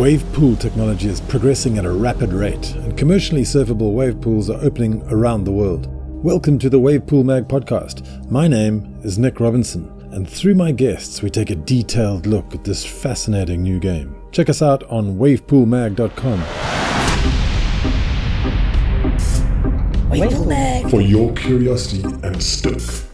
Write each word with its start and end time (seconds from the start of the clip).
Wave 0.00 0.24
pool 0.32 0.56
technology 0.56 1.08
is 1.08 1.20
progressing 1.20 1.76
at 1.76 1.84
a 1.84 1.92
rapid 1.92 2.32
rate, 2.32 2.74
and 2.76 2.96
commercially 2.96 3.42
surfable 3.42 3.92
wave 3.92 4.18
pools 4.22 4.48
are 4.48 4.58
opening 4.62 5.02
around 5.12 5.44
the 5.44 5.52
world. 5.52 5.88
Welcome 6.24 6.58
to 6.60 6.70
the 6.70 6.78
Wave 6.78 7.06
Pool 7.06 7.22
Mag 7.22 7.48
podcast. 7.48 8.30
My 8.30 8.48
name 8.48 8.98
is 9.04 9.18
Nick 9.18 9.40
Robinson, 9.40 9.92
and 10.10 10.26
through 10.26 10.54
my 10.54 10.72
guests, 10.72 11.20
we 11.20 11.28
take 11.28 11.50
a 11.50 11.54
detailed 11.54 12.26
look 12.26 12.54
at 12.54 12.64
this 12.64 12.82
fascinating 12.82 13.62
new 13.62 13.78
game. 13.78 14.16
Check 14.32 14.48
us 14.48 14.62
out 14.62 14.84
on 14.84 15.18
wavepoolmag.com. 15.18 16.40
Wave 20.08 20.30
Pool 20.30 20.46
Mag. 20.46 20.90
For 20.90 21.02
your 21.02 21.30
curiosity 21.34 22.04
and 22.22 22.42
stoke. 22.42 23.09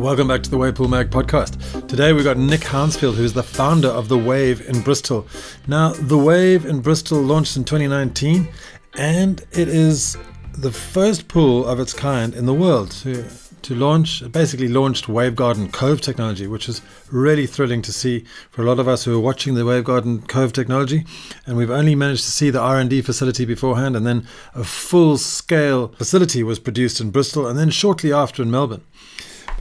Welcome 0.00 0.28
back 0.28 0.42
to 0.44 0.50
the 0.50 0.56
Wave 0.56 0.76
Pool 0.76 0.88
Mag 0.88 1.10
podcast. 1.10 1.86
Today 1.86 2.14
we've 2.14 2.24
got 2.24 2.38
Nick 2.38 2.64
Hounsfield, 2.64 3.16
who 3.16 3.22
is 3.22 3.34
the 3.34 3.42
founder 3.42 3.88
of 3.88 4.08
The 4.08 4.16
Wave 4.16 4.66
in 4.66 4.80
Bristol. 4.80 5.28
Now, 5.66 5.92
The 5.92 6.16
Wave 6.16 6.64
in 6.64 6.80
Bristol 6.80 7.20
launched 7.20 7.58
in 7.58 7.64
2019, 7.64 8.48
and 8.94 9.44
it 9.52 9.68
is 9.68 10.16
the 10.54 10.72
first 10.72 11.28
pool 11.28 11.66
of 11.66 11.78
its 11.78 11.92
kind 11.92 12.34
in 12.34 12.46
the 12.46 12.54
world 12.54 12.92
to, 12.92 13.26
to 13.60 13.74
launch, 13.74 14.22
basically 14.32 14.68
launched 14.68 15.04
Wavegarden 15.04 15.70
Cove 15.70 16.00
technology, 16.00 16.46
which 16.46 16.66
is 16.66 16.80
really 17.12 17.46
thrilling 17.46 17.82
to 17.82 17.92
see 17.92 18.24
for 18.50 18.62
a 18.62 18.64
lot 18.64 18.78
of 18.78 18.88
us 18.88 19.04
who 19.04 19.14
are 19.14 19.20
watching 19.20 19.54
the 19.54 19.66
Wavegarden 19.66 20.26
Cove 20.28 20.54
technology. 20.54 21.04
And 21.44 21.58
we've 21.58 21.70
only 21.70 21.94
managed 21.94 22.24
to 22.24 22.30
see 22.30 22.48
the 22.48 22.58
R&D 22.58 23.02
facility 23.02 23.44
beforehand, 23.44 23.94
and 23.96 24.06
then 24.06 24.26
a 24.54 24.64
full-scale 24.64 25.88
facility 25.88 26.42
was 26.42 26.58
produced 26.58 27.02
in 27.02 27.10
Bristol, 27.10 27.46
and 27.46 27.58
then 27.58 27.68
shortly 27.68 28.14
after 28.14 28.42
in 28.42 28.50
Melbourne. 28.50 28.82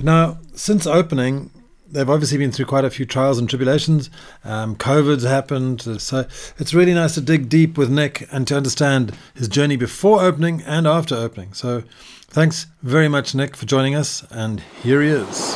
Now, 0.02 0.40
since 0.54 0.88
opening, 0.88 1.52
they've 1.92 2.10
obviously 2.10 2.38
been 2.38 2.52
through 2.52 2.66
quite 2.66 2.86
a 2.86 2.90
few 2.90 3.06
trials 3.06 3.38
and 3.40 3.50
tribulations. 3.50 4.10
Um, 4.44 4.76
COVID's 4.76 5.24
happened. 5.24 5.82
So 6.02 6.26
it's 6.58 6.74
really 6.74 6.94
nice 6.94 7.16
to 7.16 7.22
dig 7.22 7.50
deep 7.50 7.78
with 7.78 7.90
Nick 7.90 8.28
and 8.32 8.48
to 8.48 8.56
understand 8.56 9.16
his 9.36 9.48
journey 9.48 9.76
before 9.76 10.22
opening 10.22 10.62
and 10.62 10.88
after 10.88 11.16
opening. 11.16 11.54
So 11.54 11.84
thanks 12.28 12.68
very 12.84 13.08
much, 13.08 13.36
Nick, 13.36 13.56
for 13.56 13.66
joining 13.66 13.96
us. 13.96 14.26
And 14.32 14.62
here 14.84 15.02
he 15.02 15.10
is. 15.10 15.56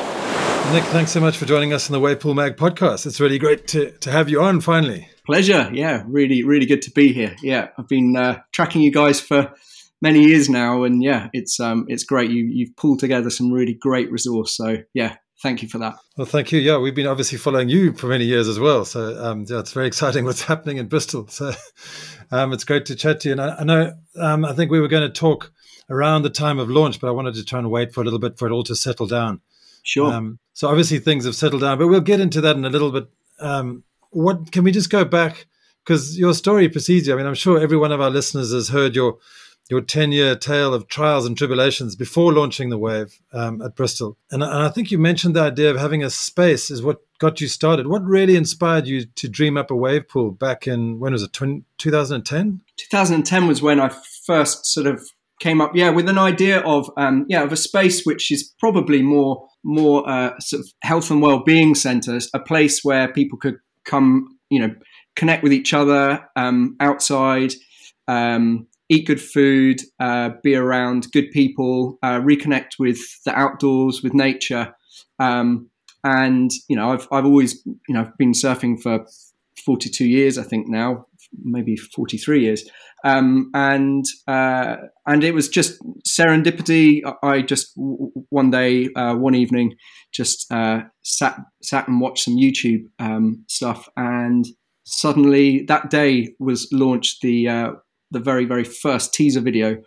Nick, 0.71 0.83
thanks 0.85 1.11
so 1.11 1.19
much 1.19 1.37
for 1.37 1.45
joining 1.45 1.73
us 1.73 1.89
in 1.89 1.93
the 1.93 1.99
Wavepool 1.99 2.35
Mag 2.35 2.55
podcast. 2.55 3.05
It's 3.05 3.19
really 3.19 3.37
great 3.37 3.67
to, 3.69 3.91
to 3.91 4.11
have 4.11 4.29
you 4.29 4.41
on 4.41 4.61
finally. 4.61 5.07
Pleasure. 5.25 5.69
Yeah, 5.71 6.03
really, 6.07 6.43
really 6.43 6.65
good 6.65 6.81
to 6.83 6.91
be 6.91 7.13
here. 7.13 7.35
Yeah, 7.41 7.69
I've 7.77 7.87
been 7.87 8.15
uh, 8.15 8.41
tracking 8.51 8.81
you 8.81 8.91
guys 8.91 9.21
for 9.21 9.53
many 10.03 10.25
years 10.25 10.49
now, 10.49 10.83
and 10.83 11.01
yeah, 11.01 11.29
it's 11.33 11.59
um, 11.59 11.85
it's 11.87 12.03
great. 12.03 12.29
You 12.29 12.43
you've 12.43 12.75
pulled 12.75 12.99
together 12.99 13.31
some 13.31 13.51
really 13.51 13.73
great 13.73 14.11
resource. 14.11 14.55
So 14.55 14.77
yeah, 14.93 15.15
thank 15.41 15.63
you 15.63 15.69
for 15.69 15.79
that. 15.79 15.95
Well, 16.17 16.27
thank 16.27 16.51
you. 16.51 16.59
Yeah, 16.59 16.77
we've 16.77 16.93
been 16.93 17.07
obviously 17.07 17.37
following 17.39 17.69
you 17.69 17.93
for 17.93 18.07
many 18.07 18.25
years 18.25 18.47
as 18.47 18.59
well. 18.59 18.85
So 18.85 19.17
um, 19.23 19.45
yeah, 19.49 19.59
it's 19.59 19.71
very 19.71 19.87
exciting 19.87 20.25
what's 20.29 20.43
happening 20.43 20.77
in 20.77 20.87
Bristol. 20.87 21.27
So 21.29 21.53
um, 22.31 22.53
it's 22.53 22.65
great 22.65 22.85
to 22.87 22.95
chat 22.95 23.21
to 23.21 23.29
you. 23.29 23.31
And 23.31 23.41
I, 23.41 23.55
I 23.55 23.63
know 23.63 23.93
um, 24.19 24.45
I 24.45 24.53
think 24.53 24.69
we 24.69 24.81
were 24.81 24.89
going 24.89 25.09
to 25.09 25.19
talk 25.19 25.51
around 25.89 26.21
the 26.21 26.29
time 26.29 26.59
of 26.59 26.69
launch, 26.69 26.99
but 26.99 27.07
I 27.07 27.11
wanted 27.11 27.33
to 27.35 27.45
try 27.45 27.59
and 27.59 27.71
wait 27.71 27.93
for 27.93 28.01
a 28.01 28.03
little 28.03 28.19
bit 28.19 28.37
for 28.37 28.47
it 28.47 28.51
all 28.51 28.63
to 28.63 28.75
settle 28.75 29.07
down. 29.07 29.41
Sure. 29.83 30.13
Um, 30.13 30.39
so 30.53 30.69
obviously 30.69 30.99
things 30.99 31.25
have 31.25 31.35
settled 31.35 31.61
down, 31.61 31.77
but 31.77 31.87
we'll 31.87 32.01
get 32.01 32.19
into 32.19 32.41
that 32.41 32.55
in 32.55 32.65
a 32.65 32.69
little 32.69 32.91
bit. 32.91 33.07
Um, 33.39 33.83
what 34.11 34.51
can 34.51 34.63
we 34.63 34.71
just 34.71 34.89
go 34.89 35.03
back 35.03 35.45
because 35.83 36.17
your 36.17 36.33
story 36.33 36.69
precedes 36.69 37.07
you? 37.07 37.13
I 37.13 37.17
mean, 37.17 37.25
I'm 37.25 37.33
sure 37.33 37.59
every 37.59 37.77
one 37.77 37.91
of 37.91 37.99
our 37.99 38.09
listeners 38.09 38.53
has 38.53 38.69
heard 38.69 38.95
your 38.95 39.17
your 39.69 39.81
10 39.81 40.11
year 40.11 40.35
tale 40.35 40.73
of 40.73 40.87
trials 40.87 41.25
and 41.25 41.37
tribulations 41.37 41.95
before 41.95 42.33
launching 42.33 42.69
the 42.69 42.77
wave 42.77 43.19
um, 43.31 43.61
at 43.61 43.75
Bristol. 43.75 44.17
And, 44.31 44.43
and, 44.43 44.51
I 44.51 44.69
think 44.69 44.91
you 44.91 44.97
mentioned 44.97 45.35
the 45.35 45.41
idea 45.41 45.71
of 45.71 45.77
having 45.77 46.03
a 46.03 46.09
space 46.09 46.69
is 46.69 46.83
what 46.83 46.99
got 47.19 47.39
you 47.39 47.47
started. 47.47 47.87
What 47.87 48.03
really 48.03 48.35
inspired 48.35 48.87
you 48.87 49.05
to 49.05 49.29
dream 49.29 49.57
up 49.57 49.71
a 49.71 49.75
wave 49.75 50.07
pool 50.07 50.31
back 50.31 50.67
in, 50.67 50.99
when 50.99 51.13
was 51.13 51.23
it, 51.23 51.33
2010? 51.33 52.61
2010 52.77 53.47
was 53.47 53.61
when 53.61 53.79
I 53.79 53.89
first 54.25 54.65
sort 54.65 54.87
of 54.87 55.01
came 55.39 55.61
up, 55.61 55.75
yeah, 55.75 55.89
with 55.89 56.09
an 56.09 56.17
idea 56.17 56.59
of, 56.59 56.89
um, 56.97 57.25
yeah, 57.29 57.43
of 57.43 57.51
a 57.51 57.57
space 57.57 58.03
which 58.03 58.31
is 58.31 58.53
probably 58.59 59.01
more, 59.01 59.47
more 59.63 60.07
uh, 60.09 60.37
sort 60.39 60.61
of 60.61 60.67
health 60.83 61.09
and 61.09 61.21
well-being 61.21 61.75
centers, 61.75 62.29
a 62.33 62.39
place 62.39 62.83
where 62.83 63.11
people 63.11 63.37
could 63.37 63.57
come, 63.85 64.37
you 64.49 64.59
know, 64.59 64.73
connect 65.15 65.43
with 65.43 65.53
each 65.53 65.73
other 65.73 66.27
um, 66.35 66.75
outside, 66.79 67.53
um, 68.07 68.67
eat 68.89 69.07
good 69.07 69.21
food, 69.21 69.81
uh, 69.99 70.31
be 70.43 70.55
around 70.55 71.07
good 71.11 71.31
people, 71.31 71.97
uh, 72.03 72.19
reconnect 72.19 72.79
with 72.79 72.99
the 73.25 73.37
outdoors, 73.37 74.01
with 74.03 74.13
nature. 74.13 74.73
Um, 75.19 75.69
and 76.03 76.51
you 76.67 76.75
know, 76.75 76.91
I've 76.91 77.07
I've 77.11 77.25
always 77.25 77.63
you 77.65 77.95
know 77.95 78.11
been 78.17 78.33
surfing 78.33 78.81
for 78.81 79.05
42 79.65 80.05
years, 80.05 80.37
I 80.37 80.43
think 80.43 80.67
now, 80.67 81.05
maybe 81.43 81.75
43 81.75 82.41
years. 82.41 82.69
Um, 83.05 83.51
and 83.53 84.05
uh, 84.27 84.77
and 85.05 85.23
it 85.23 85.33
was 85.33 85.49
just 85.49 85.81
serendipity. 86.07 87.01
I 87.21 87.41
just 87.41 87.73
one 87.75 88.49
day, 88.49 88.89
uh, 88.95 89.15
one 89.15 89.35
evening, 89.35 89.75
just 90.13 90.49
uh, 90.51 90.83
sat 91.01 91.37
sat 91.61 91.87
and 91.87 91.99
watched 91.99 92.23
some 92.23 92.37
YouTube 92.37 92.83
um, 92.99 93.43
stuff, 93.49 93.89
and 93.97 94.45
suddenly 94.85 95.65
that 95.67 95.89
day 95.89 96.33
was 96.39 96.69
launched 96.71 97.21
the 97.21 97.49
uh, 97.49 97.71
the 98.13 98.19
very 98.19 98.45
very 98.45 98.63
first 98.63 99.13
teaser 99.13 99.41
video 99.41 99.81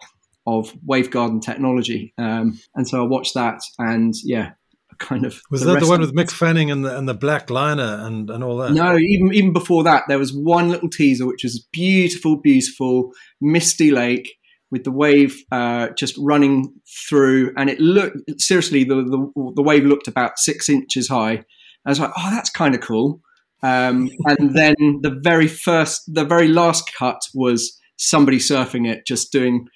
of 0.47 0.73
Wavegarden 0.89 1.43
technology, 1.43 2.13
um, 2.19 2.61
and 2.75 2.87
so 2.87 3.03
I 3.03 3.07
watched 3.07 3.35
that, 3.35 3.61
and 3.79 4.15
yeah, 4.23 4.53
kind 4.99 5.25
of 5.25 5.41
was 5.51 5.63
the 5.63 5.73
that 5.73 5.81
the 5.81 5.89
one 5.89 6.01
with 6.01 6.15
Mick 6.15 6.31
Fanning 6.31 6.71
and 6.71 6.85
the 6.85 6.97
and 6.97 7.09
the 7.09 7.15
black 7.15 7.51
liner 7.51 7.99
and 8.03 8.31
and 8.31 8.43
all 8.43 8.57
that? 8.59 8.73
No, 8.73 8.97
even 8.97 9.33
even 9.33 9.53
before 9.53 9.85
that, 9.85 10.05
there 10.09 10.19
was 10.19 10.33
one 10.33 10.69
little 10.69 10.89
teaser 10.89 11.27
which 11.27 11.45
was 11.45 11.67
beautiful, 11.73 12.37
beautiful 12.37 13.13
misty 13.41 13.91
lake 13.91 14.37
with 14.71 14.85
the 14.85 14.91
wave 14.91 15.37
uh, 15.53 15.89
just 15.97 16.17
running 16.19 16.73
through, 17.09 17.53
and 17.57 17.71
it 17.71 17.81
looked 17.81 18.41
seriously 18.41 18.85
the, 18.85 18.97
the 18.97 19.53
the 19.55 19.63
wave 19.63 19.85
looked 19.85 20.09
about 20.09 20.39
six 20.39 20.69
inches 20.69 21.09
high. 21.09 21.45
I 21.85 21.91
was 21.91 22.01
like, 22.01 22.11
oh, 22.17 22.31
that's 22.31 22.51
kind 22.51 22.75
of 22.75 22.81
cool. 22.81 23.21
Um, 23.63 24.11
and 24.27 24.55
then 24.55 24.75
the 25.03 25.19
very 25.23 25.47
first, 25.49 26.13
the 26.13 26.25
very 26.25 26.49
last 26.49 26.91
cut 26.99 27.21
was 27.33 27.81
somebody 27.97 28.39
surfing 28.39 28.89
it, 28.89 29.07
just 29.07 29.33
doing 29.33 29.69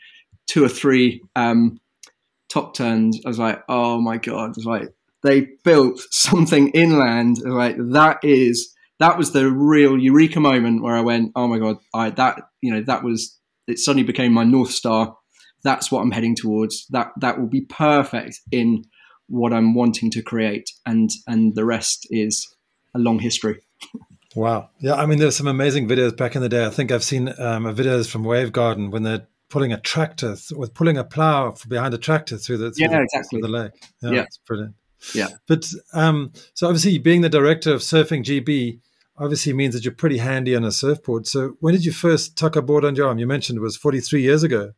two 0.47 0.65
or 0.65 0.69
three 0.69 1.23
um, 1.37 1.79
top 2.49 2.75
turns. 2.75 3.21
I 3.25 3.29
was 3.29 3.39
like, 3.39 3.63
oh 3.69 4.01
my 4.01 4.17
god! 4.17 4.51
I 4.51 4.53
was 4.57 4.67
like, 4.67 4.89
they 5.23 5.49
built 5.65 6.01
something 6.11 6.71
inland. 6.71 7.39
like 7.45 7.77
that 7.79 8.19
is 8.23 8.75
that 8.99 9.17
was 9.17 9.33
the 9.33 9.51
real 9.51 9.99
eureka 9.99 10.41
moment 10.41 10.83
where 10.83 10.95
I 10.95 11.01
went, 11.01 11.33
oh 11.37 11.49
my 11.49 11.59
god! 11.59 11.79
I 11.95 12.11
that 12.11 12.41
you 12.61 12.73
know 12.73 12.83
that 12.83 13.03
was 13.03 13.39
it. 13.67 13.79
Suddenly 13.79 14.07
became 14.07 14.33
my 14.33 14.45
north 14.45 14.71
star. 14.71 15.17
That's 15.63 15.93
what 15.93 16.01
I'm 16.01 16.11
heading 16.11 16.37
towards. 16.37 16.87
That 16.91 17.13
that 17.21 17.39
will 17.39 17.49
be 17.49 17.63
perfect 17.63 18.41
in 18.51 18.85
what 19.29 19.53
I'm 19.53 19.75
wanting 19.75 20.11
to 20.13 20.23
create, 20.23 20.71
and 20.85 21.11
and 21.27 21.55
the 21.55 21.65
rest 21.65 22.07
is 22.11 22.55
a 22.95 22.99
long 22.99 23.21
history. 23.21 23.61
Wow. 24.35 24.71
Yeah, 24.81 24.95
I 24.95 25.07
mean, 25.07 25.19
there's 25.19 25.37
some 25.37 25.49
amazing 25.49 25.89
videos 25.89 26.17
back 26.17 26.37
in 26.37 26.43
the 26.43 26.49
day. 26.49 26.65
I 26.65 26.71
think 26.71 26.93
I've 26.93 27.03
seen 27.03 27.29
um, 27.29 27.65
videos 27.65 28.09
from 28.09 28.23
Wavegarden 28.23 28.91
when 28.91 29.03
they're 29.03 29.27
pulling 29.49 29.73
a 29.73 29.81
tractor 29.81 30.37
th- 30.37 30.57
with 30.57 30.73
pulling 30.73 30.97
a 30.97 31.05
plow 31.05 31.55
behind 31.69 31.93
a 31.95 31.99
tractor 31.99 32.37
through 32.39 32.59
the 32.59 32.71
through 32.71 32.87
yeah 32.87 32.99
the, 32.99 33.03
exactly 33.03 33.41
the 33.41 33.49
lake. 33.49 33.73
Yeah, 34.03 34.11
yeah, 34.11 34.23
it's 34.23 34.39
brilliant. 34.39 34.75
Yeah, 35.15 35.29
but 35.49 35.67
um, 35.93 36.33
so 36.55 36.69
obviously 36.69 36.99
being 36.99 37.23
the 37.23 37.29
director 37.29 37.73
of 37.73 37.81
Surfing 37.81 38.23
GB 38.23 38.81
obviously 39.19 39.53
means 39.53 39.75
that 39.75 39.85
you're 39.85 39.95
pretty 39.95 40.19
handy 40.19 40.55
on 40.55 40.65
a 40.65 40.73
surfboard. 40.73 41.27
So 41.27 41.57
when 41.61 41.75
did 41.75 41.85
you 41.85 41.93
first 41.93 42.39
tuck 42.39 42.57
a 42.57 42.63
board 42.63 42.85
on 42.85 42.95
your 42.95 43.09
arm? 43.09 43.19
You 43.19 43.27
mentioned 43.27 43.59
it 43.59 43.63
was 43.63 43.77
43 43.77 44.23
years 44.23 44.43
ago. 44.43 44.73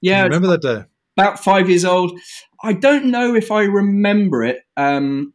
Yeah, 0.00 0.24
remember 0.24 0.48
that 0.48 0.62
day? 0.62 0.84
About 1.16 1.42
five 1.42 1.70
years 1.70 1.84
old. 1.84 2.18
I 2.62 2.74
don't 2.74 3.06
know 3.06 3.34
if 3.34 3.50
I 3.50 3.62
remember 3.62 4.44
it. 4.44 4.58
Um, 4.76 5.32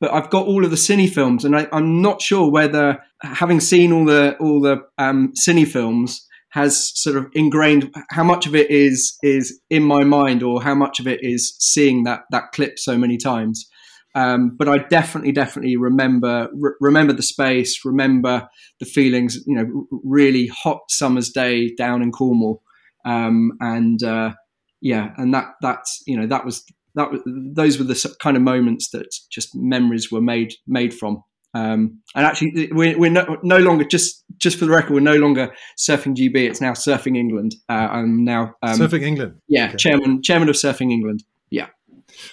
but 0.00 0.12
I've 0.12 0.30
got 0.30 0.46
all 0.46 0.64
of 0.64 0.70
the 0.70 0.76
cine 0.76 1.10
films, 1.10 1.44
and 1.44 1.56
I, 1.56 1.68
am 1.72 2.00
not 2.02 2.22
sure 2.22 2.50
whether 2.50 2.98
having 3.22 3.60
seen 3.60 3.92
all 3.92 4.04
the 4.04 4.36
all 4.38 4.60
the 4.60 4.82
um, 4.98 5.32
cine 5.34 5.66
films 5.66 6.26
has 6.50 6.98
sort 6.98 7.16
of 7.16 7.26
ingrained 7.34 7.94
how 8.10 8.24
much 8.24 8.46
of 8.46 8.54
it 8.54 8.70
is 8.70 9.16
is 9.22 9.60
in 9.70 9.82
my 9.82 10.04
mind, 10.04 10.42
or 10.42 10.62
how 10.62 10.74
much 10.74 11.00
of 11.00 11.06
it 11.06 11.22
is 11.22 11.54
seeing 11.58 12.04
that 12.04 12.20
that 12.30 12.52
clip 12.52 12.78
so 12.78 12.96
many 12.96 13.16
times. 13.16 13.68
Um, 14.14 14.56
but 14.56 14.66
I 14.66 14.78
definitely, 14.78 15.32
definitely 15.32 15.76
remember 15.76 16.48
re- 16.54 16.72
remember 16.80 17.12
the 17.12 17.22
space, 17.22 17.84
remember 17.84 18.48
the 18.80 18.86
feelings. 18.86 19.38
You 19.46 19.56
know, 19.56 19.86
really 20.04 20.46
hot 20.46 20.80
summer's 20.88 21.30
day 21.30 21.74
down 21.74 22.02
in 22.02 22.12
Cornwall, 22.12 22.62
um, 23.04 23.52
and 23.60 24.02
uh, 24.02 24.32
yeah, 24.80 25.10
and 25.18 25.34
that 25.34 25.48
that's 25.60 26.02
you 26.06 26.18
know 26.18 26.26
that 26.26 26.46
was 26.46 26.64
that 26.94 27.08
those 27.26 27.78
were 27.78 27.84
the 27.84 28.16
kind 28.20 28.36
of 28.38 28.42
moments 28.42 28.90
that 28.90 29.14
just 29.30 29.54
memories 29.54 30.10
were 30.10 30.22
made 30.22 30.54
made 30.66 30.94
from. 30.94 31.22
Um, 31.56 32.00
and 32.14 32.26
actually, 32.26 32.68
we're, 32.72 32.98
we're 32.98 33.10
no, 33.10 33.38
no, 33.42 33.58
longer 33.58 33.84
just 33.84 34.24
just 34.36 34.58
for 34.58 34.66
the 34.66 34.70
record, 34.70 34.92
we're 34.92 35.00
no 35.00 35.16
longer 35.16 35.54
surfing 35.78 36.14
GB. 36.14 36.36
It's 36.36 36.60
now 36.60 36.72
Surfing 36.72 37.16
England. 37.16 37.54
Uh, 37.68 37.88
I'm 37.90 38.24
now 38.24 38.54
um, 38.62 38.78
Surfing 38.78 39.02
England. 39.02 39.40
Yeah, 39.48 39.68
okay. 39.68 39.76
chairman 39.76 40.22
chairman 40.22 40.50
of 40.50 40.56
Surfing 40.56 40.92
England. 40.92 41.24
Yeah. 41.50 41.68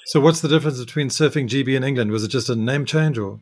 So, 0.06 0.20
what's 0.20 0.42
the 0.42 0.50
difference 0.50 0.80
between 0.80 1.08
Surfing 1.08 1.48
GB 1.48 1.76
and 1.76 1.86
England? 1.86 2.12
Was 2.12 2.26
it 2.26 2.30
just 2.30 2.50
a 2.50 2.56
name 2.56 2.86
change, 2.86 3.18
or? 3.18 3.40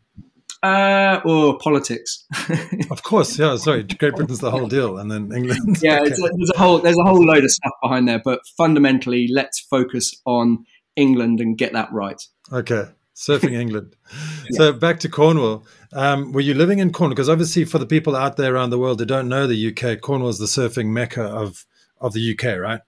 Uh, 0.62 1.20
or 1.26 1.58
politics. 1.58 2.28
of 2.92 3.02
course, 3.02 3.40
yeah. 3.40 3.56
Sorry, 3.56 3.82
Great 3.82 4.16
Britain's 4.16 4.40
the 4.40 4.52
whole 4.52 4.68
deal, 4.68 5.00
and 5.00 5.10
then 5.10 5.32
England. 5.36 5.80
yeah, 5.82 6.00
okay. 6.02 6.12
a, 6.12 6.16
there's 6.16 6.52
a 6.54 6.60
whole 6.60 6.78
there's 6.78 6.98
a 7.00 7.04
whole 7.04 7.26
load 7.26 7.44
of 7.44 7.50
stuff 7.50 7.74
behind 7.82 8.08
there, 8.08 8.22
but 8.24 8.42
fundamentally, 8.56 9.28
let's 9.32 9.60
focus 9.62 10.14
on 10.26 10.64
England 10.96 11.40
and 11.40 11.58
get 11.58 11.74
that 11.74 11.92
right. 11.92 12.22
Okay, 12.54 12.90
surfing 13.16 13.54
England. 13.54 13.96
yeah. 14.12 14.18
So 14.58 14.74
back 14.74 15.00
to 15.02 15.10
Cornwall. 15.10 15.66
Um, 15.94 16.32
were 16.32 16.42
you 16.42 16.54
living 16.54 16.80
in 16.80 16.92
Cornwall? 16.92 17.16
Because 17.16 17.30
obviously, 17.30 17.66
for 17.66 17.80
the 17.80 17.86
people 17.86 18.16
out 18.16 18.38
there 18.38 18.56
around 18.56 18.70
the 18.70 18.80
world 18.80 18.98
that 19.00 19.08
don't 19.08 19.30
know 19.30 19.48
the 19.48 19.68
UK, 19.70 20.02
Cornwall 20.02 20.30
is 20.30 20.40
the 20.40 20.46
surfing 20.46 20.88
mecca 20.88 21.24
of 21.24 21.66
of 22.00 22.14
the 22.14 22.34
UK, 22.34 22.58
right? 22.60 22.82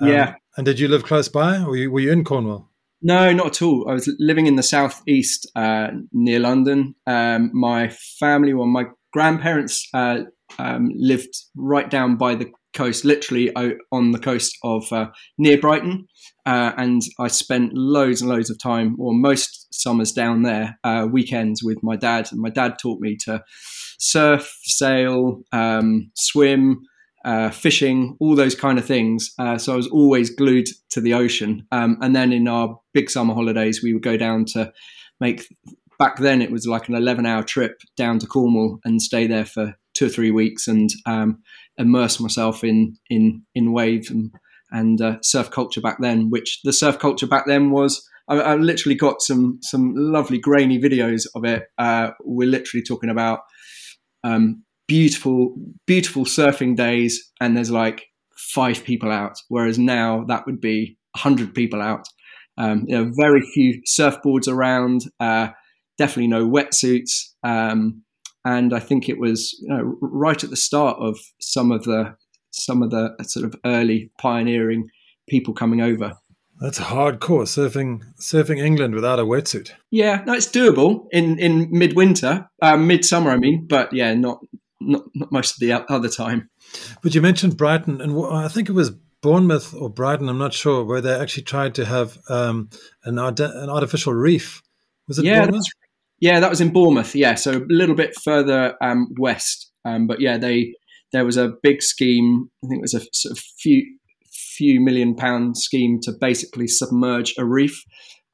Um, 0.00 0.08
yeah. 0.08 0.34
And 0.56 0.64
did 0.64 0.80
you 0.80 0.88
live 0.88 1.04
close 1.04 1.28
by? 1.28 1.58
Or 1.58 1.70
were 1.70 1.76
you, 1.76 1.90
were 1.90 2.00
you 2.00 2.12
in 2.12 2.24
Cornwall? 2.24 2.70
No, 3.02 3.32
not 3.32 3.46
at 3.46 3.62
all. 3.62 3.88
I 3.88 3.92
was 3.92 4.12
living 4.18 4.46
in 4.46 4.56
the 4.56 4.62
southeast 4.62 5.50
uh, 5.54 5.88
near 6.12 6.40
London. 6.40 6.94
Um, 7.06 7.50
my 7.52 7.88
family, 7.88 8.54
well, 8.54 8.66
my 8.66 8.86
grandparents 9.12 9.86
uh, 9.92 10.20
um, 10.58 10.90
lived 10.96 11.34
right 11.54 11.90
down 11.90 12.16
by 12.16 12.34
the 12.34 12.50
coast, 12.76 13.04
literally 13.04 13.54
on 13.90 14.12
the 14.12 14.18
coast 14.18 14.56
of 14.62 14.92
uh, 14.92 15.06
near 15.38 15.58
Brighton. 15.58 16.06
Uh, 16.44 16.72
and 16.76 17.02
I 17.18 17.26
spent 17.26 17.72
loads 17.74 18.20
and 18.20 18.30
loads 18.30 18.50
of 18.50 18.58
time, 18.58 18.96
or 19.00 19.12
most 19.12 19.74
summers 19.74 20.12
down 20.12 20.42
there, 20.42 20.78
uh, 20.84 21.08
weekends 21.10 21.62
with 21.64 21.78
my 21.82 21.96
dad. 21.96 22.28
And 22.30 22.40
my 22.40 22.50
dad 22.50 22.76
taught 22.80 23.00
me 23.00 23.16
to 23.24 23.42
surf, 23.98 24.56
sail, 24.62 25.42
um, 25.52 26.10
swim, 26.14 26.82
uh, 27.24 27.50
fishing, 27.50 28.16
all 28.20 28.36
those 28.36 28.54
kind 28.54 28.78
of 28.78 28.86
things. 28.86 29.32
Uh, 29.38 29.58
so 29.58 29.72
I 29.72 29.76
was 29.76 29.88
always 29.88 30.30
glued 30.30 30.68
to 30.90 31.00
the 31.00 31.14
ocean. 31.14 31.66
Um, 31.72 31.98
and 32.00 32.14
then 32.14 32.32
in 32.32 32.46
our 32.46 32.78
big 32.94 33.10
summer 33.10 33.34
holidays, 33.34 33.82
we 33.82 33.92
would 33.92 34.04
go 34.04 34.16
down 34.16 34.44
to 34.52 34.72
make. 35.20 35.46
Back 35.98 36.18
then, 36.18 36.42
it 36.42 36.52
was 36.52 36.66
like 36.66 36.88
an 36.88 36.94
11 36.94 37.24
hour 37.24 37.42
trip 37.42 37.80
down 37.96 38.18
to 38.18 38.26
Cornwall 38.26 38.80
and 38.84 39.00
stay 39.00 39.26
there 39.26 39.46
for 39.46 39.74
two 39.96 40.06
or 40.06 40.10
three 40.10 40.30
weeks 40.30 40.68
and 40.68 40.90
um, 41.06 41.38
immerse 41.78 42.20
myself 42.20 42.64
in 42.64 42.96
in 43.10 43.42
in 43.54 43.72
wave 43.72 44.10
and, 44.10 44.30
and 44.70 45.00
uh, 45.00 45.16
surf 45.22 45.50
culture 45.50 45.80
back 45.80 45.98
then. 46.00 46.30
Which 46.30 46.60
the 46.64 46.72
surf 46.72 46.98
culture 46.98 47.26
back 47.26 47.44
then 47.46 47.70
was. 47.70 48.06
I, 48.28 48.36
I 48.36 48.54
literally 48.56 48.96
got 48.96 49.22
some 49.22 49.58
some 49.62 49.94
lovely 49.96 50.38
grainy 50.38 50.78
videos 50.80 51.26
of 51.34 51.44
it. 51.44 51.64
Uh, 51.78 52.10
we're 52.24 52.48
literally 52.48 52.82
talking 52.82 53.10
about 53.10 53.40
um, 54.24 54.64
beautiful, 54.88 55.54
beautiful 55.86 56.24
surfing 56.24 56.76
days, 56.76 57.32
and 57.40 57.56
there's 57.56 57.70
like 57.70 58.04
five 58.36 58.84
people 58.84 59.10
out. 59.10 59.36
Whereas 59.48 59.78
now 59.78 60.24
that 60.28 60.46
would 60.46 60.60
be 60.60 60.98
hundred 61.16 61.54
people 61.54 61.80
out. 61.80 62.06
Um, 62.58 62.84
you 62.88 62.96
know, 62.96 63.12
very 63.18 63.42
few 63.52 63.82
surfboards 63.88 64.48
around. 64.48 65.02
Uh, 65.20 65.48
definitely 65.98 66.28
no 66.28 66.48
wetsuits. 66.48 67.32
Um, 67.42 68.02
and 68.46 68.72
I 68.72 68.78
think 68.78 69.08
it 69.08 69.18
was 69.18 69.58
you 69.60 69.68
know, 69.68 69.98
right 70.00 70.42
at 70.42 70.50
the 70.50 70.56
start 70.56 70.98
of 71.00 71.18
some 71.40 71.72
of 71.72 71.82
the 71.82 72.16
some 72.50 72.82
of 72.82 72.90
the 72.90 73.14
sort 73.24 73.44
of 73.44 73.54
early 73.64 74.10
pioneering 74.18 74.88
people 75.28 75.52
coming 75.52 75.82
over. 75.82 76.14
That's 76.60 76.78
hardcore 76.78 77.44
surfing 77.44 78.02
surfing 78.18 78.58
England 78.58 78.94
without 78.94 79.18
a 79.18 79.24
wetsuit. 79.24 79.72
Yeah, 79.90 80.22
no, 80.26 80.32
it's 80.32 80.46
doable 80.46 81.06
in 81.10 81.38
in 81.38 81.68
midwinter, 81.70 82.48
uh, 82.62 82.76
midsummer. 82.76 83.30
I 83.32 83.36
mean, 83.36 83.66
but 83.66 83.92
yeah, 83.92 84.14
not 84.14 84.38
not, 84.80 85.02
not 85.14 85.32
most 85.32 85.54
of 85.54 85.60
the 85.60 85.72
other 85.92 86.08
time. 86.08 86.48
But 87.02 87.14
you 87.14 87.20
mentioned 87.20 87.56
Brighton, 87.56 88.00
and 88.00 88.16
I 88.32 88.48
think 88.48 88.68
it 88.68 88.72
was 88.72 88.92
Bournemouth 89.22 89.74
or 89.74 89.90
Brighton. 89.90 90.28
I'm 90.28 90.38
not 90.38 90.54
sure 90.54 90.84
where 90.84 91.00
they 91.00 91.12
actually 91.12 91.42
tried 91.42 91.74
to 91.74 91.84
have 91.84 92.16
um, 92.28 92.70
an 93.04 93.18
an 93.18 93.70
artificial 93.70 94.14
reef. 94.14 94.62
Was 95.08 95.18
it 95.18 95.24
yeah, 95.24 95.40
Bournemouth? 95.40 95.66
Yeah, 96.20 96.40
that 96.40 96.50
was 96.50 96.60
in 96.60 96.72
Bournemouth. 96.72 97.14
Yeah, 97.14 97.34
so 97.34 97.58
a 97.58 97.66
little 97.68 97.94
bit 97.94 98.14
further 98.22 98.74
um, 98.80 99.12
west. 99.18 99.70
Um, 99.84 100.06
but 100.06 100.20
yeah, 100.20 100.38
they 100.38 100.74
there 101.12 101.24
was 101.24 101.36
a 101.36 101.52
big 101.62 101.82
scheme. 101.82 102.50
I 102.64 102.68
think 102.68 102.78
it 102.78 102.82
was 102.82 102.94
a 102.94 103.06
sort 103.12 103.32
of 103.32 103.38
few 103.38 103.84
few 104.56 104.80
million 104.80 105.14
pound 105.14 105.56
scheme 105.58 106.00
to 106.02 106.12
basically 106.18 106.66
submerge 106.66 107.34
a 107.38 107.44
reef 107.44 107.84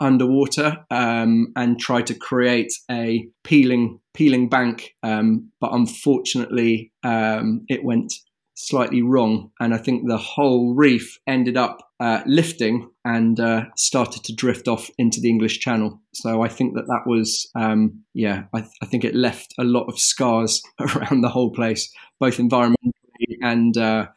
underwater 0.00 0.79
um, 0.90 1.52
and 1.56 1.79
try 1.79 2.02
to 2.02 2.14
create 2.14 2.73
a 2.90 3.26
peeling 3.44 4.00
peeling 4.14 4.49
bank. 4.49 4.94
Um, 5.02 5.50
but 5.61 5.73
unfortunately, 5.73 6.93
um, 7.02 7.64
it 7.69 7.85
went 7.85 8.12
slightly 8.55 9.02
wrong, 9.02 9.50
and 9.61 9.75
I 9.75 9.78
think 9.78 10.06
the 10.06 10.19
whole 10.19 10.75
reef 10.75 11.19
ended 11.26 11.56
up 11.56 11.78
uh, 12.02 12.20
lifting 12.26 12.90
and 13.04 13.38
uh, 13.38 13.64
started 13.76 14.25
to 14.25 14.34
drift 14.34 14.66
off 14.66 14.90
into 14.99 15.20
the 15.20 15.31
English 15.31 15.60
Channel. 15.60 16.00
So 16.12 16.43
I 16.43 16.49
think 16.49 16.75
that 16.75 16.88
that 16.88 17.02
was, 17.06 17.49
um, 17.54 18.02
yeah, 18.12 18.43
I, 18.52 18.62
th- 18.62 18.72
I, 18.82 18.87
think 18.87 19.04
it 19.04 19.14
left 19.14 19.54
a 19.56 19.62
lot 19.62 19.87
of 19.87 20.00
scars 20.00 20.60
around 20.81 21.20
the 21.20 21.28
whole 21.28 21.52
place, 21.52 21.88
both 22.19 22.38
environmentally 22.38 23.37
and 23.40 23.76
uh, 23.76 24.08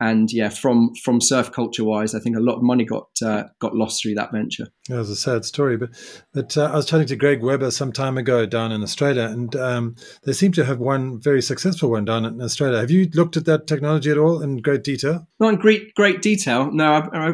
and 0.00 0.32
yeah, 0.32 0.48
from 0.48 0.94
from 0.94 1.20
surf 1.20 1.52
culture 1.52 1.84
wise, 1.84 2.14
I 2.14 2.20
think 2.20 2.36
a 2.36 2.40
lot 2.40 2.56
of 2.56 2.62
money 2.62 2.84
got 2.84 3.08
uh, 3.22 3.44
got 3.60 3.76
lost 3.76 4.02
through 4.02 4.14
that 4.14 4.32
venture. 4.32 4.66
It 4.90 4.94
was 4.94 5.08
a 5.08 5.16
sad 5.16 5.44
story, 5.44 5.76
but 5.76 5.90
but 6.32 6.56
uh, 6.56 6.64
I 6.64 6.76
was 6.76 6.86
chatting 6.86 7.06
to 7.08 7.16
Greg 7.16 7.42
Webber 7.42 7.70
some 7.70 7.92
time 7.92 8.18
ago 8.18 8.44
down 8.44 8.72
in 8.72 8.82
Australia, 8.82 9.24
and 9.24 9.54
um, 9.56 9.96
they 10.24 10.32
seem 10.32 10.52
to 10.52 10.64
have 10.64 10.78
one 10.78 11.20
very 11.20 11.40
successful 11.40 11.90
one 11.90 12.04
down 12.04 12.24
in 12.24 12.42
Australia. 12.42 12.80
Have 12.80 12.90
you 12.90 13.08
looked 13.14 13.36
at 13.36 13.44
that 13.44 13.66
technology 13.66 14.10
at 14.10 14.18
all 14.18 14.42
in 14.42 14.58
great 14.58 14.82
detail? 14.82 15.28
Not 15.38 15.54
in 15.54 15.60
great 15.60 15.94
great 15.94 16.22
detail. 16.22 16.70
No, 16.72 16.92
I, 16.92 17.28
I, 17.28 17.32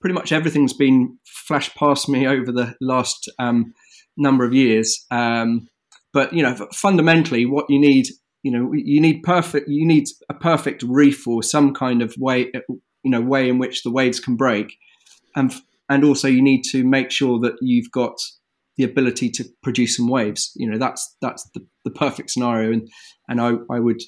pretty 0.00 0.14
much 0.14 0.32
everything's 0.32 0.72
been 0.72 1.18
flashed 1.26 1.76
past 1.76 2.08
me 2.08 2.26
over 2.26 2.52
the 2.52 2.74
last 2.80 3.30
um, 3.38 3.74
number 4.16 4.44
of 4.44 4.54
years. 4.54 5.04
Um, 5.10 5.68
but 6.14 6.32
you 6.32 6.42
know, 6.42 6.54
fundamentally, 6.72 7.44
what 7.44 7.66
you 7.68 7.78
need 7.78 8.06
you 8.48 8.58
know 8.58 8.72
you 8.72 8.98
need 8.98 9.22
perfect 9.22 9.68
you 9.68 9.86
need 9.86 10.06
a 10.30 10.34
perfect 10.34 10.82
reef 10.82 11.26
or 11.26 11.42
some 11.42 11.74
kind 11.74 12.00
of 12.00 12.14
way 12.16 12.50
you 13.02 13.10
know 13.10 13.20
way 13.20 13.46
in 13.46 13.58
which 13.58 13.82
the 13.82 13.90
waves 13.90 14.20
can 14.20 14.36
break. 14.36 14.78
And 15.36 15.52
and 15.90 16.02
also 16.02 16.28
you 16.28 16.40
need 16.40 16.62
to 16.70 16.82
make 16.82 17.10
sure 17.10 17.38
that 17.40 17.56
you've 17.60 17.90
got 17.90 18.16
the 18.78 18.84
ability 18.84 19.28
to 19.32 19.44
produce 19.62 19.96
some 19.96 20.08
waves. 20.08 20.52
You 20.56 20.70
know 20.70 20.78
that's 20.78 21.16
that's 21.20 21.46
the, 21.52 21.66
the 21.84 21.90
perfect 21.90 22.30
scenario. 22.30 22.72
And 22.72 22.88
and 23.28 23.38
I, 23.38 23.56
I 23.70 23.80
would 23.80 24.00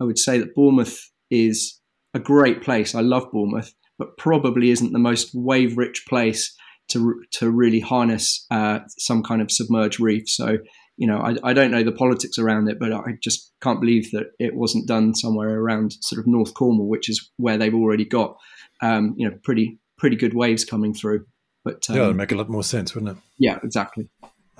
I 0.00 0.04
would 0.04 0.18
say 0.18 0.38
that 0.38 0.56
Bournemouth 0.56 0.98
is 1.30 1.80
a 2.14 2.18
great 2.18 2.62
place. 2.62 2.96
I 2.96 3.00
love 3.00 3.30
Bournemouth 3.30 3.72
but 3.96 4.16
probably 4.18 4.70
isn't 4.70 4.92
the 4.92 4.98
most 4.98 5.30
wave 5.34 5.78
rich 5.78 6.04
place 6.08 6.52
to 6.88 7.22
to 7.30 7.48
really 7.48 7.78
harness 7.78 8.44
uh, 8.50 8.80
some 8.98 9.22
kind 9.22 9.40
of 9.40 9.52
submerged 9.52 10.00
reef. 10.00 10.28
So 10.28 10.58
you 10.96 11.06
know, 11.06 11.18
I, 11.18 11.36
I 11.42 11.52
don't 11.52 11.70
know 11.70 11.82
the 11.82 11.92
politics 11.92 12.38
around 12.38 12.68
it, 12.68 12.78
but 12.78 12.92
I 12.92 13.18
just 13.22 13.52
can't 13.60 13.80
believe 13.80 14.10
that 14.12 14.32
it 14.38 14.54
wasn't 14.54 14.86
done 14.86 15.14
somewhere 15.14 15.60
around 15.60 15.94
sort 16.00 16.20
of 16.20 16.26
North 16.26 16.54
Cornwall, 16.54 16.88
which 16.88 17.08
is 17.08 17.30
where 17.36 17.58
they've 17.58 17.74
already 17.74 18.04
got, 18.04 18.36
um, 18.82 19.14
you 19.16 19.28
know, 19.28 19.36
pretty 19.42 19.78
pretty 19.98 20.16
good 20.16 20.34
waves 20.34 20.64
coming 20.64 20.94
through. 20.94 21.26
But 21.64 21.88
um, 21.88 21.96
yeah, 21.96 22.02
it'd 22.04 22.16
make 22.16 22.32
a 22.32 22.36
lot 22.36 22.48
more 22.48 22.62
sense, 22.62 22.94
wouldn't 22.94 23.16
it? 23.16 23.22
Yeah, 23.38 23.58
exactly. 23.62 24.08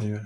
Yeah. 0.01 0.25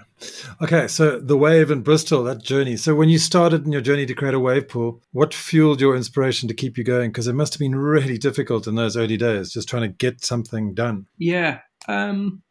Okay, 0.62 0.88
so 0.88 1.18
the 1.18 1.36
wave 1.36 1.70
in 1.70 1.82
Bristol, 1.82 2.24
that 2.24 2.42
journey. 2.42 2.76
So 2.76 2.94
when 2.94 3.10
you 3.10 3.18
started 3.18 3.66
in 3.66 3.72
your 3.72 3.82
journey 3.82 4.06
to 4.06 4.14
create 4.14 4.34
a 4.34 4.40
wave 4.40 4.68
pool, 4.68 5.02
what 5.12 5.34
fueled 5.34 5.80
your 5.80 5.94
inspiration 5.94 6.48
to 6.48 6.54
keep 6.54 6.78
you 6.78 6.84
going? 6.84 7.10
Because 7.10 7.26
it 7.26 7.34
must 7.34 7.52
have 7.52 7.60
been 7.60 7.76
really 7.76 8.16
difficult 8.16 8.66
in 8.66 8.76
those 8.76 8.96
early 8.96 9.18
days, 9.18 9.52
just 9.52 9.68
trying 9.68 9.82
to 9.82 9.88
get 9.88 10.24
something 10.24 10.72
done. 10.72 11.06
Yeah. 11.18 11.58
Um, 11.86 12.42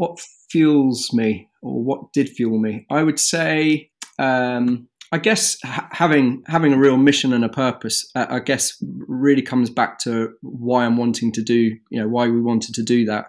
what 0.00 0.20
fuels 0.50 1.12
me? 1.12 1.50
or 1.62 1.82
what 1.82 2.12
did 2.12 2.28
fuel 2.28 2.58
me? 2.58 2.86
I 2.90 3.02
would 3.02 3.20
say, 3.20 3.90
um, 4.18 4.88
I 5.12 5.18
guess 5.18 5.58
ha- 5.64 5.88
having 5.90 6.42
having 6.46 6.72
a 6.72 6.78
real 6.78 6.96
mission 6.96 7.32
and 7.32 7.44
a 7.44 7.48
purpose, 7.48 8.08
uh, 8.14 8.26
I 8.28 8.40
guess, 8.40 8.82
really 9.08 9.42
comes 9.42 9.70
back 9.70 9.98
to 10.00 10.30
why 10.42 10.84
I'm 10.84 10.96
wanting 10.96 11.32
to 11.32 11.42
do, 11.42 11.76
you 11.90 12.00
know, 12.00 12.08
why 12.08 12.28
we 12.28 12.40
wanted 12.40 12.74
to 12.76 12.82
do 12.82 13.04
that, 13.06 13.26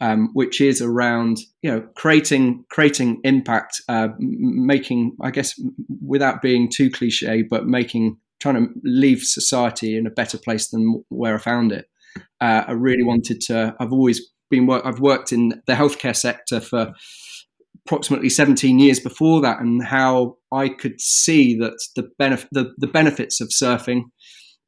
um, 0.00 0.28
which 0.34 0.60
is 0.60 0.82
around, 0.82 1.38
you 1.62 1.70
know, 1.70 1.80
creating 1.96 2.64
creating 2.70 3.20
impact, 3.24 3.80
uh, 3.88 4.08
making, 4.18 5.16
I 5.22 5.30
guess, 5.30 5.58
without 6.06 6.42
being 6.42 6.70
too 6.70 6.90
cliche, 6.90 7.42
but 7.42 7.66
making 7.66 8.18
trying 8.40 8.56
to 8.56 8.72
leave 8.84 9.22
society 9.22 9.96
in 9.96 10.06
a 10.06 10.10
better 10.10 10.36
place 10.36 10.68
than 10.68 11.02
where 11.08 11.36
I 11.36 11.38
found 11.38 11.72
it. 11.72 11.86
Uh, 12.40 12.64
I 12.66 12.72
really 12.72 13.04
wanted 13.04 13.40
to. 13.42 13.74
I've 13.80 13.92
always 13.92 14.20
been 14.52 14.66
work. 14.66 14.86
I've 14.86 15.00
worked 15.00 15.32
in 15.32 15.60
the 15.66 15.72
healthcare 15.72 16.14
sector 16.14 16.60
for 16.60 16.92
approximately 17.84 18.28
17 18.28 18.78
years 18.78 19.00
before 19.00 19.40
that 19.40 19.58
and 19.58 19.84
how 19.84 20.36
I 20.52 20.68
could 20.68 21.00
see 21.00 21.58
that 21.58 21.82
the, 21.96 22.08
benef- 22.20 22.46
the, 22.52 22.72
the 22.78 22.86
benefits 22.86 23.40
of 23.40 23.48
surfing, 23.48 24.02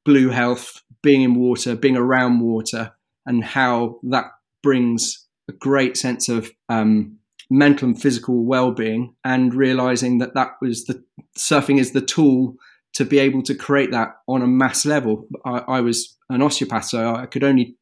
blue 0.04 0.30
health, 0.30 0.82
being 1.02 1.22
in 1.22 1.36
water, 1.36 1.76
being 1.76 1.96
around 1.96 2.40
water, 2.40 2.92
and 3.26 3.44
how 3.44 4.00
that 4.04 4.26
brings 4.62 5.26
a 5.48 5.52
great 5.52 5.96
sense 5.96 6.28
of 6.28 6.50
um, 6.68 7.18
mental 7.50 7.88
and 7.88 8.00
physical 8.00 8.44
well-being 8.44 9.14
and 9.24 9.54
realizing 9.54 10.18
that 10.18 10.34
that 10.34 10.52
was 10.60 10.86
the 10.86 11.04
surfing 11.38 11.78
is 11.78 11.92
the 11.92 12.00
tool 12.00 12.56
to 12.94 13.04
be 13.04 13.18
able 13.18 13.42
to 13.42 13.54
create 13.54 13.90
that 13.90 14.08
on 14.26 14.40
a 14.40 14.46
mass 14.46 14.86
level. 14.86 15.26
I, 15.44 15.58
I 15.58 15.80
was 15.80 16.16
an 16.30 16.42
osteopath, 16.42 16.86
so 16.86 17.14
I 17.14 17.26
could 17.26 17.44
only 17.44 17.76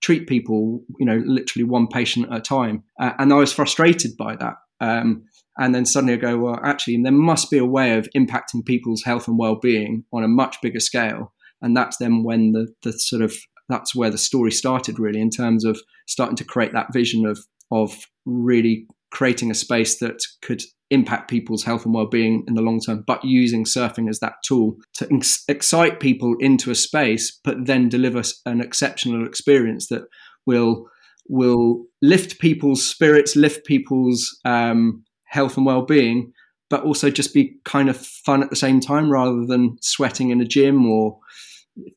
treat 0.00 0.26
people, 0.26 0.82
you 0.98 1.06
know, 1.06 1.22
literally 1.24 1.64
one 1.64 1.86
patient 1.86 2.30
at 2.30 2.38
a 2.38 2.40
time. 2.40 2.84
Uh, 2.98 3.12
and 3.18 3.32
I 3.32 3.36
was 3.36 3.52
frustrated 3.52 4.16
by 4.16 4.36
that. 4.36 4.54
Um, 4.80 5.24
and 5.58 5.74
then 5.74 5.84
suddenly 5.84 6.14
I 6.14 6.16
go, 6.16 6.38
well, 6.38 6.58
actually, 6.64 7.00
there 7.02 7.12
must 7.12 7.50
be 7.50 7.58
a 7.58 7.66
way 7.66 7.96
of 7.96 8.08
impacting 8.16 8.64
people's 8.64 9.02
health 9.02 9.28
and 9.28 9.38
well-being 9.38 10.04
on 10.12 10.24
a 10.24 10.28
much 10.28 10.56
bigger 10.62 10.80
scale, 10.80 11.32
and 11.60 11.76
that's 11.76 11.98
then 11.98 12.22
when 12.22 12.52
the 12.52 12.68
the 12.82 12.92
sort 12.92 13.20
of 13.20 13.34
that's 13.68 13.94
where 13.94 14.10
the 14.10 14.18
story 14.18 14.50
started 14.50 14.98
really 14.98 15.20
in 15.20 15.30
terms 15.30 15.64
of 15.64 15.78
starting 16.06 16.36
to 16.36 16.44
create 16.44 16.72
that 16.72 16.92
vision 16.92 17.26
of 17.26 17.38
of 17.70 17.94
really 18.24 18.86
creating 19.10 19.50
a 19.50 19.54
space 19.54 19.98
that 19.98 20.22
could 20.42 20.62
impact 20.90 21.30
people's 21.30 21.62
health 21.62 21.84
and 21.84 21.94
well-being 21.94 22.44
in 22.48 22.54
the 22.54 22.62
long 22.62 22.80
term 22.80 23.04
but 23.06 23.24
using 23.24 23.64
surfing 23.64 24.08
as 24.08 24.18
that 24.18 24.34
tool 24.44 24.76
to 24.92 25.08
ex- 25.12 25.44
excite 25.48 26.00
people 26.00 26.34
into 26.40 26.70
a 26.70 26.74
space 26.74 27.38
but 27.44 27.66
then 27.66 27.88
deliver 27.88 28.22
an 28.46 28.60
exceptional 28.60 29.24
experience 29.26 29.88
that 29.88 30.02
will 30.46 30.86
will 31.28 31.84
lift 32.02 32.40
people's 32.40 32.84
spirits 32.84 33.36
lift 33.36 33.64
people's 33.64 34.40
um, 34.44 35.04
health 35.26 35.56
and 35.56 35.66
well-being 35.66 36.32
but 36.68 36.82
also 36.82 37.10
just 37.10 37.34
be 37.34 37.56
kind 37.64 37.88
of 37.88 37.96
fun 37.96 38.42
at 38.42 38.50
the 38.50 38.56
same 38.56 38.80
time 38.80 39.10
rather 39.10 39.44
than 39.46 39.76
sweating 39.80 40.30
in 40.30 40.40
a 40.40 40.44
gym 40.44 40.90
or 40.90 41.18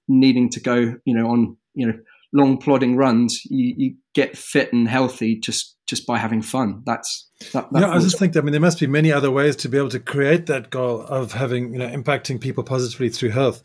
needing 0.07 0.49
to 0.49 0.59
go 0.59 0.93
you 1.05 1.15
know 1.15 1.27
on 1.27 1.57
you 1.73 1.87
know 1.87 1.97
long 2.33 2.57
plodding 2.57 2.97
runs. 2.97 3.41
You, 3.45 3.73
you 3.77 3.95
get 4.13 4.37
fit 4.37 4.73
and 4.73 4.87
healthy 4.87 5.39
just 5.39 5.72
just 5.85 6.07
by 6.07 6.17
having 6.17 6.41
fun 6.41 6.81
that's 6.85 7.29
that, 7.51 7.67
yeah 7.73 7.89
i 7.89 7.99
just 7.99 8.17
think 8.17 8.33
that 8.33 8.39
i 8.39 8.43
mean 8.43 8.51
there 8.51 8.61
must 8.61 8.79
be 8.79 8.87
many 8.87 9.11
other 9.11 9.31
ways 9.31 9.55
to 9.55 9.67
be 9.67 9.77
able 9.77 9.89
to 9.89 9.99
create 9.99 10.45
that 10.45 10.69
goal 10.69 11.01
of 11.01 11.33
having 11.33 11.73
you 11.73 11.79
know 11.79 11.87
impacting 11.87 12.39
people 12.39 12.63
positively 12.63 13.09
through 13.09 13.29
health 13.29 13.61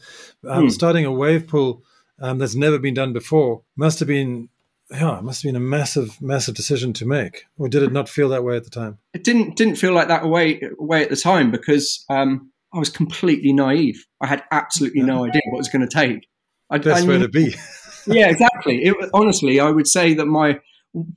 um, 0.49 0.65
hmm. 0.65 0.69
starting 0.69 1.05
a 1.05 1.13
wave 1.13 1.47
pool 1.47 1.83
um, 2.21 2.39
that's 2.39 2.57
never 2.57 2.79
been 2.79 2.95
done 2.95 3.13
before 3.13 3.63
must 3.77 3.99
have 3.99 4.09
been 4.09 4.49
yeah, 4.91 5.19
it 5.19 5.23
must 5.23 5.43
have 5.43 5.49
been 5.51 5.57
a 5.57 5.61
massive, 5.61 6.21
massive 6.23 6.55
decision 6.55 6.95
to 6.95 7.05
make, 7.05 7.45
or 7.59 7.69
did 7.69 7.83
it 7.83 7.93
not 7.93 8.09
feel 8.09 8.31
that 8.31 8.43
way 8.43 8.57
at 8.57 8.65
the 8.65 8.71
time? 8.71 8.99
It 9.13 9.23
didn't 9.23 9.57
didn't 9.57 9.77
feel 9.77 9.93
like 9.93 10.09
that 10.09 10.27
way 10.27 10.61
way 10.79 11.03
at 11.03 11.11
the 11.11 11.17
time 11.17 11.51
because 11.51 12.05
um, 12.09 12.51
I 12.73 12.79
was 12.79 12.89
completely 12.89 13.53
naive. 13.53 14.07
I 14.21 14.27
had 14.27 14.45
absolutely 14.51 15.03
no 15.03 15.25
idea 15.25 15.43
what 15.47 15.57
it 15.57 15.59
was 15.59 15.69
going 15.69 15.87
to 15.87 15.95
take. 15.95 16.27
I, 16.71 16.79
Best 16.79 17.05
I 17.05 17.09
way 17.09 17.19
to 17.19 17.29
be. 17.29 17.55
yeah, 18.07 18.29
exactly. 18.29 18.85
It, 18.85 19.11
honestly, 19.13 19.61
I 19.61 19.71
would 19.71 19.87
say 19.87 20.15
that 20.15 20.27
my 20.27 20.59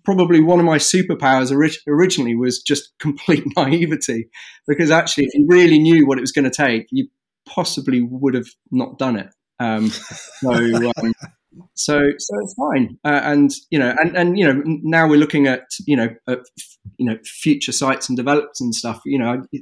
probably 0.04 0.42
one 0.42 0.60
of 0.60 0.66
my 0.66 0.78
superpowers 0.78 1.51
ori- 1.51 1.78
originally 1.88 2.36
was 2.36 2.62
just 2.62 2.94
complete 3.00 3.44
naivety, 3.56 4.30
because 4.68 4.92
actually, 4.92 5.25
if 5.25 5.34
you 5.34 5.46
really 5.48 5.80
knew 5.80 6.06
what 6.06 6.18
it 6.18 6.22
was 6.22 6.32
going 6.32 6.50
to 6.50 6.51
take, 6.51 6.88
you 6.92 7.08
possibly 7.48 8.01
would 8.01 8.34
have 8.34 8.48
not 8.72 8.98
done 8.98 9.18
it. 9.18 9.34
Um, 9.60 9.90
so, 9.90 10.51
um, 10.51 11.13
so, 11.75 12.00
so 12.18 12.36
it's 12.42 12.54
fine. 12.56 12.98
Uh, 13.04 13.22
and 13.24 13.51
you 13.70 13.80
know, 13.80 13.96
and 14.00 14.16
and 14.16 14.38
you 14.38 14.46
know, 14.46 14.62
now 14.66 15.08
we're 15.08 15.20
looking 15.20 15.48
at 15.48 15.63
you 15.86 15.96
know, 15.96 16.10
at, 16.28 16.40
you 16.98 17.06
know, 17.06 17.18
future 17.24 17.72
sites 17.72 18.10
and 18.10 18.18
develops 18.18 18.62
and 18.62 18.74
stuff. 18.74 19.01
You 19.06 19.20
know, 19.20 19.42
I, 19.54 19.60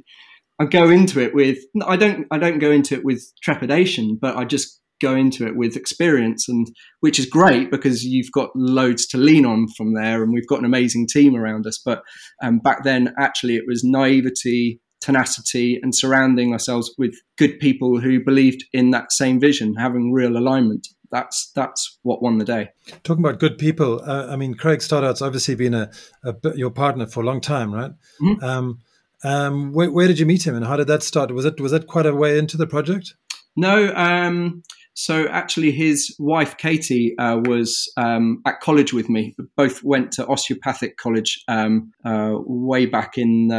I 0.60 0.66
go 0.66 0.90
into 0.90 1.20
it 1.20 1.34
with 1.34 1.58
I 1.86 1.96
don't 1.96 2.26
I 2.30 2.38
don't 2.38 2.58
go 2.58 2.70
into 2.70 2.94
it 2.94 3.04
with 3.04 3.24
trepidation, 3.42 4.18
but 4.20 4.36
I 4.36 4.44
just 4.44 4.80
go 5.00 5.14
into 5.14 5.46
it 5.46 5.56
with 5.56 5.76
experience 5.76 6.48
and 6.48 6.70
which 7.00 7.18
is 7.18 7.26
great 7.26 7.70
because 7.70 8.04
you've 8.04 8.30
got 8.32 8.50
loads 8.54 9.06
to 9.06 9.18
lean 9.18 9.44
on 9.44 9.66
from 9.76 9.94
there 9.94 10.22
and 10.22 10.32
we've 10.32 10.46
got 10.46 10.58
an 10.58 10.64
amazing 10.64 11.06
team 11.06 11.34
around 11.34 11.66
us. 11.66 11.78
But 11.78 12.02
um, 12.42 12.58
back 12.58 12.84
then 12.84 13.14
actually 13.18 13.56
it 13.56 13.64
was 13.66 13.82
naivety 13.84 14.80
tenacity 15.00 15.80
and 15.82 15.94
surrounding 15.94 16.52
ourselves 16.52 16.94
with 16.98 17.14
good 17.38 17.58
people 17.58 17.98
who 18.00 18.22
believed 18.22 18.64
in 18.72 18.90
that 18.90 19.10
same 19.12 19.40
vision 19.40 19.74
having 19.74 20.12
real 20.12 20.36
alignment. 20.36 20.86
That's 21.10 21.50
that's 21.56 21.98
what 22.02 22.22
won 22.22 22.38
the 22.38 22.44
day. 22.44 22.68
Talking 23.02 23.24
about 23.24 23.40
good 23.40 23.58
people 23.58 24.00
uh, 24.06 24.28
i 24.30 24.36
mean 24.36 24.54
craig 24.54 24.78
stoddart's 24.78 25.22
obviously 25.22 25.56
been 25.56 25.74
a, 25.74 25.90
a, 26.24 26.34
your 26.54 26.70
partner 26.70 27.06
for 27.06 27.22
a 27.22 27.26
long 27.26 27.40
time 27.40 27.74
right? 27.74 27.90
Mm-hmm. 28.22 28.44
um, 28.44 28.78
um, 29.22 29.72
where, 29.72 29.90
where, 29.90 30.06
did 30.06 30.18
you 30.18 30.26
meet 30.26 30.46
him 30.46 30.54
and 30.54 30.64
how 30.64 30.76
did 30.76 30.86
that 30.86 31.02
start? 31.02 31.30
Was 31.32 31.44
it 31.44 31.60
was 31.60 31.72
it 31.72 31.86
quite 31.86 32.06
a 32.06 32.14
way 32.14 32.38
into 32.38 32.56
the 32.56 32.66
project? 32.66 33.14
No 33.56 33.92
um, 33.94 34.62
so 35.00 35.26
actually, 35.28 35.70
his 35.70 36.14
wife 36.18 36.58
Katie 36.58 37.16
uh, 37.16 37.40
was 37.46 37.90
um, 37.96 38.42
at 38.46 38.60
college 38.60 38.92
with 38.92 39.08
me. 39.08 39.34
Both 39.56 39.82
went 39.82 40.12
to 40.12 40.26
osteopathic 40.26 40.98
college 40.98 41.42
um, 41.48 41.90
uh, 42.04 42.34
way 42.44 42.84
back 42.84 43.16
in 43.16 43.50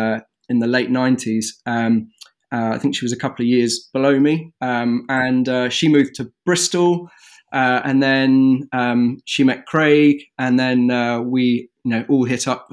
in 0.50 0.60
the 0.60 0.68
late 0.68 0.92
nineties. 0.92 1.60
Um, 1.66 2.12
uh, 2.54 2.74
I 2.76 2.78
think 2.78 2.96
she 2.96 3.04
was 3.04 3.12
a 3.12 3.18
couple 3.18 3.44
of 3.44 3.48
years 3.48 3.90
below 3.92 4.20
me, 4.20 4.54
um, 4.62 5.04
and 5.10 5.50
uh, 5.50 5.70
she 5.70 5.88
moved 5.90 6.14
to 6.16 6.32
Bristol. 6.46 7.10
Uh, 7.52 7.82
and 7.84 8.02
then 8.02 8.70
um, 8.72 9.18
she 9.26 9.44
met 9.44 9.66
Craig, 9.66 10.22
and 10.38 10.60
then 10.60 10.92
uh, 10.92 11.22
we, 11.22 11.70
you 11.84 11.92
know, 11.92 12.06
all 12.08 12.24
hit 12.24 12.48
up, 12.48 12.70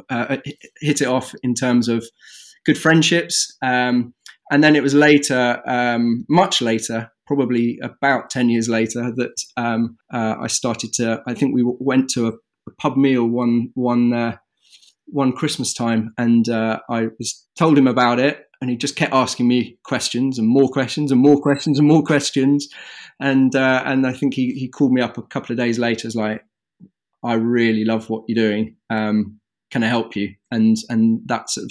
hit 0.81 1.01
it 1.01 1.09
off 1.09 1.35
in 1.43 1.55
terms 1.55 1.89
of 1.89 2.05
good 2.65 2.79
friendships. 2.79 3.57
Um, 3.61 4.15
and 4.51 4.63
then 4.63 4.77
it 4.77 4.83
was 4.83 4.95
later, 4.95 5.63
much 6.29 6.61
later, 6.61 7.11
probably 7.29 7.79
about 7.83 8.31
10 8.31 8.49
years 8.49 8.69
later 8.71 9.13
that 9.15 9.45
um, 9.59 9.99
uh, 10.13 10.37
I 10.41 10.47
started 10.47 10.95
to, 10.95 11.23
I 11.27 11.35
think 11.35 11.55
we 11.55 11.63
went 11.63 12.09
to 12.15 12.29
a, 12.29 12.31
a 12.31 12.73
pub 12.79 12.97
meal 12.97 13.27
one, 13.27 13.69
one, 13.75 14.15
uh, 14.15 14.37
one 15.05 15.33
Christmas 15.33 15.75
time 15.75 16.15
and 16.17 16.49
uh, 16.49 16.81
I 16.89 17.09
was 17.19 17.47
told 17.57 17.77
him 17.77 17.87
about 17.87 18.19
it 18.19 18.47
and 18.63 18.71
he 18.71 18.77
just 18.77 18.97
kept 18.97 19.13
asking 19.13 19.47
me 19.47 19.79
questions 19.85 20.39
and 20.39 20.49
more 20.49 20.71
questions 20.71 21.13
and 21.13 21.21
more 21.21 21.41
questions 21.41 21.79
and 21.79 21.87
more 21.87 22.03
questions. 22.03 22.67
And, 23.21 23.55
uh, 23.55 23.83
and 23.85 24.07
I 24.07 24.15
think 24.15 24.33
he, 24.33 24.53
he 24.55 24.69
called 24.69 24.93
me 24.93 25.03
up 25.03 25.19
a 25.19 25.23
couple 25.23 25.53
of 25.53 25.59
days 25.59 25.79
later 25.79 26.09
as 26.09 26.17
like, 26.17 26.43
I 27.23 27.35
really 27.35 27.85
love 27.85 28.09
what 28.09 28.25
you're 28.27 28.43
doing. 28.43 28.77
Um, 28.89 29.39
can 29.71 29.83
I 29.83 29.89
help 29.89 30.17
you? 30.17 30.35
And 30.51 30.77
and 30.89 31.21
that 31.27 31.51
sort 31.51 31.65
of 31.65 31.71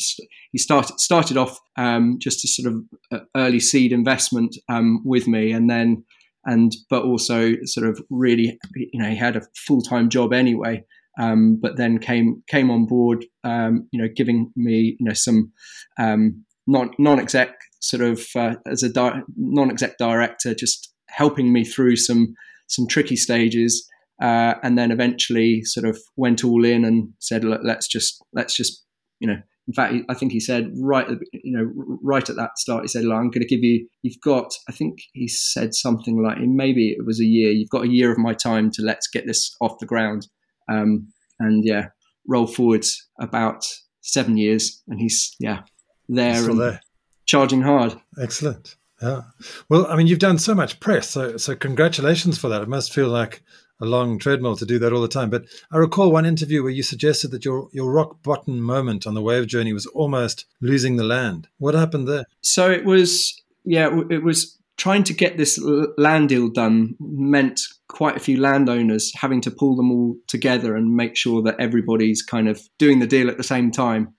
he 0.51 0.58
started 0.58 1.00
started 1.00 1.38
off 1.38 1.60
um, 1.77 2.18
just 2.20 2.44
a 2.44 2.48
sort 2.48 2.74
of 2.74 2.84
uh, 3.12 3.25
early 3.36 3.60
seed 3.60 3.92
investment 3.92 4.56
um, 4.70 5.01
with 5.06 5.27
me, 5.27 5.51
and 5.51 5.70
then 5.70 6.04
and 6.46 6.75
but 6.89 7.04
also 7.04 7.54
sort 7.63 7.88
of 7.88 8.01
really 8.10 8.58
you 8.75 9.01
know 9.01 9.10
he 9.10 9.16
had 9.16 9.36
a 9.36 9.42
full 9.56 9.82
time 9.82 10.10
job 10.10 10.34
anyway, 10.34 10.84
um, 11.20 11.58
but 11.62 11.77
then 11.77 12.00
came 12.00 12.44
came 12.48 12.70
on 12.70 12.86
board, 12.86 13.25
um, 13.44 13.88
you 13.92 14.01
know, 14.01 14.10
giving 14.16 14.51
me 14.56 14.96
you 15.00 15.06
know 15.06 15.13
some 15.13 15.51
um, 16.00 16.44
non 16.68 16.92
non 17.00 17.20
exec 17.20 17.56
sort 17.80 18.04
of 18.04 18.25
uh, 18.36 18.56
as 18.68 18.84
a 18.84 18.89
di- 18.89 19.22
non 19.36 19.72
exec 19.72 19.98
director, 19.98 20.54
just 20.54 20.94
helping 21.10 21.51
me 21.51 21.63
through 21.63 21.96
some 21.96 22.34
some 22.68 22.88
tricky 22.88 23.16
stages 23.16 23.88
uh, 24.22 24.56
and 24.64 24.78
then 24.78 24.92
eventually 24.92 25.64
sort 25.64 25.86
of 25.86 26.00
went 26.16 26.44
all 26.44 26.66
in 26.66 26.84
and 26.84 27.14
said, 27.20 27.44
Look, 27.44 27.62
let's 27.64 27.88
just 27.88 28.22
let's 28.34 28.56
just 28.56 28.84
you 29.20 29.28
know. 29.28 29.42
In 29.68 29.74
fact, 29.74 29.96
I 30.08 30.14
think 30.14 30.32
he 30.32 30.40
said 30.40 30.72
right, 30.80 31.06
you 31.34 31.58
know, 31.58 31.70
right 32.02 32.30
at 32.30 32.38
that 32.38 32.58
start, 32.58 32.84
he 32.84 32.88
said, 32.88 33.04
"I'm 33.04 33.30
going 33.30 33.42
to 33.42 33.46
give 33.46 33.66
you. 33.66 33.86
You've 34.02 34.22
got. 34.24 34.54
I 34.70 34.72
think 34.72 35.00
he 35.12 35.28
said 35.28 35.76
something 35.76 36.24
like, 36.24 36.38
maybe 36.40 36.92
it 36.92 37.06
was 37.06 37.20
a 37.20 37.26
year. 37.26 37.52
You've 37.52 37.70
got 37.70 37.84
a 37.84 37.90
year 37.90 38.10
of 38.10 38.18
my 38.18 38.34
time 38.34 38.72
to 38.72 38.82
let's 38.82 39.10
get 39.10 39.28
this 39.28 39.54
off 39.60 39.80
the 39.80 39.86
ground." 39.86 40.28
Um, 40.70 41.10
and 41.40 41.66
yeah, 41.66 41.88
roll 42.28 42.48
forwards 42.48 43.10
about 43.20 43.66
seven 44.00 44.38
years, 44.38 44.82
and 44.88 45.02
he's 45.02 45.36
yeah 45.38 45.64
there 46.08 46.50
and 46.50 46.60
there. 46.60 46.82
charging 47.26 47.62
hard. 47.62 48.00
Excellent. 48.22 48.78
Yeah. 49.02 49.24
Well, 49.70 49.86
I 49.88 49.96
mean, 49.96 50.08
you've 50.08 50.20
done 50.20 50.40
so 50.40 50.56
much 50.56 50.80
press, 50.80 51.10
so 51.10 51.38
so 51.38 51.56
congratulations 51.56 52.38
for 52.38 52.50
that. 52.50 52.62
It 52.62 52.70
must 52.70 52.94
feel 52.94 53.10
like 53.10 53.44
a 53.80 53.86
long 53.86 54.20
treadmill 54.20 54.56
to 54.58 54.66
do 54.66 54.80
that 54.80 54.94
all 54.94 55.02
the 55.02 55.08
time. 55.08 55.30
But 55.30 55.46
I 55.72 55.78
recall 55.78 56.12
one 56.12 56.26
interview 56.26 56.64
where 56.64 56.72
you 56.72 56.84
suggested 56.84 57.32
that 57.32 57.46
your 57.46 57.70
your 57.72 57.92
rock 57.92 58.22
bottom 58.24 58.60
moment 58.60 59.06
on 59.08 59.14
the 59.14 59.22
wave 59.22 59.48
journey 59.48 59.74
was 59.74 59.86
almost 59.88 60.46
losing 60.62 60.96
the 60.96 61.04
land. 61.04 61.48
What 61.58 61.76
happened 61.76 62.08
there? 62.08 62.26
So 62.42 62.70
it 62.72 62.86
was 62.86 63.42
yeah, 63.64 63.90
it 64.10 64.24
was 64.24 64.58
trying 64.78 65.04
to 65.04 65.14
get 65.14 65.38
this 65.38 65.60
land 65.98 66.30
deal 66.30 66.50
done 66.50 66.96
meant 67.00 67.62
quite 67.88 68.16
a 68.16 68.20
few 68.20 68.40
landowners 68.40 69.12
having 69.16 69.42
to 69.42 69.52
pull 69.52 69.76
them 69.76 69.92
all 69.92 70.16
together 70.28 70.76
and 70.76 70.96
make 70.96 71.16
sure 71.16 71.42
that 71.42 71.60
everybody's 71.60 72.22
kind 72.22 72.48
of 72.48 72.62
doing 72.78 73.00
the 73.00 73.08
deal 73.08 73.28
at 73.28 73.38
the 73.38 73.44
same 73.44 73.72
time. 73.72 74.14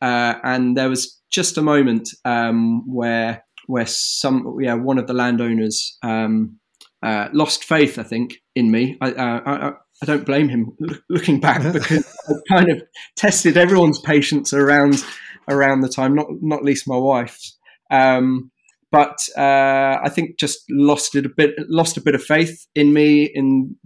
Uh, 0.00 0.34
and 0.44 0.76
there 0.76 0.88
was 0.88 1.20
just 1.30 1.58
a 1.58 1.62
moment 1.62 2.10
um, 2.24 2.82
where 2.86 3.44
where 3.66 3.86
some 3.86 4.56
yeah 4.60 4.74
one 4.74 4.98
of 4.98 5.06
the 5.06 5.12
landowners 5.12 5.98
um, 6.02 6.58
uh, 7.02 7.28
lost 7.32 7.64
faith, 7.64 7.98
I 7.98 8.02
think, 8.02 8.36
in 8.54 8.70
me. 8.70 8.96
I, 9.00 9.12
uh, 9.12 9.40
I, 9.44 9.72
I 10.02 10.06
don't 10.06 10.26
blame 10.26 10.48
him 10.48 10.76
looking 11.08 11.40
back 11.40 11.62
because 11.72 12.06
I 12.28 12.32
kind 12.48 12.70
of 12.70 12.82
tested 13.16 13.56
everyone's 13.56 14.00
patience 14.00 14.52
around 14.52 15.04
around 15.48 15.80
the 15.80 15.88
time, 15.88 16.14
not 16.14 16.26
not 16.40 16.64
least 16.64 16.88
my 16.88 16.96
wife's. 16.96 17.56
Um, 17.90 18.50
but 18.92 19.18
uh, 19.36 19.98
I 20.02 20.10
think 20.10 20.38
just 20.38 20.60
lost 20.70 21.16
it 21.16 21.26
a 21.26 21.28
bit, 21.28 21.50
lost 21.68 21.96
a 21.96 22.00
bit 22.00 22.14
of 22.14 22.22
faith 22.22 22.66
in 22.74 22.92
me, 22.92 23.24
in 23.24 23.76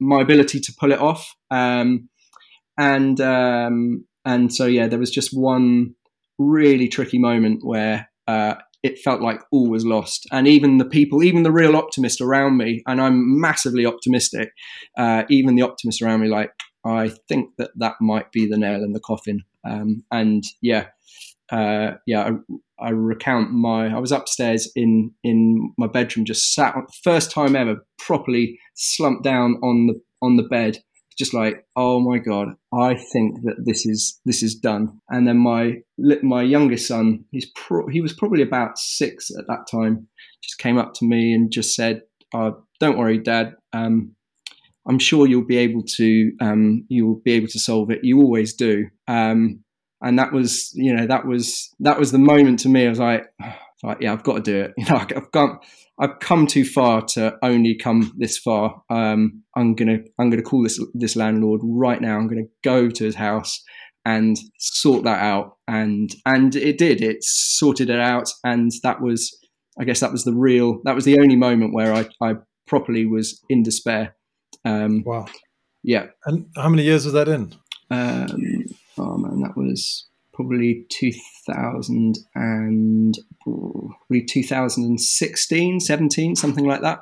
my 0.00 0.20
ability 0.20 0.60
to 0.60 0.72
pull 0.78 0.92
it 0.92 0.98
off, 0.98 1.34
um, 1.50 2.08
and 2.78 3.20
um, 3.20 4.04
and 4.24 4.52
so 4.52 4.66
yeah, 4.66 4.88
there 4.88 4.98
was 4.98 5.10
just 5.10 5.30
one 5.32 5.94
really 6.38 6.88
tricky 6.88 7.18
moment 7.18 7.60
where 7.62 8.08
uh, 8.26 8.54
it 8.82 8.98
felt 8.98 9.20
like 9.20 9.40
all 9.50 9.68
was 9.68 9.84
lost. 9.84 10.26
And 10.30 10.46
even 10.46 10.78
the 10.78 10.84
people, 10.84 11.22
even 11.22 11.42
the 11.42 11.52
real 11.52 11.76
optimist 11.76 12.20
around 12.20 12.56
me, 12.56 12.82
and 12.86 13.00
I'm 13.00 13.40
massively 13.40 13.84
optimistic, 13.84 14.50
uh, 14.96 15.24
even 15.28 15.56
the 15.56 15.62
optimists 15.62 16.02
around 16.02 16.20
me, 16.20 16.28
like, 16.28 16.50
I 16.84 17.10
think 17.28 17.50
that 17.58 17.70
that 17.76 17.94
might 18.00 18.30
be 18.32 18.46
the 18.46 18.56
nail 18.56 18.82
in 18.82 18.92
the 18.92 19.00
coffin. 19.00 19.42
Um, 19.64 20.04
and 20.10 20.44
yeah, 20.62 20.86
uh, 21.50 21.92
yeah, 22.06 22.30
I, 22.80 22.86
I, 22.86 22.90
recount 22.90 23.52
my. 23.52 23.88
I 23.88 23.98
was 23.98 24.12
upstairs 24.12 24.70
in 24.76 25.12
in 25.24 25.72
my 25.78 25.86
bedroom, 25.86 26.24
just 26.24 26.54
sat 26.54 26.74
first 27.02 27.30
time 27.30 27.56
ever, 27.56 27.84
properly 27.98 28.58
slumped 28.74 29.24
down 29.24 29.54
on 29.62 29.86
the 29.86 30.00
on 30.22 30.36
the 30.36 30.42
bed, 30.44 30.78
just 31.18 31.34
like, 31.34 31.66
oh 31.76 32.00
my 32.00 32.18
god, 32.18 32.54
I 32.72 32.94
think 32.94 33.42
that 33.42 33.56
this 33.64 33.84
is 33.84 34.20
this 34.24 34.42
is 34.42 34.54
done. 34.54 35.00
And 35.08 35.26
then 35.26 35.38
my 35.38 35.78
my 36.22 36.42
youngest 36.42 36.86
son, 36.86 37.24
he's 37.30 37.50
pro- 37.54 37.88
he 37.88 38.00
was 38.00 38.12
probably 38.12 38.42
about 38.42 38.78
six 38.78 39.30
at 39.36 39.46
that 39.48 39.66
time, 39.70 40.06
just 40.42 40.58
came 40.58 40.78
up 40.78 40.94
to 40.94 41.04
me 41.04 41.32
and 41.32 41.50
just 41.50 41.74
said, 41.74 42.02
oh, 42.34 42.62
"Don't 42.80 42.98
worry, 42.98 43.18
Dad. 43.18 43.54
Um, 43.72 44.14
I'm 44.88 44.98
sure 44.98 45.26
you'll 45.26 45.44
be 45.44 45.58
able 45.58 45.82
to 45.96 46.32
um, 46.40 46.84
you'll 46.88 47.20
be 47.24 47.32
able 47.32 47.48
to 47.48 47.58
solve 47.58 47.90
it. 47.90 48.00
You 48.02 48.20
always 48.20 48.54
do." 48.54 48.86
Um, 49.08 49.64
and 50.00 50.18
that 50.18 50.32
was 50.32 50.70
you 50.74 50.94
know 50.94 51.06
that 51.06 51.26
was 51.26 51.74
that 51.80 51.98
was 51.98 52.12
the 52.12 52.18
moment 52.18 52.60
to 52.60 52.68
me. 52.68 52.86
I 52.86 52.90
was 52.90 53.00
like, 53.00 53.26
like 53.82 53.98
yeah, 54.00 54.12
I've 54.12 54.24
got 54.24 54.36
to 54.36 54.42
do 54.42 54.60
it. 54.60 54.74
You 54.78 54.84
know, 54.86 54.96
I've 54.96 55.30
got 55.32 55.64
I've 56.00 56.18
come 56.20 56.46
too 56.46 56.64
far 56.64 57.02
to 57.14 57.36
only 57.42 57.76
come 57.76 58.12
this 58.16 58.38
far. 58.38 58.82
Um, 58.90 59.42
I'm 59.56 59.74
gonna 59.74 59.98
I'm 60.18 60.30
gonna 60.30 60.42
call 60.42 60.62
this 60.62 60.80
this 60.94 61.16
landlord 61.16 61.60
right 61.64 62.00
now. 62.00 62.16
I'm 62.16 62.28
gonna 62.28 62.42
go 62.62 62.88
to 62.88 63.04
his 63.04 63.16
house 63.16 63.62
and 64.04 64.38
sort 64.58 65.04
that 65.04 65.22
out. 65.22 65.56
And 65.66 66.10
and 66.24 66.56
it 66.56 66.78
did. 66.78 67.02
It 67.02 67.18
sorted 67.22 67.90
it 67.90 68.00
out. 68.00 68.30
And 68.44 68.72
that 68.82 69.00
was 69.00 69.36
I 69.78 69.84
guess 69.84 70.00
that 70.00 70.12
was 70.12 70.24
the 70.24 70.34
real 70.34 70.80
that 70.84 70.94
was 70.94 71.04
the 71.04 71.20
only 71.20 71.36
moment 71.36 71.74
where 71.74 71.92
I, 71.92 72.08
I 72.22 72.36
properly 72.66 73.06
was 73.06 73.40
in 73.48 73.62
despair. 73.62 74.16
Um, 74.64 75.02
wow. 75.04 75.26
Yeah. 75.82 76.06
And 76.24 76.46
how 76.56 76.68
many 76.68 76.84
years 76.84 77.04
was 77.04 77.14
that 77.14 77.28
in? 77.28 77.54
Um, 77.90 78.66
oh 78.98 79.16
man, 79.18 79.40
that 79.42 79.56
was 79.56 80.07
probably 80.38 80.86
2000 80.90 82.16
and 82.36 83.18
probably 83.42 84.24
2016 84.24 85.80
17 85.80 86.36
something 86.36 86.64
like 86.64 86.80
that 86.80 87.00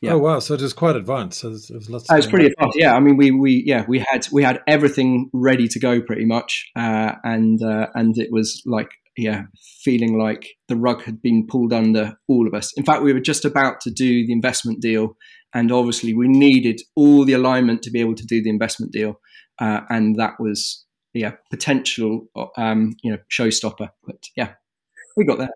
yeah. 0.00 0.14
Oh 0.14 0.18
wow! 0.18 0.40
So 0.40 0.54
it 0.54 0.60
was 0.60 0.72
quite 0.72 0.96
advanced. 0.96 1.38
So 1.38 1.50
it 1.50 1.52
was, 1.52 1.88
lots 1.88 2.10
it 2.10 2.16
was 2.16 2.26
pretty 2.26 2.46
advanced. 2.46 2.76
Yeah, 2.76 2.96
I 2.96 2.98
mean, 2.98 3.16
we 3.16 3.30
we 3.30 3.62
yeah 3.64 3.84
we 3.86 4.00
had 4.00 4.26
we 4.32 4.42
had 4.42 4.60
everything 4.66 5.30
ready 5.32 5.68
to 5.68 5.78
go 5.78 6.00
pretty 6.00 6.24
much, 6.24 6.68
uh, 6.74 7.12
and 7.22 7.62
uh, 7.62 7.86
and 7.94 8.18
it 8.18 8.32
was 8.32 8.60
like 8.66 8.90
yeah, 9.16 9.42
feeling 9.84 10.18
like 10.18 10.48
the 10.66 10.74
rug 10.74 11.02
had 11.02 11.22
been 11.22 11.46
pulled 11.46 11.72
under 11.72 12.18
all 12.26 12.48
of 12.48 12.54
us. 12.54 12.72
In 12.76 12.84
fact, 12.84 13.02
we 13.02 13.12
were 13.12 13.20
just 13.20 13.44
about 13.44 13.80
to 13.82 13.90
do 13.92 14.26
the 14.26 14.32
investment 14.32 14.80
deal, 14.80 15.16
and 15.54 15.70
obviously 15.70 16.12
we 16.12 16.26
needed 16.26 16.80
all 16.96 17.24
the 17.24 17.34
alignment 17.34 17.82
to 17.82 17.92
be 17.92 18.00
able 18.00 18.16
to 18.16 18.26
do 18.26 18.42
the 18.42 18.50
investment 18.50 18.92
deal, 18.92 19.20
uh, 19.60 19.82
and 19.90 20.16
that 20.16 20.34
was 20.40 20.84
yeah 21.14 21.32
potential 21.50 22.26
um, 22.56 22.96
you 23.02 23.10
know 23.10 23.18
showstopper. 23.30 23.90
But 24.06 24.28
yeah, 24.36 24.52
we 25.16 25.24
got 25.24 25.38
there. 25.38 25.50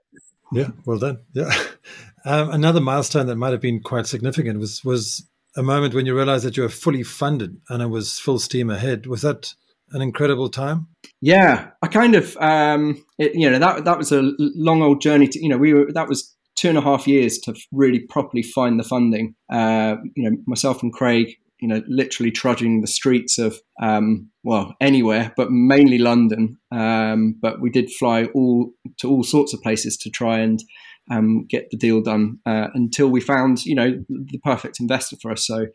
Yeah, 0.53 0.69
well 0.85 0.99
done. 0.99 1.21
Yeah, 1.33 1.53
um, 2.25 2.51
another 2.51 2.81
milestone 2.81 3.27
that 3.27 3.37
might 3.37 3.53
have 3.53 3.61
been 3.61 3.81
quite 3.81 4.07
significant 4.07 4.59
was 4.59 4.85
was 4.85 5.27
a 5.57 5.63
moment 5.63 5.95
when 5.95 6.07
you 6.07 6.15
realized 6.15 6.45
that 6.45 6.57
you 6.57 6.63
were 6.63 6.69
fully 6.69 7.03
funded 7.03 7.61
and 7.69 7.83
it 7.83 7.89
was 7.89 8.19
full 8.19 8.39
steam 8.39 8.71
ahead. 8.71 9.07
Was 9.07 9.23
that 9.23 9.55
an 9.93 10.01
incredible 10.01 10.49
time? 10.49 10.89
Yeah, 11.21 11.71
I 11.83 11.87
kind 11.87 12.15
of 12.15 12.37
um, 12.39 13.05
it, 13.19 13.35
you 13.35 13.51
know 13.51 13.59
that 13.59 13.85
that 13.85 13.99
was 13.99 14.13
a 14.13 14.33
long 14.39 14.83
old 14.83 15.01
journey. 15.01 15.29
To 15.29 15.43
you 15.43 15.49
know 15.49 15.59
we 15.59 15.73
were 15.73 15.93
that 15.93 16.09
was 16.09 16.35
two 16.55 16.69
and 16.69 16.79
a 16.79 16.83
half 16.83 17.07
years 17.07 17.39
to 17.39 17.55
really 17.73 18.01
properly 18.01 18.43
find 18.43 18.79
the 18.79 18.85
funding. 18.85 19.35
Uh, 19.51 19.97
you 20.15 20.29
know 20.29 20.37
myself 20.47 20.83
and 20.83 20.93
Craig 20.93 21.37
you 21.63 21.69
know, 21.69 21.81
literally 21.87 22.33
trudging 22.33 22.81
the 22.81 22.89
streets 22.89 23.39
of, 23.39 23.57
um, 23.81 24.29
well, 24.43 24.75
anywhere, 24.81 25.33
but 25.37 25.53
mainly 25.53 25.97
London. 25.97 26.59
Um, 26.73 27.37
but 27.41 27.61
we 27.61 27.71
did 27.71 27.89
fly 27.89 28.25
all 28.35 28.73
to 28.99 29.09
all 29.09 29.23
sorts 29.23 29.55
of 29.55 29.63
places 29.63 29.97
to 29.99 30.11
try 30.11 30.41
and 30.41 30.61
um, 31.09 31.47
get 31.49 31.71
the 31.71 31.77
deal 31.77 32.03
done 32.03 32.41
uh, 32.47 32.67
until 32.75 33.09
we 33.09 33.21
found, 33.21 33.65
you 33.65 33.77
know, 33.77 33.93
the 34.09 34.41
perfect 34.43 34.81
investor 34.81 35.17
for 35.23 35.31
us. 35.31 35.47
So, 35.47 35.67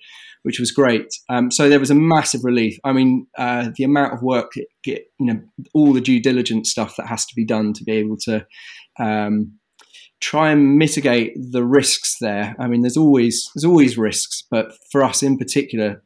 which 0.44 0.60
was 0.60 0.72
great. 0.72 1.08
Um, 1.30 1.52
so 1.52 1.70
there 1.70 1.80
was 1.80 1.92
a 1.92 1.96
massive 1.96 2.44
relief. 2.44 2.78
I 2.84 2.92
mean, 2.92 3.28
uh, 3.38 3.70
the 3.74 3.86
amount 3.86 4.14
of 4.14 4.22
work, 4.22 4.52
get, 4.84 5.04
you 5.20 5.26
know, 5.26 5.42
all 5.74 5.94
the 5.94 6.02
due 6.02 6.22
diligence 6.22 6.70
stuff 6.70 6.98
that 6.98 7.08
has 7.08 7.26
to 7.28 7.36
be 7.36 7.46
done 7.46 7.72
to 7.74 7.84
be 7.86 7.94
able 7.94 8.18
to 8.26 8.46
um, 9.00 9.54
try 10.20 10.52
and 10.52 10.78
mitigate 10.78 11.34
the 11.36 11.64
risks 11.64 12.18
there. 12.20 12.56
I 12.60 12.68
mean, 12.68 12.82
there's 12.82 12.98
always 12.98 13.50
there's 13.54 13.66
always 13.66 13.98
risks, 13.98 14.44
but 14.50 14.74
for 14.92 15.04
us 15.04 15.24
in 15.24 15.38
particular, 15.38 16.02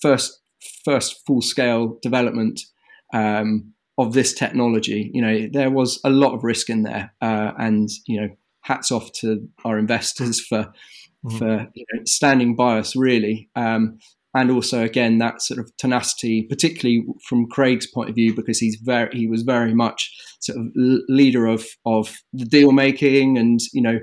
first 0.00 0.40
first 0.84 1.24
full 1.26 1.42
scale 1.42 1.98
development 2.02 2.60
um, 3.12 3.72
of 3.98 4.12
this 4.12 4.32
technology, 4.32 5.10
you 5.12 5.22
know, 5.22 5.48
there 5.52 5.70
was 5.70 6.00
a 6.04 6.10
lot 6.10 6.34
of 6.34 6.44
risk 6.44 6.70
in 6.70 6.82
there, 6.82 7.12
uh, 7.20 7.52
and 7.58 7.88
you 8.06 8.20
know, 8.20 8.28
hats 8.60 8.90
off 8.92 9.12
to 9.12 9.48
our 9.64 9.78
investors 9.78 10.40
for 10.48 10.72
mm-hmm. 11.24 11.38
for 11.38 11.68
you 11.74 11.84
know, 11.92 12.02
standing 12.04 12.54
by 12.54 12.78
us 12.78 12.94
really. 12.94 13.48
Um, 13.56 13.98
and 14.36 14.50
also 14.50 14.84
again 14.84 15.16
that 15.18 15.40
sort 15.40 15.58
of 15.58 15.74
tenacity, 15.78 16.42
particularly 16.42 17.02
from 17.26 17.46
Craig's 17.46 17.86
point 17.86 18.10
of 18.10 18.14
view, 18.14 18.34
because 18.34 18.58
he's 18.58 18.76
very 18.82 19.08
he 19.16 19.26
was 19.26 19.42
very 19.42 19.74
much 19.74 20.14
sort 20.40 20.58
of 20.58 20.66
leader 20.74 21.46
of 21.46 21.66
of 21.86 22.14
the 22.34 22.44
deal 22.44 22.70
making 22.70 23.38
and 23.38 23.60
you 23.72 23.80
know 23.80 23.98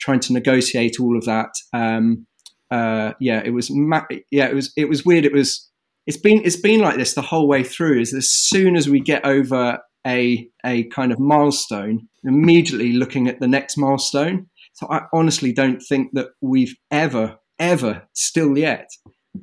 trying 0.00 0.20
to 0.20 0.34
negotiate 0.34 1.00
all 1.00 1.16
of 1.16 1.24
that. 1.24 1.48
Um, 1.72 2.26
uh, 2.70 3.12
yeah, 3.18 3.40
it 3.42 3.50
was 3.50 3.70
ma- 3.70 4.04
yeah 4.30 4.46
it 4.46 4.54
was 4.54 4.70
it 4.76 4.90
was 4.90 5.06
weird. 5.06 5.24
It 5.24 5.32
was 5.32 5.68
it's 6.06 6.18
been 6.18 6.42
it's 6.44 6.60
been 6.60 6.80
like 6.80 6.96
this 6.96 7.14
the 7.14 7.22
whole 7.22 7.48
way 7.48 7.64
through. 7.64 8.00
Is 8.00 8.12
as 8.12 8.30
soon 8.30 8.76
as 8.76 8.90
we 8.90 9.00
get 9.00 9.24
over 9.24 9.78
a 10.06 10.46
a 10.66 10.84
kind 10.90 11.12
of 11.12 11.18
milestone, 11.18 12.08
immediately 12.24 12.92
looking 12.92 13.26
at 13.26 13.40
the 13.40 13.48
next 13.48 13.78
milestone. 13.78 14.48
So 14.74 14.86
I 14.90 15.00
honestly 15.14 15.52
don't 15.52 15.80
think 15.80 16.10
that 16.12 16.28
we've 16.42 16.74
ever 16.90 17.38
ever 17.58 18.02
still 18.12 18.56
yet 18.56 18.86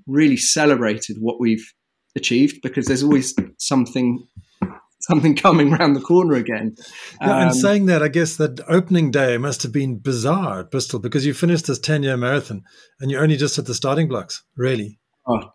really 0.07 0.37
celebrated 0.37 1.17
what 1.19 1.39
we've 1.39 1.73
achieved 2.15 2.61
because 2.61 2.85
there's 2.85 3.03
always 3.03 3.33
something 3.57 4.25
something 5.01 5.35
coming 5.35 5.73
around 5.73 5.93
the 5.93 6.01
corner 6.01 6.35
again. 6.35 6.75
Yeah, 7.21 7.41
and 7.41 7.51
um, 7.51 7.53
saying 7.53 7.85
that, 7.87 8.01
I 8.01 8.07
guess 8.07 8.37
that 8.37 8.61
opening 8.67 9.11
day 9.11 9.37
must 9.37 9.63
have 9.63 9.71
been 9.71 9.99
bizarre 9.99 10.61
at 10.61 10.71
Bristol 10.71 10.99
because 10.99 11.25
you 11.25 11.33
finished 11.33 11.67
this 11.67 11.79
10 11.79 12.03
year 12.03 12.17
marathon 12.17 12.63
and 12.99 13.11
you're 13.11 13.21
only 13.21 13.37
just 13.37 13.59
at 13.59 13.65
the 13.65 13.75
starting 13.75 14.07
blocks, 14.07 14.43
really. 14.57 14.99
Oh, 15.27 15.51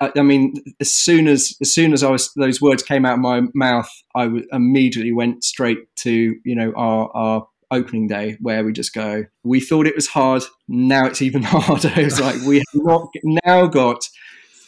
I 0.00 0.20
mean, 0.20 0.54
as 0.80 0.92
soon 0.92 1.28
as 1.28 1.56
as 1.62 1.72
soon 1.72 1.94
as 1.94 2.02
I 2.02 2.10
was 2.10 2.30
those 2.36 2.60
words 2.60 2.82
came 2.82 3.06
out 3.06 3.14
of 3.14 3.20
my 3.20 3.40
mouth, 3.54 3.88
I 4.14 4.24
w- 4.24 4.46
immediately 4.52 5.12
went 5.12 5.42
straight 5.44 5.78
to 6.00 6.10
you 6.44 6.54
know 6.54 6.74
our 6.76 7.10
our 7.14 7.46
opening 7.74 8.06
day 8.06 8.36
where 8.40 8.64
we 8.64 8.72
just 8.72 8.94
go, 8.94 9.24
we 9.42 9.60
thought 9.60 9.86
it 9.86 9.94
was 9.94 10.08
hard. 10.08 10.42
Now 10.68 11.06
it's 11.06 11.22
even 11.22 11.42
harder. 11.44 11.92
It's 11.96 12.20
like 12.20 12.40
we 12.42 12.56
have 12.56 12.64
not 12.74 13.08
now 13.44 13.66
got 13.66 14.04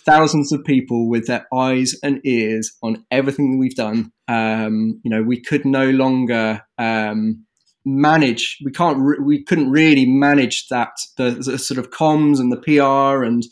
thousands 0.05 0.53
of 0.53 0.64
people 0.64 1.09
with 1.09 1.27
their 1.27 1.47
eyes 1.53 1.97
and 2.03 2.21
ears 2.25 2.73
on 2.83 3.05
everything 3.11 3.59
we've 3.59 3.75
done. 3.75 4.12
Um, 4.29 5.01
you 5.03 5.11
know, 5.11 5.23
we 5.23 5.40
could 5.40 5.64
no 5.64 5.90
longer 5.90 6.62
um, 6.79 7.45
manage. 7.85 8.59
We 8.64 8.73
can't. 8.73 8.99
Re- 8.99 9.19
we 9.23 9.45
couldn't 9.45 9.71
really 9.71 10.07
manage 10.07 10.69
that 10.69 10.92
the, 11.16 11.31
the, 11.31 11.59
sort 11.59 11.79
of 11.79 11.90
comms 11.90 12.38
and 12.38 12.53
the 12.53 12.57
PR 12.57 13.25
and 13.25 13.45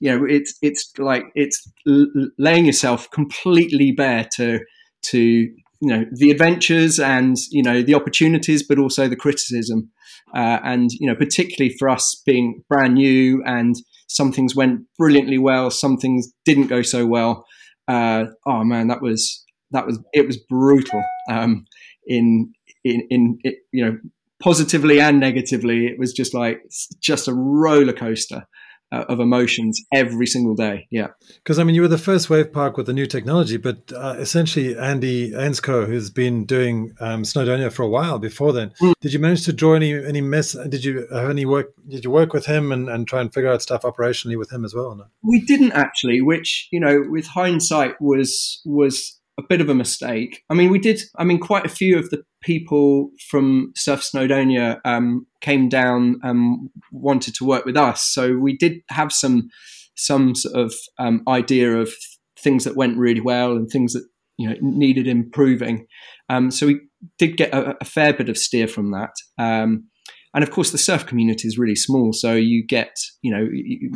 you 0.00 0.10
know 0.10 0.26
it's 0.26 0.54
it's 0.60 0.92
like 0.98 1.24
it's 1.34 1.66
l- 1.86 2.06
laying 2.38 2.66
yourself 2.66 3.10
completely 3.10 3.92
bare 3.92 4.28
to 4.36 4.60
to 5.02 5.48
you 5.80 5.88
know 5.88 6.04
the 6.12 6.30
adventures 6.30 6.98
and 6.98 7.36
you 7.50 7.62
know 7.62 7.82
the 7.82 7.94
opportunities, 7.94 8.62
but 8.62 8.78
also 8.78 9.08
the 9.08 9.16
criticism. 9.16 9.90
Uh, 10.34 10.58
and 10.64 10.90
you 10.92 11.06
know, 11.06 11.14
particularly 11.14 11.74
for 11.78 11.88
us 11.88 12.20
being 12.26 12.62
brand 12.68 12.94
new, 12.94 13.42
and 13.44 13.76
some 14.08 14.32
things 14.32 14.56
went 14.56 14.80
brilliantly 14.98 15.38
well, 15.38 15.70
some 15.70 15.96
things 15.96 16.32
didn't 16.44 16.66
go 16.66 16.82
so 16.82 17.06
well. 17.06 17.44
Uh, 17.88 18.26
oh 18.46 18.64
man, 18.64 18.88
that 18.88 19.02
was 19.02 19.44
that 19.70 19.86
was 19.86 19.98
it 20.12 20.26
was 20.26 20.36
brutal. 20.36 21.02
Um, 21.30 21.64
in 22.06 22.52
in 22.84 23.06
in 23.10 23.38
it, 23.44 23.56
you 23.72 23.84
know, 23.84 23.98
positively 24.42 25.00
and 25.00 25.20
negatively, 25.20 25.86
it 25.86 25.98
was 25.98 26.12
just 26.12 26.34
like 26.34 26.62
just 27.00 27.28
a 27.28 27.34
roller 27.34 27.92
coaster 27.92 28.46
uh, 28.92 29.04
of 29.08 29.20
emotions 29.20 29.82
every 29.92 30.26
single 30.26 30.54
day. 30.54 30.86
Yeah. 30.90 31.08
Because 31.36 31.58
I 31.58 31.64
mean, 31.64 31.74
you 31.74 31.82
were 31.82 31.88
the 31.88 31.98
first 31.98 32.30
wave 32.30 32.52
park 32.52 32.76
with 32.76 32.86
the 32.86 32.92
new 32.92 33.06
technology, 33.06 33.56
but 33.56 33.92
uh, 33.92 34.16
essentially 34.18 34.76
Andy 34.76 35.32
Ainscough, 35.32 35.86
who's 35.86 36.10
been 36.10 36.44
doing 36.44 36.94
um, 37.00 37.22
Snowdonia 37.22 37.72
for 37.72 37.82
a 37.82 37.88
while 37.88 38.18
before 38.18 38.52
then, 38.52 38.72
mm. 38.80 38.92
did 39.00 39.12
you 39.12 39.18
manage 39.18 39.44
to 39.44 39.52
draw 39.52 39.74
any 39.74 39.92
any 39.92 40.20
mess? 40.20 40.52
Did 40.68 40.84
you 40.84 41.06
have 41.12 41.30
any 41.30 41.46
work? 41.46 41.72
Did 41.88 42.04
you 42.04 42.10
work 42.10 42.32
with 42.32 42.46
him 42.46 42.72
and, 42.72 42.88
and 42.88 43.06
try 43.06 43.20
and 43.20 43.32
figure 43.32 43.50
out 43.50 43.62
stuff 43.62 43.82
operationally 43.82 44.38
with 44.38 44.52
him 44.52 44.64
as 44.64 44.74
well? 44.74 44.94
No? 44.94 45.06
We 45.22 45.40
didn't 45.40 45.72
actually, 45.72 46.22
which 46.22 46.68
you 46.70 46.80
know, 46.80 47.04
with 47.08 47.26
hindsight, 47.26 48.00
was 48.00 48.60
was 48.64 49.20
a 49.38 49.42
bit 49.42 49.60
of 49.60 49.68
a 49.68 49.74
mistake. 49.74 50.44
I 50.48 50.54
mean, 50.54 50.70
we 50.70 50.78
did. 50.78 51.00
I 51.16 51.24
mean, 51.24 51.38
quite 51.38 51.66
a 51.66 51.68
few 51.68 51.98
of 51.98 52.10
the 52.10 52.22
people 52.46 53.10
from 53.28 53.72
Surf 53.74 54.00
Snowdonia 54.00 54.80
um, 54.84 55.26
came 55.40 55.68
down 55.68 56.20
and 56.22 56.70
wanted 56.92 57.34
to 57.34 57.44
work 57.44 57.66
with 57.66 57.76
us, 57.76 58.04
so 58.04 58.36
we 58.36 58.56
did 58.56 58.82
have 58.88 59.12
some 59.12 59.48
some 59.96 60.34
sort 60.34 60.54
of 60.54 60.72
um, 60.98 61.22
idea 61.26 61.76
of 61.76 61.90
things 62.38 62.64
that 62.64 62.76
went 62.76 62.98
really 62.98 63.20
well 63.20 63.52
and 63.52 63.68
things 63.68 63.94
that 63.94 64.04
you 64.38 64.48
know 64.48 64.54
needed 64.60 65.08
improving. 65.08 65.86
Um, 66.28 66.50
so 66.52 66.68
we 66.68 66.80
did 67.18 67.36
get 67.36 67.52
a, 67.52 67.76
a, 67.80 67.84
fair 67.84 68.12
bit 68.12 68.28
of 68.28 68.38
steer 68.38 68.68
from 68.68 68.92
that. 68.92 69.14
Um, 69.38 69.88
and 70.34 70.44
of 70.44 70.50
course, 70.50 70.70
the 70.70 70.78
surf 70.78 71.06
community 71.06 71.48
is 71.48 71.58
really 71.58 71.76
small, 71.76 72.12
so 72.12 72.34
you 72.34 72.64
get, 72.64 72.96
you 73.22 73.32
know, 73.32 73.48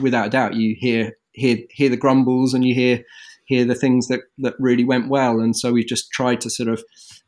without 0.02 0.26
a 0.26 0.30
doubt, 0.30 0.54
you 0.54 0.74
hear 0.76 1.12
hear 1.32 1.58
hear 1.70 1.88
the 1.88 1.96
grumbles 1.96 2.52
and 2.52 2.64
you 2.64 2.74
hear 2.74 3.04
hear 3.44 3.64
the 3.64 3.76
things 3.76 4.08
that 4.08 4.22
that 4.38 4.54
really 4.58 4.84
went 4.84 5.08
well. 5.08 5.38
And 5.38 5.54
so 5.56 5.72
we 5.72 5.84
just 5.84 6.10
tried 6.10 6.40
to 6.40 6.50
sort 6.50 6.68
of 6.68 6.82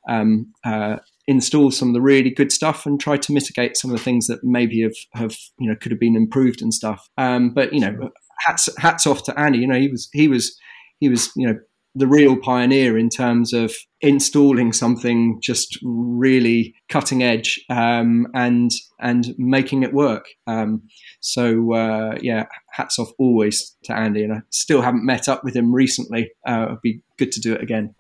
um, 0.09 0.53
uh, 0.65 0.97
install 1.27 1.71
some 1.71 1.89
of 1.89 1.95
the 1.95 2.01
really 2.01 2.31
good 2.31 2.51
stuff 2.51 2.85
and 2.85 3.01
try 3.01 3.17
to 3.17 3.33
mitigate 3.33 3.77
some 3.77 3.91
of 3.91 3.97
the 3.97 4.03
things 4.03 4.27
that 4.27 4.43
maybe 4.43 4.83
have, 4.83 4.97
have 5.15 5.37
you 5.59 5.69
know 5.69 5.77
could 5.77 5.93
have 5.93 6.01
been 6.01 6.17
improved 6.17 6.63
and 6.63 6.75
stuff. 6.75 7.09
Um, 7.17 7.51
but 7.51 7.73
you 7.73 7.81
know, 7.81 8.11
hats 8.47 8.69
hats 8.79 9.07
off 9.07 9.23
to 9.25 9.39
Andy. 9.39 9.59
You 9.59 9.67
know, 9.67 9.79
he 9.79 9.89
was 9.89 10.09
he 10.13 10.29
was 10.29 10.59
he 11.01 11.09
was 11.09 11.31
you 11.37 11.47
know 11.47 11.59
the 11.95 12.07
real 12.07 12.37
pioneer 12.37 12.97
in 12.97 13.11
terms 13.11 13.53
of 13.53 13.75
installing 14.01 14.73
something 14.73 15.39
just 15.43 15.79
really 15.83 16.75
cutting 16.89 17.23
edge 17.23 17.61
um, 17.69 18.27
and 18.35 18.71
and 19.01 19.35
making 19.39 19.83
it 19.83 19.93
work. 19.93 20.27
Um, 20.47 20.83
so 21.21 21.75
uh, 21.75 22.17
yeah, 22.21 22.47
hats 22.71 22.99
off 22.99 23.11
always 23.19 23.77
to 23.85 23.95
Andy, 23.95 24.25
and 24.25 24.33
I 24.33 24.41
still 24.51 24.83
haven't 24.83 25.05
met 25.05 25.29
up 25.29 25.45
with 25.45 25.55
him 25.55 25.75
recently. 25.75 26.31
Uh, 26.47 26.67
it'd 26.69 26.83
be 26.83 27.03
good 27.19 27.33
to 27.33 27.41
do 27.41 27.53
it 27.53 27.63
again. 27.63 27.95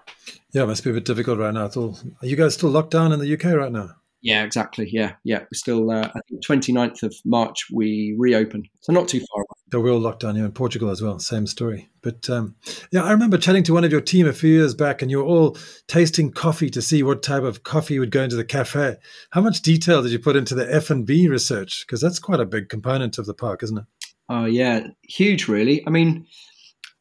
Yeah, 0.52 0.62
it 0.62 0.66
must 0.66 0.84
be 0.84 0.90
a 0.90 0.94
bit 0.94 1.04
difficult 1.04 1.38
right 1.38 1.54
now. 1.54 1.68
All, 1.76 1.98
are 2.20 2.26
you 2.26 2.36
guys 2.36 2.54
still 2.54 2.70
locked 2.70 2.90
down 2.90 3.12
in 3.12 3.20
the 3.20 3.32
UK 3.32 3.54
right 3.54 3.72
now? 3.72 3.90
Yeah, 4.22 4.44
exactly. 4.44 4.88
Yeah, 4.90 5.14
yeah. 5.24 5.40
We're 5.40 5.48
still, 5.54 5.90
uh, 5.90 6.08
I 6.14 6.20
think 6.28 6.44
29th 6.46 7.02
of 7.02 7.14
March, 7.24 7.66
we 7.72 8.14
reopen. 8.16 8.62
So 8.80 8.92
not 8.92 9.08
too 9.08 9.18
far 9.18 9.40
away. 9.40 9.60
So 9.72 9.80
we're 9.80 9.90
all 9.90 9.98
locked 9.98 10.20
down 10.20 10.36
here 10.36 10.44
in 10.44 10.52
Portugal 10.52 10.90
as 10.90 11.02
well. 11.02 11.18
Same 11.18 11.46
story. 11.46 11.90
But 12.02 12.30
um, 12.30 12.54
yeah, 12.92 13.02
I 13.02 13.10
remember 13.10 13.36
chatting 13.36 13.64
to 13.64 13.74
one 13.74 13.82
of 13.82 13.90
your 13.90 14.00
team 14.00 14.28
a 14.28 14.32
few 14.32 14.52
years 14.52 14.74
back 14.74 15.02
and 15.02 15.10
you 15.10 15.18
were 15.18 15.24
all 15.24 15.56
tasting 15.88 16.30
coffee 16.30 16.70
to 16.70 16.80
see 16.80 17.02
what 17.02 17.24
type 17.24 17.42
of 17.42 17.64
coffee 17.64 17.98
would 17.98 18.12
go 18.12 18.22
into 18.22 18.36
the 18.36 18.44
cafe. 18.44 18.96
How 19.30 19.40
much 19.40 19.60
detail 19.60 20.02
did 20.02 20.12
you 20.12 20.20
put 20.20 20.36
into 20.36 20.54
the 20.54 20.72
F&B 20.72 21.28
research? 21.28 21.84
Because 21.84 22.00
that's 22.00 22.20
quite 22.20 22.40
a 22.40 22.46
big 22.46 22.68
component 22.68 23.18
of 23.18 23.26
the 23.26 23.34
park, 23.34 23.64
isn't 23.64 23.78
it? 23.78 23.84
Oh, 24.28 24.44
yeah. 24.44 24.86
Huge, 25.02 25.48
really. 25.48 25.84
I 25.84 25.90
mean, 25.90 26.26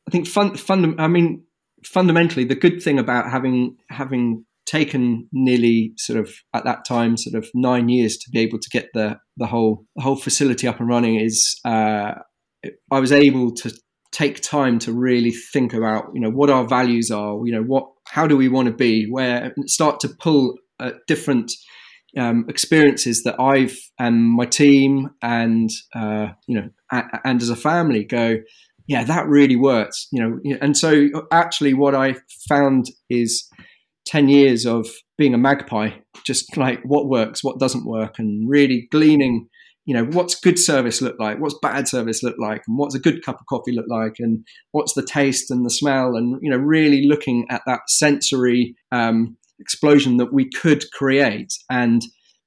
I 0.07 0.11
think 0.11 0.27
fun, 0.27 0.55
fun, 0.57 0.99
I 0.99 1.07
mean, 1.07 1.43
fundamentally, 1.83 2.45
the 2.45 2.55
good 2.55 2.81
thing 2.81 2.99
about 2.99 3.29
having 3.29 3.77
having 3.89 4.45
taken 4.65 5.27
nearly 5.31 5.93
sort 5.97 6.19
of 6.19 6.33
at 6.53 6.63
that 6.65 6.85
time 6.85 7.17
sort 7.17 7.35
of 7.35 7.49
nine 7.53 7.89
years 7.89 8.17
to 8.17 8.29
be 8.31 8.39
able 8.39 8.59
to 8.59 8.69
get 8.69 8.89
the 8.93 9.17
the 9.37 9.47
whole 9.47 9.85
the 9.95 10.03
whole 10.03 10.15
facility 10.15 10.67
up 10.67 10.79
and 10.79 10.89
running 10.89 11.19
is 11.19 11.59
uh, 11.65 12.13
I 12.91 12.99
was 12.99 13.11
able 13.11 13.53
to 13.55 13.71
take 14.11 14.41
time 14.41 14.77
to 14.79 14.91
really 14.93 15.31
think 15.31 15.73
about 15.73 16.05
you 16.13 16.21
know 16.21 16.29
what 16.29 16.49
our 16.49 16.67
values 16.67 17.11
are 17.11 17.39
you 17.45 17.51
know 17.53 17.63
what 17.63 17.87
how 18.07 18.27
do 18.27 18.35
we 18.35 18.49
want 18.49 18.67
to 18.67 18.73
be 18.73 19.07
where 19.09 19.53
start 19.65 19.99
to 20.01 20.09
pull 20.09 20.55
uh, 20.79 20.91
different 21.07 21.51
um, 22.17 22.45
experiences 22.49 23.23
that 23.23 23.39
I've 23.39 23.77
and 23.97 24.23
my 24.23 24.45
team 24.45 25.11
and 25.21 25.69
uh, 25.95 26.27
you 26.47 26.59
know 26.59 26.69
a- 26.91 27.19
and 27.23 27.41
as 27.41 27.49
a 27.49 27.55
family 27.55 28.03
go 28.03 28.37
yeah 28.87 29.03
that 29.05 29.27
really 29.27 29.55
works 29.55 30.07
you 30.11 30.21
know 30.21 30.57
and 30.59 30.75
so 30.75 31.07
actually 31.31 31.73
what 31.73 31.95
I 31.95 32.15
found 32.49 32.87
is 33.09 33.47
10 34.05 34.29
years 34.29 34.65
of 34.65 34.87
being 35.17 35.33
a 35.33 35.37
magpie, 35.37 35.91
just 36.25 36.57
like 36.57 36.81
what 36.83 37.07
works, 37.07 37.43
what 37.43 37.59
doesn't 37.59 37.85
work, 37.85 38.17
and 38.17 38.49
really 38.49 38.87
gleaning, 38.91 39.47
you 39.85 39.93
know, 39.93 40.05
what's 40.05 40.39
good 40.39 40.57
service 40.57 41.01
look 41.01 41.15
like, 41.19 41.39
what's 41.39 41.57
bad 41.61 41.87
service 41.87 42.23
look 42.23 42.35
like, 42.39 42.61
and 42.67 42.77
what's 42.77 42.95
a 42.95 42.99
good 42.99 43.23
cup 43.23 43.39
of 43.39 43.45
coffee 43.47 43.71
look 43.71 43.85
like, 43.87 44.15
and 44.19 44.45
what's 44.71 44.93
the 44.93 45.05
taste 45.05 45.51
and 45.51 45.65
the 45.65 45.69
smell, 45.69 46.15
and, 46.15 46.39
you 46.41 46.49
know, 46.49 46.57
really 46.57 47.07
looking 47.07 47.45
at 47.49 47.61
that 47.67 47.81
sensory 47.87 48.75
um, 48.91 49.37
explosion 49.59 50.17
that 50.17 50.33
we 50.33 50.49
could 50.49 50.83
create 50.91 51.53
and 51.69 52.01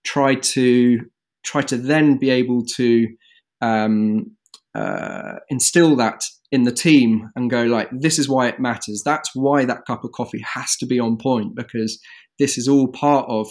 try 0.04 0.34
to 0.34 1.00
try 1.44 1.60
to 1.62 1.76
then 1.76 2.16
be 2.16 2.30
able 2.30 2.64
to 2.64 3.06
um, 3.60 4.36
uh, 4.74 5.34
instill 5.48 5.96
that 5.96 6.24
in 6.50 6.64
the 6.64 6.72
team 6.72 7.30
and 7.36 7.50
go 7.50 7.64
like 7.64 7.88
this 7.92 8.18
is 8.18 8.28
why 8.28 8.48
it 8.48 8.60
matters. 8.60 9.02
That's 9.04 9.30
why 9.34 9.64
that 9.64 9.86
cup 9.86 10.04
of 10.04 10.12
coffee 10.12 10.42
has 10.54 10.76
to 10.76 10.86
be 10.86 11.00
on 11.00 11.16
point 11.16 11.54
because 11.54 12.00
this 12.38 12.58
is 12.58 12.68
all 12.68 12.88
part 12.88 13.26
of 13.28 13.48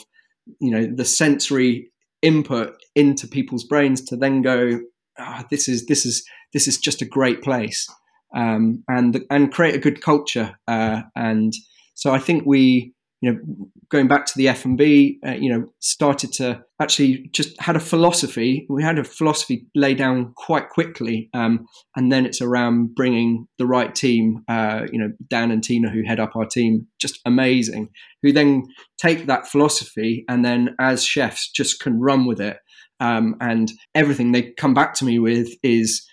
you 0.59 0.71
know 0.71 0.87
the 0.93 1.05
sensory 1.05 1.89
input 2.21 2.75
into 2.95 3.27
people's 3.27 3.65
brains 3.65 4.01
to 4.01 4.15
then 4.15 4.41
go 4.41 4.79
oh, 5.19 5.41
this 5.49 5.67
is 5.67 5.85
this 5.85 6.05
is 6.05 6.25
this 6.53 6.67
is 6.67 6.77
just 6.77 7.01
a 7.01 7.05
great 7.05 7.41
place. 7.41 7.87
Um, 8.35 8.83
and 8.87 9.23
and 9.29 9.51
create 9.51 9.75
a 9.75 9.79
good 9.79 10.01
culture 10.01 10.55
uh, 10.67 11.03
and 11.15 11.53
so 11.93 12.11
I 12.11 12.19
think 12.19 12.43
we 12.45 12.92
you 13.23 13.31
know, 13.31 13.39
going 13.87 14.09
back 14.09 14.25
to 14.25 14.33
the 14.35 14.49
F 14.49 14.65
and 14.65 14.77
B, 14.77 15.17
uh, 15.25 15.31
you 15.31 15.49
know, 15.49 15.71
started 15.79 16.33
to 16.33 16.61
actually 16.81 17.29
just 17.31 17.57
had 17.61 17.77
a 17.77 17.79
philosophy. 17.79 18.65
We 18.69 18.83
had 18.83 18.99
a 18.99 19.05
philosophy 19.05 19.65
laid 19.75 19.97
down 19.97 20.33
quite 20.35 20.69
quickly, 20.69 21.29
um, 21.33 21.65
and 21.95 22.11
then 22.11 22.25
it's 22.25 22.41
around 22.41 22.95
bringing 22.95 23.47
the 23.57 23.65
right 23.65 23.95
team. 23.95 24.43
Uh, 24.49 24.87
you 24.91 24.99
know, 24.99 25.13
Dan 25.29 25.51
and 25.51 25.63
Tina, 25.63 25.89
who 25.89 26.03
head 26.03 26.19
up 26.19 26.35
our 26.35 26.45
team, 26.45 26.85
just 26.99 27.21
amazing. 27.25 27.87
Who 28.23 28.33
then 28.33 28.63
take 28.97 29.25
that 29.27 29.47
philosophy 29.47 30.25
and 30.27 30.43
then, 30.43 30.75
as 30.77 31.05
chefs, 31.05 31.49
just 31.49 31.79
can 31.79 32.01
run 32.01 32.25
with 32.25 32.41
it. 32.41 32.57
Um, 32.99 33.37
and 33.39 33.71
everything 33.95 34.33
they 34.33 34.51
come 34.51 34.73
back 34.73 34.95
to 34.95 35.05
me 35.05 35.17
with 35.17 35.47
is 35.63 36.05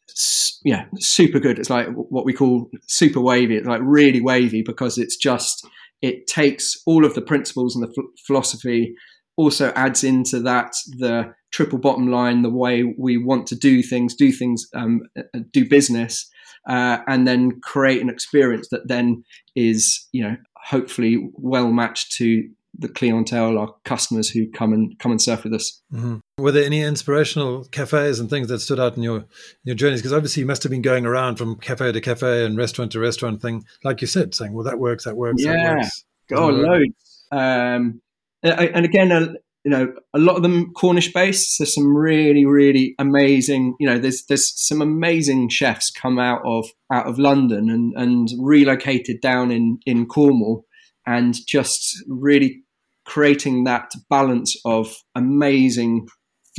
yeah 0.64 0.84
super 0.98 1.40
good. 1.40 1.58
It's 1.58 1.70
like 1.70 1.88
what 1.88 2.24
we 2.24 2.34
call 2.34 2.70
super 2.86 3.20
wavy. 3.20 3.56
It's 3.56 3.66
like 3.66 3.80
really 3.82 4.20
wavy 4.20 4.62
because 4.62 4.96
it's 4.96 5.16
just 5.16 5.66
it 6.02 6.26
takes 6.26 6.80
all 6.86 7.04
of 7.04 7.14
the 7.14 7.22
principles 7.22 7.76
and 7.76 7.84
the 7.84 8.02
philosophy, 8.26 8.94
also 9.36 9.72
adds 9.74 10.04
into 10.04 10.40
that 10.40 10.72
the 10.98 11.32
triple 11.50 11.78
bottom 11.78 12.10
line, 12.10 12.42
the 12.42 12.50
way 12.50 12.84
we 12.98 13.16
want 13.16 13.46
to 13.48 13.54
do 13.54 13.82
things, 13.82 14.14
do 14.14 14.30
things, 14.30 14.66
um, 14.74 15.00
uh, 15.18 15.40
do 15.52 15.68
business, 15.68 16.30
uh, 16.68 16.98
and 17.08 17.26
then 17.26 17.60
create 17.60 18.02
an 18.02 18.10
experience 18.10 18.68
that 18.70 18.88
then 18.88 19.24
is, 19.56 20.06
you 20.12 20.22
know, 20.22 20.36
hopefully 20.56 21.30
well 21.34 21.72
matched 21.72 22.12
to 22.12 22.48
the 22.78 22.88
clientele, 22.88 23.58
our 23.58 23.74
customers 23.84 24.30
who 24.30 24.48
come 24.50 24.72
and 24.72 24.98
come 24.98 25.10
and 25.10 25.20
surf 25.20 25.44
with 25.44 25.54
us. 25.54 25.82
Mm-hmm. 25.92 26.18
Were 26.40 26.52
there 26.52 26.64
any 26.64 26.82
inspirational 26.82 27.64
cafes 27.64 28.18
and 28.20 28.28
things 28.28 28.48
that 28.48 28.60
stood 28.60 28.80
out 28.80 28.96
in 28.96 29.02
your 29.02 29.24
your 29.64 29.74
journeys? 29.74 30.00
Because 30.00 30.12
obviously 30.12 30.40
you 30.40 30.46
must 30.46 30.62
have 30.62 30.70
been 30.70 30.82
going 30.82 31.06
around 31.06 31.36
from 31.36 31.56
cafe 31.56 31.92
to 31.92 32.00
cafe 32.00 32.44
and 32.44 32.56
restaurant 32.56 32.92
to 32.92 33.00
restaurant 33.00 33.42
thing, 33.42 33.64
like 33.84 34.00
you 34.00 34.06
said, 34.06 34.34
saying, 34.34 34.52
"Well, 34.52 34.64
that 34.64 34.78
works, 34.78 35.04
that 35.04 35.16
works, 35.16 35.42
yeah. 35.42 35.52
that 35.52 35.76
works." 35.76 36.04
Oh, 36.32 36.48
loads. 36.48 37.26
Um, 37.32 38.00
and 38.42 38.84
again, 38.84 39.12
uh, 39.12 39.32
you 39.64 39.70
know, 39.70 39.92
a 40.14 40.18
lot 40.18 40.36
of 40.36 40.42
them 40.42 40.72
Cornish 40.72 41.12
based. 41.12 41.58
There's 41.58 41.74
some 41.74 41.94
really, 41.94 42.46
really 42.46 42.94
amazing. 42.98 43.74
You 43.78 43.88
know, 43.88 43.98
there's 43.98 44.24
there's 44.24 44.52
some 44.58 44.80
amazing 44.80 45.50
chefs 45.50 45.90
come 45.90 46.18
out 46.18 46.40
of 46.44 46.70
out 46.92 47.06
of 47.06 47.18
London 47.18 47.68
and 47.68 47.92
and 47.96 48.28
relocated 48.38 49.20
down 49.20 49.50
in 49.50 49.78
in 49.84 50.06
Cornwall 50.06 50.64
and 51.06 51.34
just 51.46 52.02
really 52.08 52.62
creating 53.04 53.64
that 53.64 53.90
balance 54.08 54.56
of 54.64 54.94
amazing 55.14 56.06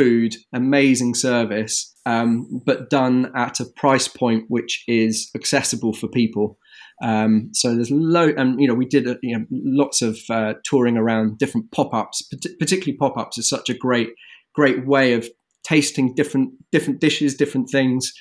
food, 0.02 0.36
amazing 0.54 1.14
service, 1.14 1.96
um, 2.06 2.62
but 2.66 2.90
done 2.90 3.32
at 3.36 3.60
a 3.60 3.66
price 3.76 4.08
point 4.08 4.46
which 4.48 4.84
is 4.88 5.30
accessible 5.36 5.94
for 5.94 6.08
people. 6.08 6.58
Um, 7.04 7.50
so 7.54 7.76
there's 7.76 7.92
low, 7.92 8.30
and 8.38 8.60
you 8.60 8.68
know, 8.68 8.74
we 8.74 8.86
did 8.86 9.08
uh, 9.08 9.16
you 9.22 9.38
know, 9.38 9.46
lots 9.52 10.02
of 10.02 10.18
uh, 10.30 10.54
touring 10.64 10.98
around 10.98 11.38
different 11.38 11.72
pop-ups. 11.72 12.28
Particularly 12.60 12.98
pop-ups 12.98 13.38
is 13.38 13.50
such 13.50 13.70
a 13.70 13.74
great, 13.76 14.10
great 14.56 14.88
way 14.88 15.14
of 15.14 15.28
tasting 15.64 16.14
different 16.16 16.52
different 16.72 17.00
dishes, 17.00 17.36
different 17.36 17.70
things, 17.70 18.12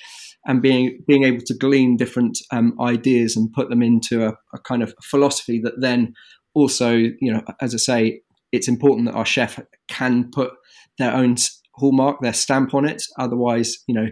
and 0.45 0.61
being 0.61 0.99
being 1.07 1.23
able 1.23 1.43
to 1.45 1.57
glean 1.57 1.97
different 1.97 2.37
um, 2.51 2.75
ideas 2.79 3.35
and 3.35 3.53
put 3.53 3.69
them 3.69 3.81
into 3.81 4.25
a, 4.27 4.33
a 4.53 4.59
kind 4.59 4.83
of 4.83 4.93
philosophy 5.03 5.59
that 5.63 5.79
then 5.79 6.13
also, 6.53 6.91
you 6.93 7.31
know, 7.33 7.41
as 7.61 7.73
I 7.73 7.77
say, 7.77 8.21
it's 8.51 8.67
important 8.67 9.07
that 9.07 9.15
our 9.15 9.25
chef 9.25 9.59
can 9.87 10.29
put 10.31 10.51
their 10.97 11.13
own 11.13 11.35
hallmark, 11.75 12.21
their 12.21 12.33
stamp 12.33 12.73
on 12.73 12.87
it. 12.87 13.03
Otherwise, 13.17 13.77
you 13.87 13.95
know, 13.95 14.07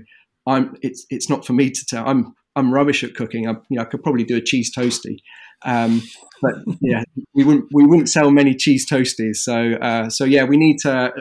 I'm 0.48 0.76
it's 0.82 1.06
it's 1.10 1.30
not 1.30 1.46
for 1.46 1.54
me 1.54 1.70
to 1.70 1.86
tell. 1.86 2.08
I'm 2.08 2.34
I'm 2.56 2.74
rubbish 2.74 3.04
at 3.04 3.16
cooking. 3.16 3.48
I, 3.48 3.52
you 3.70 3.78
know, 3.78 3.82
I 3.82 3.86
could 3.86 4.04
probably 4.04 4.24
do 4.24 4.38
a 4.38 4.42
cheese 4.42 4.72
toasty, 4.76 5.18
um, 5.64 6.02
but 6.42 6.56
yeah, 6.82 7.04
we 7.34 7.44
wouldn't 7.44 7.66
we 7.74 7.86
wouldn't 7.86 8.10
sell 8.10 8.32
many 8.32 8.56
cheese 8.56 8.90
toasties. 8.90 9.38
So 9.38 9.74
uh, 9.74 10.10
so 10.10 10.26
yeah, 10.26 10.44
we 10.44 10.58
need 10.58 10.78
to 10.80 11.14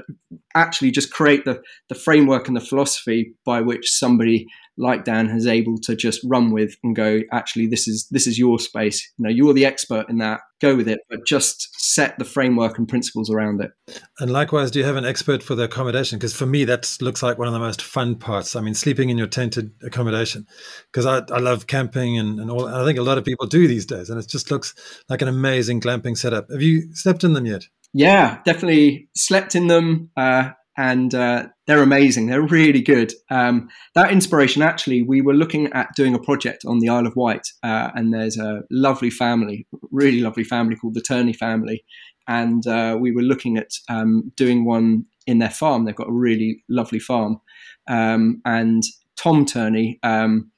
actually 0.55 0.91
just 0.91 1.13
create 1.13 1.45
the 1.45 1.61
the 1.89 1.95
framework 1.95 2.49
and 2.49 2.57
the 2.57 2.61
philosophy 2.61 3.35
by 3.45 3.61
which 3.61 3.91
somebody 3.91 4.47
like 4.79 5.05
Dan 5.05 5.29
has 5.29 5.47
able 5.47 5.79
to 5.83 5.97
just 5.97 6.21
run 6.25 6.53
with 6.53 6.77
and 6.83 6.95
go, 6.95 7.21
actually, 7.33 7.67
this 7.67 7.89
is 7.89 8.07
this 8.11 8.27
is 8.27 8.39
your 8.39 8.59
space. 8.59 9.13
You 9.19 9.25
know, 9.25 9.31
you're 9.31 9.53
the 9.53 9.67
expert 9.67 10.07
in 10.09 10.19
that. 10.19 10.41
Go 10.61 10.75
with 10.75 10.89
it, 10.89 11.01
but 11.09 11.25
just 11.25 11.69
set 11.81 12.19
the 12.19 12.25
framework 12.25 12.79
and 12.79 12.89
principles 12.89 13.31
around 13.31 13.61
it. 13.61 13.71
And 14.19 14.33
likewise, 14.33 14.73
do 14.73 14.81
you 14.81 14.85
have 14.85 14.97
an 14.97 15.05
expert 15.05 15.41
for 15.43 15.55
the 15.55 15.65
accommodation? 15.65 16.19
Because 16.19 16.35
for 16.35 16.47
me, 16.47 16.65
that 16.65 16.97
looks 17.01 17.23
like 17.23 17.39
one 17.39 17.47
of 17.47 17.55
the 17.55 17.61
most 17.61 17.81
fun 17.81 18.17
parts. 18.17 18.57
I 18.57 18.61
mean, 18.61 18.75
sleeping 18.75 19.11
in 19.11 19.19
your 19.19 19.29
tented 19.29 19.71
accommodation, 19.83 20.47
because 20.91 21.07
I, 21.07 21.23
I 21.33 21.39
love 21.39 21.69
camping 21.69 22.19
and, 22.19 22.41
and 22.41 22.51
all. 22.51 22.67
I 22.67 22.85
think 22.85 22.99
a 22.99 23.03
lot 23.03 23.19
of 23.19 23.25
people 23.25 23.47
do 23.47 23.69
these 23.69 23.87
days, 23.87 24.11
and 24.11 24.19
it 24.19 24.29
just 24.29 24.51
looks 24.51 24.75
like 25.09 25.23
an 25.23 25.29
amazing 25.29 25.81
glamping 25.81 26.17
setup. 26.17 26.51
Have 26.51 26.63
you 26.63 26.93
slept 26.95 27.23
in 27.23 27.35
them 27.35 27.47
yet? 27.47 27.65
yeah, 27.93 28.41
definitely 28.45 29.09
slept 29.17 29.55
in 29.55 29.67
them. 29.67 30.11
Uh, 30.17 30.51
and 30.77 31.15
uh, 31.15 31.47
they're 31.69 31.83
amazing. 31.83 32.27
They're 32.27 32.41
really 32.41 32.81
good. 32.81 33.13
Um, 33.31 33.69
that 33.95 34.11
inspiration, 34.11 34.63
actually, 34.63 35.03
we 35.03 35.21
were 35.21 35.35
looking 35.35 35.71
at 35.75 35.95
doing 35.95 36.15
a 36.15 36.19
project 36.19 36.65
on 36.67 36.79
the 36.79 36.89
Isle 36.89 37.07
of 37.07 37.15
Wight, 37.15 37.47
uh, 37.63 37.91
and 37.95 38.13
there's 38.13 38.39
a 38.39 38.63
lovely 38.71 39.11
family, 39.11 39.67
really 39.91 40.21
lovely 40.21 40.45
family 40.45 40.77
called 40.77 40.95
the 40.95 41.03
Turney 41.03 41.35
family, 41.35 41.85
and 42.27 42.67
uh, 42.67 42.97
we 42.99 43.13
were 43.13 43.23
looking 43.23 43.59
at 43.59 43.71
um, 43.91 44.33
doing 44.35 44.65
one 44.65 45.05
in 45.27 45.41
their 45.41 45.51
farm. 45.51 45.85
They've 45.85 45.95
got 45.95 46.09
a 46.09 46.13
really 46.13 46.65
lovely 46.71 46.99
farm, 46.99 47.39
um, 47.87 48.41
and 48.47 48.83
Tom 49.17 49.45
Turney, 49.45 49.99
um, 50.03 50.51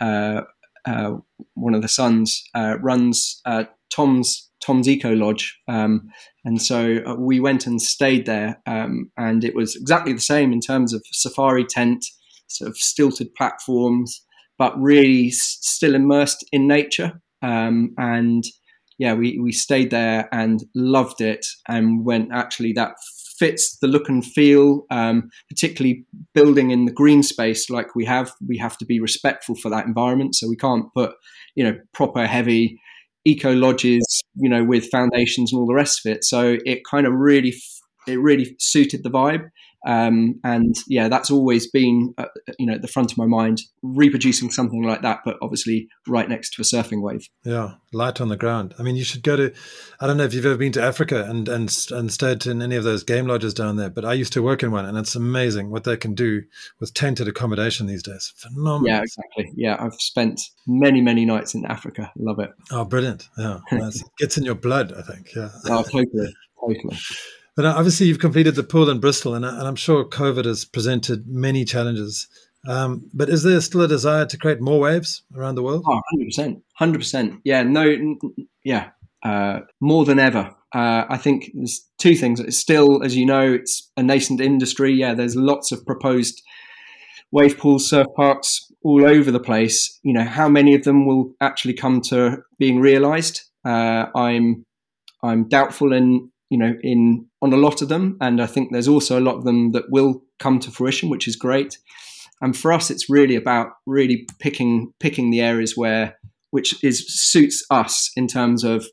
uh, 0.00 0.42
uh, 0.84 1.12
one 1.54 1.74
of 1.74 1.82
the 1.82 1.88
sons, 1.88 2.42
uh, 2.56 2.76
runs 2.80 3.40
Tom's 3.88 4.50
Tom's 4.60 4.88
Eco 4.88 5.14
Lodge. 5.14 5.60
Um, 5.68 6.10
and 6.46 6.62
so 6.62 6.98
uh, 7.04 7.16
we 7.16 7.40
went 7.40 7.66
and 7.66 7.82
stayed 7.82 8.24
there, 8.24 8.62
um, 8.66 9.10
and 9.16 9.42
it 9.44 9.54
was 9.56 9.74
exactly 9.74 10.12
the 10.12 10.20
same 10.20 10.52
in 10.52 10.60
terms 10.60 10.94
of 10.94 11.02
safari 11.10 11.64
tent, 11.64 12.06
sort 12.46 12.70
of 12.70 12.76
stilted 12.76 13.34
platforms, 13.34 14.24
but 14.56 14.80
really 14.80 15.26
s- 15.26 15.58
still 15.60 15.96
immersed 15.96 16.46
in 16.52 16.68
nature. 16.68 17.20
Um, 17.42 17.94
and 17.98 18.44
yeah, 18.96 19.14
we, 19.14 19.40
we 19.40 19.50
stayed 19.50 19.90
there 19.90 20.28
and 20.32 20.64
loved 20.76 21.20
it, 21.20 21.44
and 21.66 22.06
when 22.06 22.30
actually 22.32 22.72
that 22.74 22.92
fits 23.40 23.78
the 23.78 23.88
look 23.88 24.08
and 24.08 24.24
feel, 24.24 24.86
um, 24.92 25.28
particularly 25.50 26.04
building 26.32 26.70
in 26.70 26.84
the 26.84 26.92
green 26.92 27.24
space 27.24 27.68
like 27.68 27.96
we 27.96 28.04
have, 28.04 28.30
we 28.46 28.56
have 28.56 28.78
to 28.78 28.86
be 28.86 29.00
respectful 29.00 29.56
for 29.56 29.68
that 29.68 29.84
environment. 29.84 30.36
So 30.36 30.48
we 30.48 30.56
can't 30.56 30.86
put, 30.94 31.12
you 31.56 31.64
know, 31.64 31.76
proper 31.92 32.24
heavy 32.24 32.80
eco 33.26 33.52
lodges, 33.52 34.22
you 34.36 34.48
know, 34.48 34.64
with 34.64 34.90
foundations 34.90 35.52
and 35.52 35.60
all 35.60 35.66
the 35.66 35.74
rest 35.74 36.04
of 36.04 36.12
it. 36.12 36.24
So 36.24 36.58
it 36.64 36.82
kind 36.88 37.06
of 37.06 37.12
really, 37.14 37.54
it 38.06 38.20
really 38.20 38.54
suited 38.58 39.02
the 39.02 39.10
vibe. 39.10 39.48
Um, 39.86 40.40
and 40.42 40.74
yeah, 40.88 41.08
that's 41.08 41.30
always 41.30 41.70
been, 41.70 42.12
uh, 42.18 42.26
you 42.58 42.66
know, 42.66 42.74
at 42.74 42.82
the 42.82 42.88
front 42.88 43.12
of 43.12 43.18
my 43.18 43.26
mind, 43.26 43.62
reproducing 43.82 44.50
something 44.50 44.82
like 44.82 45.02
that, 45.02 45.20
but 45.24 45.36
obviously 45.40 45.88
right 46.08 46.28
next 46.28 46.54
to 46.54 46.62
a 46.62 46.64
surfing 46.64 47.02
wave. 47.02 47.28
Yeah, 47.44 47.74
light 47.92 48.20
on 48.20 48.28
the 48.28 48.36
ground. 48.36 48.74
I 48.80 48.82
mean, 48.82 48.96
you 48.96 49.04
should 49.04 49.22
go 49.22 49.36
to. 49.36 49.52
I 50.00 50.08
don't 50.08 50.16
know 50.16 50.24
if 50.24 50.34
you've 50.34 50.44
ever 50.44 50.56
been 50.56 50.72
to 50.72 50.82
Africa 50.82 51.24
and 51.24 51.48
and 51.48 51.74
and 51.92 52.12
stayed 52.12 52.46
in 52.46 52.62
any 52.62 52.74
of 52.74 52.82
those 52.82 53.04
game 53.04 53.26
lodges 53.26 53.54
down 53.54 53.76
there, 53.76 53.88
but 53.88 54.04
I 54.04 54.14
used 54.14 54.32
to 54.32 54.42
work 54.42 54.64
in 54.64 54.72
one, 54.72 54.84
and 54.84 54.98
it's 54.98 55.14
amazing 55.14 55.70
what 55.70 55.84
they 55.84 55.96
can 55.96 56.14
do 56.14 56.42
with 56.80 56.92
tented 56.92 57.28
accommodation 57.28 57.86
these 57.86 58.02
days. 58.02 58.32
Phenomenal. 58.36 58.88
Yeah, 58.88 59.02
exactly. 59.02 59.52
Yeah, 59.54 59.76
I've 59.78 59.94
spent 59.94 60.40
many 60.66 61.00
many 61.00 61.24
nights 61.24 61.54
in 61.54 61.64
Africa. 61.64 62.10
Love 62.16 62.40
it. 62.40 62.50
Oh, 62.72 62.84
brilliant! 62.84 63.28
Yeah, 63.38 63.60
gets 64.18 64.36
in 64.36 64.44
your 64.44 64.56
blood. 64.56 64.92
I 64.92 65.02
think. 65.02 65.32
Yeah. 65.34 65.50
Oh, 65.66 65.84
totally, 65.84 66.34
totally. 66.60 66.96
But 67.56 67.64
uh, 67.64 67.74
obviously, 67.74 68.06
you've 68.06 68.18
completed 68.18 68.54
the 68.54 68.62
pool 68.62 68.90
in 68.90 69.00
Bristol, 69.00 69.34
and, 69.34 69.44
and 69.44 69.66
I'm 69.66 69.76
sure 69.76 70.04
COVID 70.04 70.44
has 70.44 70.66
presented 70.66 71.26
many 71.26 71.64
challenges. 71.64 72.28
Um, 72.68 73.08
but 73.14 73.30
is 73.30 73.42
there 73.42 73.60
still 73.62 73.80
a 73.80 73.88
desire 73.88 74.26
to 74.26 74.36
create 74.36 74.60
more 74.60 74.78
waves 74.78 75.22
around 75.34 75.54
the 75.54 75.62
world? 75.62 75.84
Oh, 75.88 76.00
100%. 76.38 76.60
100%. 76.80 77.40
Yeah, 77.44 77.62
no, 77.62 77.96
yeah, 78.62 78.90
uh, 79.24 79.60
more 79.80 80.04
than 80.04 80.18
ever. 80.18 80.54
Uh, 80.74 81.06
I 81.08 81.16
think 81.16 81.50
there's 81.54 81.88
two 81.98 82.14
things. 82.14 82.40
It's 82.40 82.58
still, 82.58 83.02
as 83.02 83.16
you 83.16 83.24
know, 83.24 83.54
it's 83.54 83.90
a 83.96 84.02
nascent 84.02 84.42
industry. 84.42 84.92
Yeah, 84.92 85.14
there's 85.14 85.36
lots 85.36 85.72
of 85.72 85.86
proposed 85.86 86.42
wave 87.32 87.56
pools, 87.56 87.88
surf 87.88 88.06
parks 88.16 88.70
all 88.82 89.06
over 89.06 89.30
the 89.30 89.40
place. 89.40 89.98
You 90.02 90.12
know, 90.12 90.24
how 90.24 90.48
many 90.48 90.74
of 90.74 90.84
them 90.84 91.06
will 91.06 91.32
actually 91.40 91.74
come 91.74 92.02
to 92.02 92.42
being 92.58 92.80
realised? 92.80 93.42
Uh, 93.64 94.06
I'm 94.14 94.66
I'm 95.22 95.48
doubtful 95.48 95.92
in 95.92 96.30
you 96.50 96.58
know, 96.58 96.74
in 96.82 97.26
on 97.46 97.52
a 97.52 97.62
lot 97.62 97.82
of 97.82 97.88
them, 97.88 98.16
and 98.20 98.42
I 98.42 98.46
think 98.46 98.72
there's 98.72 98.88
also 98.88 99.18
a 99.18 99.26
lot 99.28 99.36
of 99.36 99.44
them 99.44 99.72
that 99.72 99.90
will 99.90 100.22
come 100.38 100.58
to 100.60 100.70
fruition, 100.70 101.08
which 101.08 101.28
is 101.28 101.36
great. 101.36 101.78
And 102.40 102.56
for 102.56 102.72
us, 102.72 102.90
it's 102.90 103.08
really 103.08 103.36
about 103.36 103.68
really 103.86 104.26
picking 104.40 104.92
picking 105.00 105.30
the 105.30 105.40
areas 105.40 105.76
where 105.76 106.16
which 106.50 106.82
is 106.84 107.06
suits 107.08 107.64
us 107.70 108.10
in 108.16 108.26
terms 108.26 108.64
of 108.64 108.86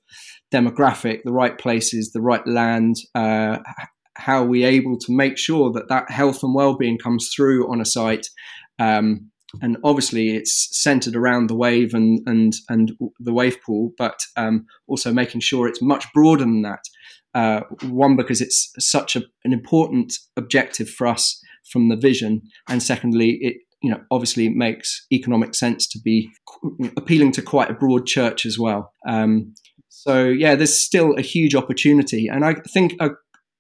demographic, 0.53 1.21
the 1.23 1.33
right 1.33 1.57
places, 1.57 2.11
the 2.11 2.21
right 2.21 2.45
land. 2.47 2.95
Uh, 3.15 3.57
how 4.15 4.43
are 4.43 4.47
we 4.47 4.63
able 4.63 4.97
to 4.99 5.11
make 5.11 5.37
sure 5.37 5.71
that 5.71 5.89
that 5.89 6.09
health 6.11 6.43
and 6.43 6.53
well-being 6.53 6.99
comes 6.99 7.31
through 7.35 7.71
on 7.71 7.81
a 7.81 7.85
site 7.85 8.27
um, 8.77 9.31
and 9.61 9.77
obviously 9.83 10.35
it's 10.35 10.69
centered 10.71 11.15
around 11.15 11.47
the 11.47 11.55
wave 11.55 11.93
and 11.93 12.21
and 12.25 12.53
and 12.69 12.91
the 13.19 13.33
wave 13.33 13.57
pool, 13.65 13.91
but 13.97 14.19
um, 14.35 14.65
also 14.87 15.13
making 15.13 15.41
sure 15.41 15.67
it's 15.67 15.81
much 15.81 16.05
broader 16.13 16.43
than 16.43 16.63
that. 16.63 16.83
Uh, 17.35 17.61
one, 17.83 18.15
because 18.15 18.41
it's 18.41 18.71
such 18.77 19.15
a, 19.15 19.23
an 19.43 19.53
important 19.53 20.13
objective 20.37 20.87
for 20.87 21.07
us 21.07 21.41
from 21.71 21.89
the 21.89 21.95
vision, 21.95 22.41
and 22.69 22.83
secondly, 22.83 23.39
it 23.41 23.57
you 23.81 23.89
know 23.89 23.99
obviously 24.11 24.49
makes 24.49 25.05
economic 25.11 25.55
sense 25.55 25.87
to 25.87 25.99
be 26.03 26.29
appealing 26.97 27.31
to 27.31 27.41
quite 27.41 27.69
a 27.69 27.73
broad 27.73 28.05
church 28.05 28.45
as 28.45 28.57
well. 28.59 28.91
Um, 29.07 29.53
so 29.89 30.25
yeah, 30.25 30.55
there's 30.55 30.79
still 30.79 31.15
a 31.17 31.21
huge 31.21 31.55
opportunity, 31.55 32.27
and 32.27 32.45
I 32.45 32.55
think 32.73 32.93
a, 32.99 33.05
uh, 33.05 33.09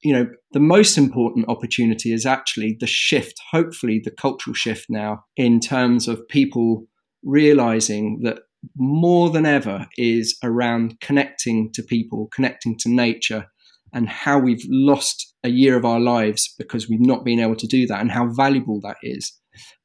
you 0.03 0.13
know 0.13 0.27
the 0.51 0.59
most 0.59 0.97
important 0.97 1.47
opportunity 1.47 2.13
is 2.13 2.25
actually 2.25 2.77
the 2.79 2.87
shift, 2.87 3.39
hopefully 3.51 4.01
the 4.03 4.11
cultural 4.11 4.53
shift 4.53 4.85
now 4.89 5.23
in 5.35 5.59
terms 5.59 6.07
of 6.07 6.27
people 6.27 6.85
realizing 7.23 8.19
that 8.23 8.39
more 8.77 9.29
than 9.29 9.45
ever 9.45 9.87
is 9.97 10.37
around 10.43 10.99
connecting 11.01 11.71
to 11.73 11.83
people, 11.83 12.29
connecting 12.33 12.77
to 12.79 12.89
nature, 12.89 13.45
and 13.93 14.09
how 14.09 14.37
we've 14.39 14.65
lost 14.69 15.33
a 15.43 15.49
year 15.49 15.77
of 15.77 15.85
our 15.85 15.99
lives 15.99 16.53
because 16.57 16.89
we've 16.89 16.99
not 16.99 17.23
been 17.23 17.39
able 17.39 17.55
to 17.55 17.67
do 17.67 17.85
that 17.87 18.01
and 18.01 18.11
how 18.11 18.27
valuable 18.33 18.79
that 18.81 18.97
is 19.03 19.31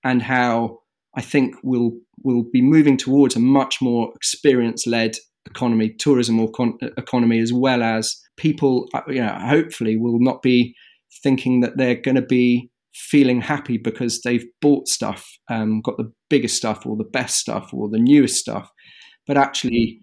and 0.04 0.22
how 0.22 0.78
I 1.16 1.20
think 1.20 1.54
we'll 1.62 1.92
we'll 2.22 2.44
be 2.52 2.62
moving 2.62 2.96
towards 2.96 3.36
a 3.36 3.40
much 3.40 3.80
more 3.80 4.12
experience 4.14 4.86
led 4.86 5.16
economy, 5.46 5.94
tourism 5.98 6.38
or 6.40 6.50
con- 6.50 6.78
economy, 6.96 7.38
as 7.38 7.52
well 7.52 7.82
as 7.82 8.16
people, 8.36 8.86
uh, 8.94 9.00
you 9.08 9.20
know, 9.20 9.34
hopefully 9.40 9.96
will 9.96 10.18
not 10.20 10.42
be 10.42 10.74
thinking 11.22 11.60
that 11.60 11.76
they're 11.76 11.94
going 11.94 12.16
to 12.16 12.22
be 12.22 12.70
feeling 12.94 13.40
happy 13.40 13.78
because 13.78 14.20
they've 14.22 14.44
bought 14.60 14.88
stuff, 14.88 15.26
um, 15.48 15.80
got 15.80 15.96
the 15.96 16.12
biggest 16.28 16.56
stuff 16.56 16.84
or 16.84 16.96
the 16.96 17.04
best 17.04 17.38
stuff 17.38 17.70
or 17.72 17.88
the 17.88 17.98
newest 17.98 18.36
stuff, 18.36 18.70
but 19.26 19.38
actually 19.38 20.00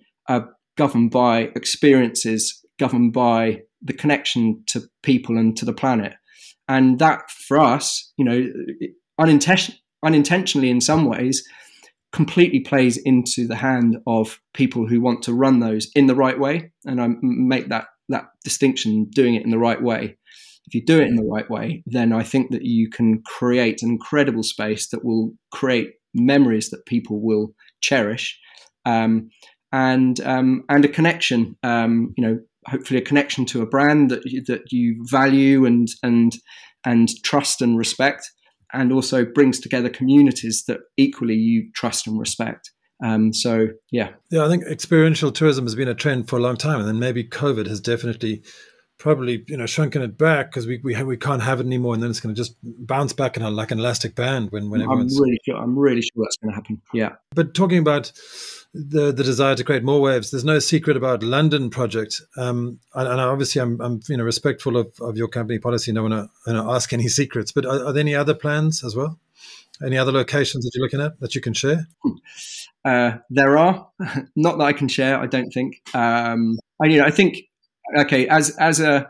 governed 0.77 1.11
by 1.11 1.51
experiences, 1.55 2.63
governed 2.79 3.13
by 3.13 3.61
the 3.85 3.93
connection 3.93 4.63
to 4.67 4.81
people 5.01 5.37
and 5.37 5.55
to 5.57 5.65
the 5.65 5.73
planet. 5.73 6.13
And 6.67 6.99
that 6.99 7.29
for 7.29 7.59
us, 7.59 8.11
you 8.17 8.25
know, 8.25 8.51
unintention- 9.17 9.75
unintentionally 10.03 10.69
in 10.69 10.81
some 10.81 11.05
ways, 11.05 11.47
completely 12.11 12.61
plays 12.61 12.97
into 12.97 13.45
the 13.47 13.55
hand 13.55 13.97
of 14.07 14.39
people 14.53 14.87
who 14.87 15.01
want 15.01 15.21
to 15.23 15.33
run 15.33 15.59
those 15.59 15.91
in 15.95 16.07
the 16.07 16.15
right 16.15 16.39
way. 16.39 16.71
And 16.85 17.01
I 17.01 17.09
make 17.21 17.69
that 17.69 17.87
that 18.09 18.25
distinction, 18.43 19.07
doing 19.09 19.33
it 19.35 19.43
in 19.43 19.49
the 19.49 19.57
right 19.57 19.81
way. 19.81 20.17
If 20.67 20.73
you 20.73 20.85
do 20.85 21.01
it 21.01 21.07
in 21.07 21.15
the 21.15 21.23
right 21.23 21.49
way, 21.49 21.83
then 21.85 22.13
I 22.13 22.23
think 22.23 22.51
that 22.51 22.63
you 22.63 22.89
can 22.89 23.21
create 23.25 23.81
an 23.83 23.89
incredible 23.89 24.43
space 24.43 24.89
that 24.89 25.03
will 25.03 25.33
create 25.51 25.89
memories 26.13 26.69
that 26.69 26.85
people 26.85 27.21
will 27.21 27.53
cherish, 27.81 28.39
um, 28.85 29.29
and 29.71 30.19
um, 30.21 30.63
and 30.69 30.85
a 30.85 30.87
connection. 30.87 31.57
Um, 31.63 32.13
you 32.17 32.25
know, 32.25 32.39
hopefully 32.67 32.99
a 32.99 33.03
connection 33.03 33.45
to 33.45 33.61
a 33.61 33.65
brand 33.65 34.09
that 34.11 34.25
you, 34.25 34.43
that 34.45 34.71
you 34.71 35.05
value 35.09 35.65
and 35.65 35.87
and 36.03 36.33
and 36.85 37.09
trust 37.23 37.61
and 37.61 37.77
respect, 37.77 38.31
and 38.73 38.91
also 38.91 39.25
brings 39.25 39.59
together 39.59 39.89
communities 39.89 40.63
that 40.67 40.79
equally 40.97 41.35
you 41.35 41.69
trust 41.73 42.07
and 42.07 42.19
respect. 42.19 42.71
Um, 43.03 43.33
so 43.33 43.67
yeah, 43.91 44.11
yeah, 44.31 44.45
I 44.45 44.47
think 44.47 44.63
experiential 44.63 45.31
tourism 45.31 45.65
has 45.65 45.75
been 45.75 45.87
a 45.87 45.95
trend 45.95 46.29
for 46.29 46.37
a 46.37 46.41
long 46.41 46.57
time, 46.57 46.79
and 46.79 46.87
then 46.87 46.99
maybe 46.99 47.23
COVID 47.23 47.67
has 47.67 47.81
definitely 47.81 48.43
probably 48.97 49.43
you 49.47 49.57
know 49.57 49.65
shrunken 49.65 50.01
it 50.01 50.17
back 50.17 50.49
because 50.49 50.65
we 50.65 50.79
we, 50.83 51.01
we 51.03 51.17
can't 51.17 51.41
have 51.41 51.59
it 51.59 51.65
anymore, 51.65 51.93
and 51.93 52.01
then 52.01 52.09
it's 52.09 52.19
going 52.19 52.33
to 52.33 52.39
just 52.39 52.55
bounce 52.63 53.13
back 53.13 53.35
in 53.35 53.43
a, 53.43 53.49
like 53.49 53.71
an 53.71 53.79
elastic 53.79 54.15
band 54.15 54.51
when 54.51 54.69
when 54.69 54.81
everyone's. 54.81 55.17
I'm 55.17 55.23
really 55.23 55.39
sure. 55.45 55.57
I'm 55.57 55.77
really 55.77 56.01
sure 56.01 56.23
that's 56.23 56.37
going 56.37 56.51
to 56.51 56.55
happen. 56.55 56.81
Yeah. 56.93 57.13
But 57.33 57.53
talking 57.53 57.79
about 57.79 58.11
the 58.75 59.13
the 59.13 59.23
desire 59.23 59.55
to 59.55 59.63
create 59.63 59.83
more 59.83 60.01
waves. 60.01 60.31
There's 60.31 60.43
no 60.43 60.59
secret 60.59 60.97
about 60.97 61.23
London 61.23 61.69
project, 61.69 62.21
um, 62.35 62.79
and, 62.93 63.07
and, 63.07 63.21
obviously 63.21 63.61
I'm, 63.61 63.79
I'm 63.79 64.01
you 64.09 64.17
know 64.17 64.23
respectful 64.23 64.75
of, 64.75 64.91
of 64.99 65.15
your 65.15 65.29
company 65.29 65.59
policy. 65.59 65.93
No 65.93 66.03
one 66.03 66.11
to 66.11 66.29
ask 66.47 66.91
any 66.91 67.07
secrets, 67.07 67.53
but 67.53 67.65
are, 67.65 67.85
are, 67.85 67.93
there 67.93 68.01
any 68.01 68.15
other 68.15 68.33
plans 68.33 68.83
as 68.83 68.95
well? 68.95 69.17
Any 69.85 69.97
other 69.97 70.11
locations 70.11 70.65
that 70.65 70.71
you're 70.75 70.83
looking 70.83 71.01
at 71.01 71.19
that 71.21 71.35
you 71.35 71.41
can 71.41 71.53
share? 71.53 71.87
Uh, 72.83 73.17
there 73.29 73.57
are, 73.57 73.87
not 74.35 74.57
that 74.57 74.65
I 74.65 74.73
can 74.73 74.87
share. 74.87 75.19
I 75.19 75.25
don't 75.25 75.51
think. 75.51 75.81
Um, 75.95 76.57
I 76.81 76.87
you 76.87 76.99
know 76.99 77.05
I 77.05 77.11
think 77.11 77.37
okay 77.97 78.27
as 78.27 78.55
as 78.57 78.81
a 78.81 79.09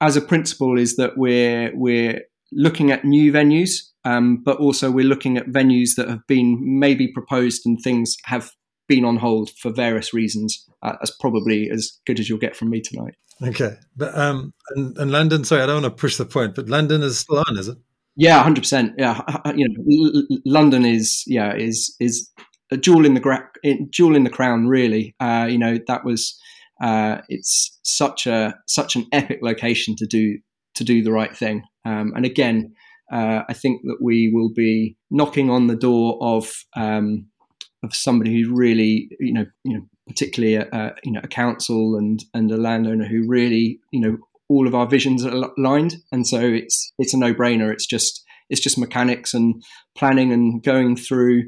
as 0.00 0.16
a 0.16 0.20
principle 0.20 0.78
is 0.78 0.96
that 0.96 1.16
we're 1.16 1.72
we're 1.74 2.22
looking 2.52 2.92
at 2.92 3.04
new 3.04 3.32
venues 3.32 3.88
um, 4.04 4.42
but 4.44 4.58
also 4.58 4.90
we're 4.90 5.04
looking 5.06 5.36
at 5.36 5.46
venues 5.46 5.94
that 5.96 6.08
have 6.08 6.26
been 6.26 6.58
maybe 6.60 7.08
proposed 7.08 7.62
and 7.64 7.80
things 7.80 8.16
have 8.24 8.52
been 8.94 9.04
on 9.06 9.16
hold 9.16 9.50
for 9.58 9.72
various 9.72 10.12
reasons. 10.12 10.68
Uh, 10.82 10.92
that's 11.00 11.16
probably 11.16 11.70
as 11.70 11.98
good 12.06 12.20
as 12.20 12.28
you'll 12.28 12.38
get 12.38 12.56
from 12.56 12.68
me 12.68 12.80
tonight. 12.80 13.14
Okay, 13.42 13.76
but 13.96 14.16
um, 14.16 14.52
and, 14.76 14.96
and 14.98 15.10
London. 15.10 15.44
Sorry, 15.44 15.62
I 15.62 15.66
don't 15.66 15.82
want 15.82 15.96
to 15.96 16.00
push 16.00 16.16
the 16.16 16.26
point, 16.26 16.54
but 16.54 16.68
London 16.68 17.02
is 17.02 17.18
still 17.18 17.38
on, 17.38 17.58
is 17.58 17.68
it? 17.68 17.78
Yeah, 18.16 18.42
hundred 18.42 18.60
percent. 18.60 18.92
Yeah, 18.98 19.20
you 19.56 19.66
know, 19.68 20.40
London 20.44 20.84
is 20.84 21.24
yeah 21.26 21.54
is 21.54 21.96
is 21.98 22.30
a 22.70 22.76
jewel 22.76 23.06
in 23.06 23.14
the 23.14 23.20
gra- 23.20 23.50
jewel 23.90 24.14
in 24.14 24.24
the 24.24 24.30
crown. 24.30 24.68
Really, 24.68 25.14
uh, 25.18 25.46
you 25.48 25.58
know 25.58 25.78
that 25.86 26.04
was 26.04 26.38
uh, 26.82 27.18
it's 27.28 27.78
such 27.82 28.26
a 28.26 28.54
such 28.66 28.96
an 28.96 29.06
epic 29.12 29.38
location 29.42 29.96
to 29.96 30.06
do 30.06 30.38
to 30.74 30.84
do 30.84 31.02
the 31.02 31.12
right 31.12 31.34
thing. 31.34 31.62
Um, 31.84 32.12
and 32.14 32.26
again, 32.26 32.74
uh, 33.10 33.42
I 33.48 33.54
think 33.54 33.82
that 33.84 33.98
we 34.00 34.30
will 34.32 34.52
be 34.54 34.96
knocking 35.10 35.50
on 35.50 35.66
the 35.66 35.76
door 35.76 36.18
of 36.20 36.52
um, 36.76 37.26
of 37.82 37.94
somebody 37.94 38.32
who's 38.32 38.48
really, 38.48 39.10
you 39.18 39.32
know, 39.32 39.46
you 39.64 39.74
know, 39.74 39.86
particularly 40.08 40.54
a, 40.56 40.68
a, 40.72 40.94
you 41.04 41.12
know 41.12 41.20
a 41.22 41.28
council 41.28 41.96
and 41.96 42.24
and 42.34 42.50
a 42.50 42.56
landowner 42.56 43.06
who 43.06 43.26
really, 43.26 43.80
you 43.90 44.00
know, 44.00 44.18
all 44.48 44.66
of 44.66 44.74
our 44.74 44.86
visions 44.86 45.24
are 45.24 45.50
aligned, 45.56 45.96
and 46.10 46.26
so 46.26 46.40
it's 46.40 46.92
it's 46.98 47.14
a 47.14 47.18
no 47.18 47.34
brainer. 47.34 47.72
It's 47.72 47.86
just 47.86 48.22
it's 48.50 48.60
just 48.60 48.78
mechanics 48.78 49.34
and 49.34 49.62
planning 49.96 50.32
and 50.32 50.62
going 50.62 50.96
through 50.96 51.44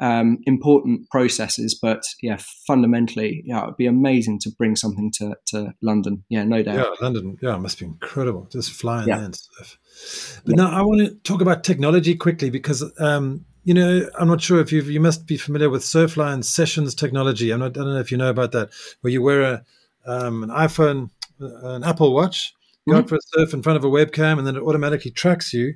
um, 0.00 0.38
important 0.44 1.08
processes. 1.10 1.78
But 1.80 2.02
yeah, 2.22 2.38
fundamentally, 2.66 3.42
yeah, 3.44 3.64
it'd 3.64 3.76
be 3.76 3.86
amazing 3.86 4.40
to 4.40 4.50
bring 4.50 4.76
something 4.76 5.12
to, 5.18 5.36
to 5.46 5.74
London. 5.82 6.24
Yeah, 6.28 6.44
no 6.44 6.62
doubt. 6.62 6.76
Yeah, 6.76 6.94
London. 7.00 7.38
Yeah, 7.42 7.56
it 7.56 7.60
must 7.60 7.78
be 7.78 7.86
incredible. 7.86 8.48
Just 8.50 8.72
flying 8.72 9.08
yeah. 9.08 9.16
there 9.16 9.24
and 9.26 9.36
stuff. 9.36 10.40
But 10.44 10.56
yeah. 10.56 10.64
now 10.64 10.70
I 10.70 10.82
want 10.82 11.00
to 11.00 11.14
talk 11.16 11.40
about 11.40 11.64
technology 11.64 12.14
quickly 12.14 12.50
because 12.50 12.84
um, 13.00 13.44
you 13.68 13.74
know 13.74 14.08
I'm 14.18 14.28
not 14.28 14.40
sure 14.40 14.60
if 14.60 14.72
you 14.72 14.80
you 14.80 14.98
must 14.98 15.26
be 15.26 15.36
familiar 15.36 15.68
with 15.68 15.82
Surfline 15.82 16.42
sessions 16.42 16.94
technology. 16.94 17.50
I'm 17.50 17.60
not. 17.60 17.76
I 17.76 17.80
don't 17.80 17.92
know 17.92 18.00
if 18.00 18.10
you 18.10 18.16
know 18.16 18.30
about 18.30 18.52
that, 18.52 18.70
where 19.02 19.12
you 19.12 19.20
wear 19.20 19.42
a 19.42 19.64
um, 20.06 20.42
an 20.42 20.48
iPhone, 20.48 21.10
uh, 21.38 21.74
an 21.74 21.84
Apple 21.84 22.14
Watch, 22.14 22.54
go 22.88 22.94
mm-hmm. 22.94 23.00
out 23.00 23.08
for 23.10 23.16
a 23.16 23.18
surf 23.26 23.52
in 23.52 23.62
front 23.62 23.76
of 23.76 23.84
a 23.84 23.88
webcam, 23.88 24.38
and 24.38 24.46
then 24.46 24.56
it 24.56 24.62
automatically 24.62 25.10
tracks 25.10 25.52
you 25.52 25.74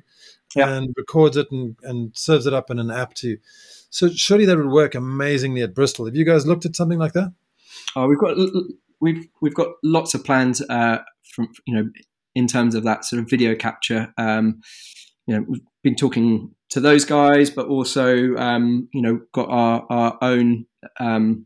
yeah. 0.55 0.69
and 0.69 0.91
records 0.97 1.37
it 1.37 1.51
and, 1.51 1.75
and 1.83 2.17
serves 2.17 2.47
it 2.47 2.53
up 2.53 2.71
in 2.71 2.79
an 2.79 2.89
app 2.89 3.13
to 3.13 3.27
you. 3.27 3.37
So 3.91 4.09
surely 4.09 4.45
that 4.45 4.57
would 4.57 4.71
work 4.71 4.95
amazingly 4.95 5.61
at 5.61 5.75
Bristol. 5.75 6.05
Have 6.07 6.15
you 6.15 6.25
guys 6.25 6.47
looked 6.47 6.65
at 6.65 6.75
something 6.75 6.97
like 6.97 7.13
that? 7.13 7.31
Oh, 7.95 8.07
we've 8.07 8.17
got 8.17 8.35
we've 9.01 9.27
we've 9.39 9.53
got 9.53 9.67
lots 9.83 10.15
of 10.15 10.23
plans 10.23 10.63
uh, 10.67 10.97
from 11.21 11.49
you 11.67 11.75
know 11.75 11.91
in 12.33 12.47
terms 12.47 12.73
of 12.73 12.85
that 12.85 13.05
sort 13.05 13.21
of 13.21 13.29
video 13.29 13.53
capture. 13.53 14.11
Um, 14.17 14.61
you 15.27 15.35
know, 15.35 15.45
we've 15.47 15.61
been 15.83 15.95
talking 15.95 16.55
to 16.73 16.79
those 16.79 17.05
guys, 17.05 17.51
but 17.51 17.67
also 17.67 18.35
um, 18.35 18.89
you 18.93 19.01
know 19.01 19.21
got 19.31 19.47
our 19.49 19.85
our 19.89 20.17
own 20.21 20.65
um, 20.99 21.45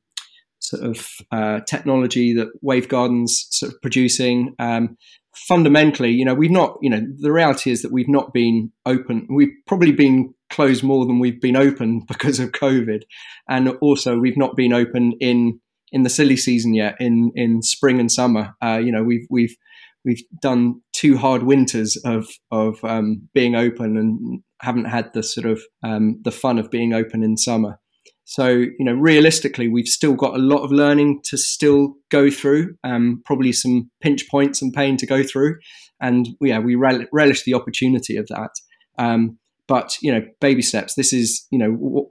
sort 0.60 0.84
of 0.84 1.08
uh, 1.32 1.60
technology 1.68 2.34
that 2.34 2.48
Wavegarden's 2.64 3.48
sort 3.52 3.74
of 3.74 3.82
producing. 3.82 4.56
Um, 4.58 4.98
fundamentally, 5.36 6.12
you 6.12 6.26
know, 6.26 6.34
we've 6.34 6.50
not, 6.50 6.78
you 6.82 6.90
know, 6.90 7.02
the 7.20 7.32
reality 7.32 7.72
is 7.72 7.82
that 7.82 7.92
we've 7.92 8.08
not 8.08 8.34
been 8.34 8.72
open. 8.86 9.28
We've 9.30 9.54
probably 9.68 9.92
been 9.92 10.34
closed 10.50 10.84
more 10.84 11.06
than 11.06 11.20
we've 11.20 11.42
been 11.42 11.58
open 11.58 12.04
because 12.08 12.40
of 12.40 12.54
COVID, 12.54 13.04
and 13.50 13.70
also 13.82 14.18
we've 14.18 14.38
not 14.38 14.56
been 14.56 14.74
open 14.74 15.14
in 15.20 15.60
in 15.92 16.04
the 16.04 16.10
silly 16.10 16.38
season 16.38 16.74
yet. 16.74 16.96
In 17.02 17.34
in 17.36 17.62
spring 17.62 18.00
and 18.00 18.12
summer, 18.12 18.56
uh, 18.64 18.80
you 18.82 18.94
know, 18.94 19.04
we've 19.04 19.28
we've 19.30 19.56
we've 20.08 20.24
done 20.42 20.82
two 20.94 21.18
hard 21.18 21.44
winters 21.44 21.98
of 22.06 22.28
of 22.50 22.84
um, 22.84 23.28
being 23.34 23.56
open 23.56 23.98
and 23.98 24.42
haven't 24.62 24.86
had 24.86 25.14
the 25.14 25.22
sort 25.22 25.46
of 25.46 25.62
um, 25.84 26.20
the 26.24 26.32
fun 26.32 26.58
of 26.58 26.72
being 26.72 26.94
open 26.94 27.24
in 27.24 27.38
summer. 27.38 27.78
So 28.24 28.48
you 28.48 28.86
know, 28.86 28.94
realistically, 28.94 29.68
we've 29.68 29.88
still 29.88 30.16
got 30.16 30.34
a 30.34 30.42
lot 30.42 30.64
of 30.64 30.72
learning 30.72 31.22
to 31.26 31.38
still 31.38 31.94
go 32.10 32.32
through. 32.32 32.76
Um, 32.84 33.22
probably 33.26 33.52
some 33.52 33.92
pinch 34.02 34.28
points 34.30 34.62
and 34.62 34.74
pain 34.74 34.98
to 34.98 35.06
go 35.06 35.24
through, 35.24 35.58
and 36.02 36.28
yeah, 36.42 36.60
we 36.60 36.76
relish 36.76 37.44
the 37.44 37.54
opportunity 37.54 38.16
of 38.16 38.28
that. 38.28 38.52
Um, 38.98 39.38
but 39.68 39.98
you 40.02 40.12
know, 40.12 40.26
baby 40.40 40.62
steps. 40.62 40.96
This 40.96 41.14
is 41.14 41.46
you 41.52 41.60
know 41.60 42.10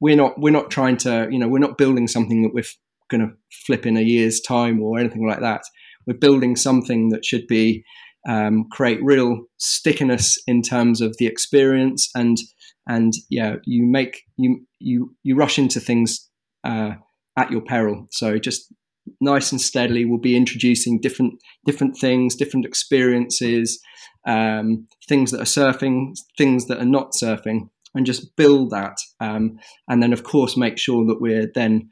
we're 0.00 0.16
not 0.16 0.34
we're 0.38 0.50
not 0.50 0.70
trying 0.70 0.96
to 0.98 1.28
you 1.30 1.38
know 1.38 1.48
we're 1.48 1.60
not 1.60 1.78
building 1.78 2.08
something 2.08 2.42
that 2.42 2.52
we're 2.52 2.64
going 3.08 3.28
to 3.28 3.34
flip 3.66 3.86
in 3.86 3.96
a 3.96 4.00
year's 4.00 4.40
time 4.40 4.82
or 4.82 4.98
anything 4.98 5.26
like 5.26 5.40
that. 5.40 5.62
We're 6.06 6.18
building 6.18 6.56
something 6.56 7.10
that 7.10 7.24
should 7.24 7.46
be 7.46 7.84
um, 8.28 8.66
create 8.70 9.02
real 9.02 9.46
stickiness 9.58 10.38
in 10.46 10.62
terms 10.62 11.00
of 11.00 11.16
the 11.18 11.26
experience 11.26 12.08
and 12.14 12.38
and 12.86 13.12
yeah 13.30 13.56
you 13.64 13.84
make 13.84 14.22
you 14.36 14.64
you 14.78 15.14
you 15.24 15.34
rush 15.34 15.58
into 15.58 15.80
things 15.80 16.28
uh, 16.62 16.92
at 17.36 17.50
your 17.50 17.62
peril 17.62 18.06
so 18.12 18.38
just 18.38 18.72
nice 19.20 19.50
and 19.50 19.60
steadily 19.60 20.04
we'll 20.04 20.20
be 20.20 20.36
introducing 20.36 21.00
different 21.00 21.34
different 21.66 21.96
things 21.98 22.36
different 22.36 22.64
experiences 22.64 23.80
um, 24.26 24.86
things 25.08 25.30
that 25.30 25.40
are 25.40 25.44
surfing, 25.44 26.14
things 26.38 26.66
that 26.66 26.78
are 26.78 26.86
not 26.86 27.12
surfing, 27.12 27.68
and 27.94 28.06
just 28.06 28.34
build 28.36 28.70
that. 28.70 28.96
Um, 29.20 29.58
and 29.88 30.02
then, 30.02 30.12
of 30.12 30.22
course, 30.24 30.56
make 30.56 30.78
sure 30.78 31.04
that 31.06 31.20
we're 31.20 31.50
then 31.54 31.90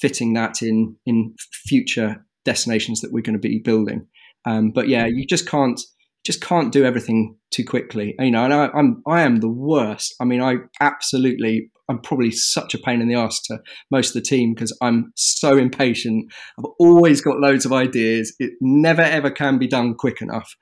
fitting 0.00 0.34
that 0.34 0.62
in 0.62 0.96
in 1.06 1.34
future 1.66 2.24
destinations 2.44 3.00
that 3.00 3.12
we're 3.12 3.22
going 3.22 3.34
to 3.34 3.40
be 3.40 3.58
building. 3.58 4.06
Um, 4.46 4.70
but 4.70 4.88
yeah, 4.88 5.06
you 5.06 5.26
just 5.26 5.48
can't 5.48 5.80
just 6.24 6.42
can't 6.42 6.70
do 6.72 6.84
everything 6.84 7.36
too 7.50 7.64
quickly. 7.64 8.14
You 8.18 8.30
know, 8.30 8.44
and 8.44 8.54
I, 8.54 8.68
I'm 8.68 9.02
I 9.06 9.22
am 9.22 9.36
the 9.36 9.48
worst. 9.48 10.14
I 10.20 10.24
mean, 10.24 10.42
I 10.42 10.56
absolutely 10.80 11.70
I'm 11.88 12.00
probably 12.00 12.30
such 12.30 12.74
a 12.74 12.78
pain 12.78 13.00
in 13.00 13.08
the 13.08 13.16
ass 13.16 13.42
to 13.42 13.58
most 13.90 14.08
of 14.08 14.14
the 14.14 14.28
team 14.28 14.54
because 14.54 14.76
I'm 14.80 15.12
so 15.16 15.58
impatient. 15.58 16.32
I've 16.58 16.70
always 16.78 17.20
got 17.20 17.40
loads 17.40 17.66
of 17.66 17.72
ideas. 17.72 18.34
It 18.38 18.52
never 18.60 19.02
ever 19.02 19.30
can 19.30 19.58
be 19.58 19.66
done 19.66 19.94
quick 19.94 20.22
enough 20.22 20.54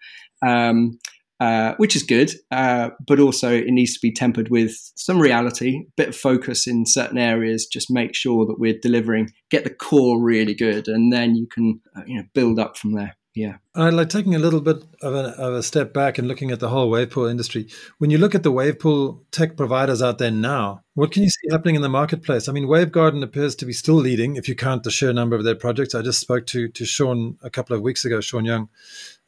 um, 0.46 0.98
uh, 1.40 1.74
which 1.76 1.94
is 1.94 2.02
good, 2.02 2.32
uh, 2.50 2.90
but 3.06 3.20
also 3.20 3.52
it 3.52 3.68
needs 3.68 3.94
to 3.94 4.00
be 4.00 4.12
tempered 4.12 4.48
with 4.48 4.72
some 4.96 5.20
reality, 5.20 5.84
a 5.86 5.92
bit 5.96 6.08
of 6.08 6.16
focus 6.16 6.66
in 6.66 6.84
certain 6.86 7.18
areas. 7.18 7.66
Just 7.66 7.90
make 7.90 8.14
sure 8.14 8.46
that 8.46 8.58
we're 8.58 8.78
delivering, 8.80 9.30
get 9.50 9.64
the 9.64 9.70
core 9.70 10.20
really 10.20 10.54
good, 10.54 10.88
and 10.88 11.12
then 11.12 11.36
you 11.36 11.46
can 11.46 11.80
uh, 11.96 12.02
you 12.06 12.16
know 12.16 12.24
build 12.34 12.58
up 12.58 12.76
from 12.76 12.92
there. 12.92 13.16
Yeah, 13.34 13.58
I 13.76 13.90
like 13.90 14.08
taking 14.08 14.34
a 14.34 14.40
little 14.40 14.60
bit 14.60 14.82
of 15.00 15.14
a, 15.14 15.28
of 15.40 15.54
a 15.54 15.62
step 15.62 15.92
back 15.92 16.18
and 16.18 16.26
looking 16.26 16.50
at 16.50 16.58
the 16.58 16.70
whole 16.70 16.90
wave 16.90 17.10
pool 17.10 17.26
industry. 17.26 17.68
When 17.98 18.10
you 18.10 18.18
look 18.18 18.34
at 18.34 18.42
the 18.42 18.50
wave 18.50 18.80
pool 18.80 19.24
tech 19.30 19.56
providers 19.56 20.02
out 20.02 20.18
there 20.18 20.32
now, 20.32 20.82
what 20.94 21.12
can 21.12 21.22
you 21.22 21.30
see 21.30 21.46
happening 21.52 21.76
in 21.76 21.82
the 21.82 21.88
marketplace? 21.88 22.48
I 22.48 22.52
mean, 22.52 22.66
Wavegarden 22.66 23.22
appears 23.22 23.54
to 23.56 23.64
be 23.64 23.72
still 23.72 23.94
leading 23.94 24.34
if 24.34 24.48
you 24.48 24.56
count 24.56 24.82
the 24.82 24.90
sheer 24.90 25.12
number 25.12 25.36
of 25.36 25.44
their 25.44 25.54
projects. 25.54 25.94
I 25.94 26.02
just 26.02 26.18
spoke 26.18 26.46
to 26.46 26.66
to 26.66 26.84
Sean 26.84 27.38
a 27.40 27.48
couple 27.48 27.76
of 27.76 27.82
weeks 27.82 28.04
ago, 28.04 28.20
Sean 28.20 28.44
Young, 28.44 28.70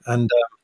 and 0.06 0.24
uh, 0.24 0.56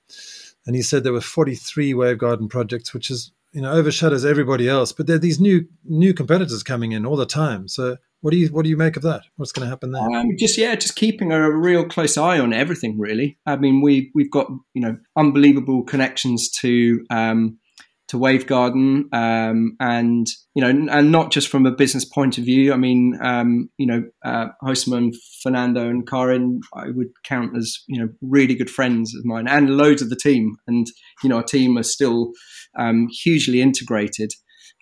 and 0.67 0.75
he 0.77 0.83
said 0.83 1.05
there 1.05 1.13
were 1.13 1.21
43 1.21 1.95
Wavegarden 1.95 2.51
projects, 2.51 2.93
which 2.93 3.11
is 3.11 3.33
you 3.53 3.63
know 3.63 3.73
overshadows 3.73 4.25
everybody 4.25 4.69
else. 4.69 4.93
But 4.93 5.07
there 5.07 5.17
are 5.17 5.21
these 5.21 5.41
new 5.41 5.67
new 5.85 6.13
competitors 6.13 6.63
coming 6.63 6.93
in 6.93 7.07
all 7.07 7.17
the 7.17 7.27
time. 7.27 7.69
So 7.69 7.97
what 8.21 8.33
do 8.33 8.37
you 8.37 8.49
what 8.49 8.65
do 8.65 8.71
you 8.71 8.77
make 8.77 8.97
of 8.97 9.03
that? 9.03 9.23
What's 9.37 9.53
going 9.53 9.65
to 9.65 9.71
happen 9.71 9.93
there? 9.93 10.03
Um, 10.03 10.37
just 10.39 10.59
yeah, 10.59 10.75
just 10.75 10.97
keeping 10.97 11.33
a 11.33 11.51
real 11.51 11.85
close 11.85 12.19
eye 12.19 12.39
on 12.39 12.53
everything. 12.53 12.99
Really, 12.99 13.39
I 13.47 13.57
mean 13.57 13.81
we 13.81 14.11
we've 14.15 14.31
got 14.31 14.49
you 14.75 14.83
know 14.83 14.99
unbelievable 15.17 15.85
connections 15.85 16.51
to. 16.51 17.05
Um, 17.11 17.59
to 18.09 18.19
Wavegarden, 18.19 19.13
um, 19.13 19.77
and 19.81 20.27
you 20.55 20.63
know, 20.63 20.69
and 20.91 21.11
not 21.11 21.33
just 21.33 21.49
from 21.49 21.67
a 21.67 21.73
business 21.73 22.05
point 22.05 22.39
of 22.39 22.45
view. 22.45 22.73
I 22.73 22.77
mean, 22.77 23.19
um, 23.23 23.69
you 23.79 23.87
know, 23.87 24.05
uh, 24.25 24.49
Josema, 24.63 25.15
Fernando, 25.43 25.89
and 25.89 26.07
Karin, 26.07 26.61
I 26.75 26.91
would 26.91 27.09
count 27.25 27.57
as 27.57 27.79
you 27.89 28.01
know 28.01 28.09
really 28.21 28.55
good 28.55 28.71
friends 28.71 29.15
of 29.15 29.25
mine, 29.25 29.49
and 29.49 29.77
loads 29.77 30.03
of 30.03 30.11
the 30.11 30.17
team. 30.17 30.57
And 30.67 30.87
you 31.23 31.29
know, 31.29 31.37
our 31.37 31.43
team 31.43 31.77
are 31.77 31.83
still 31.83 32.33
um, 32.79 33.09
hugely 33.11 33.61
integrated. 33.61 34.33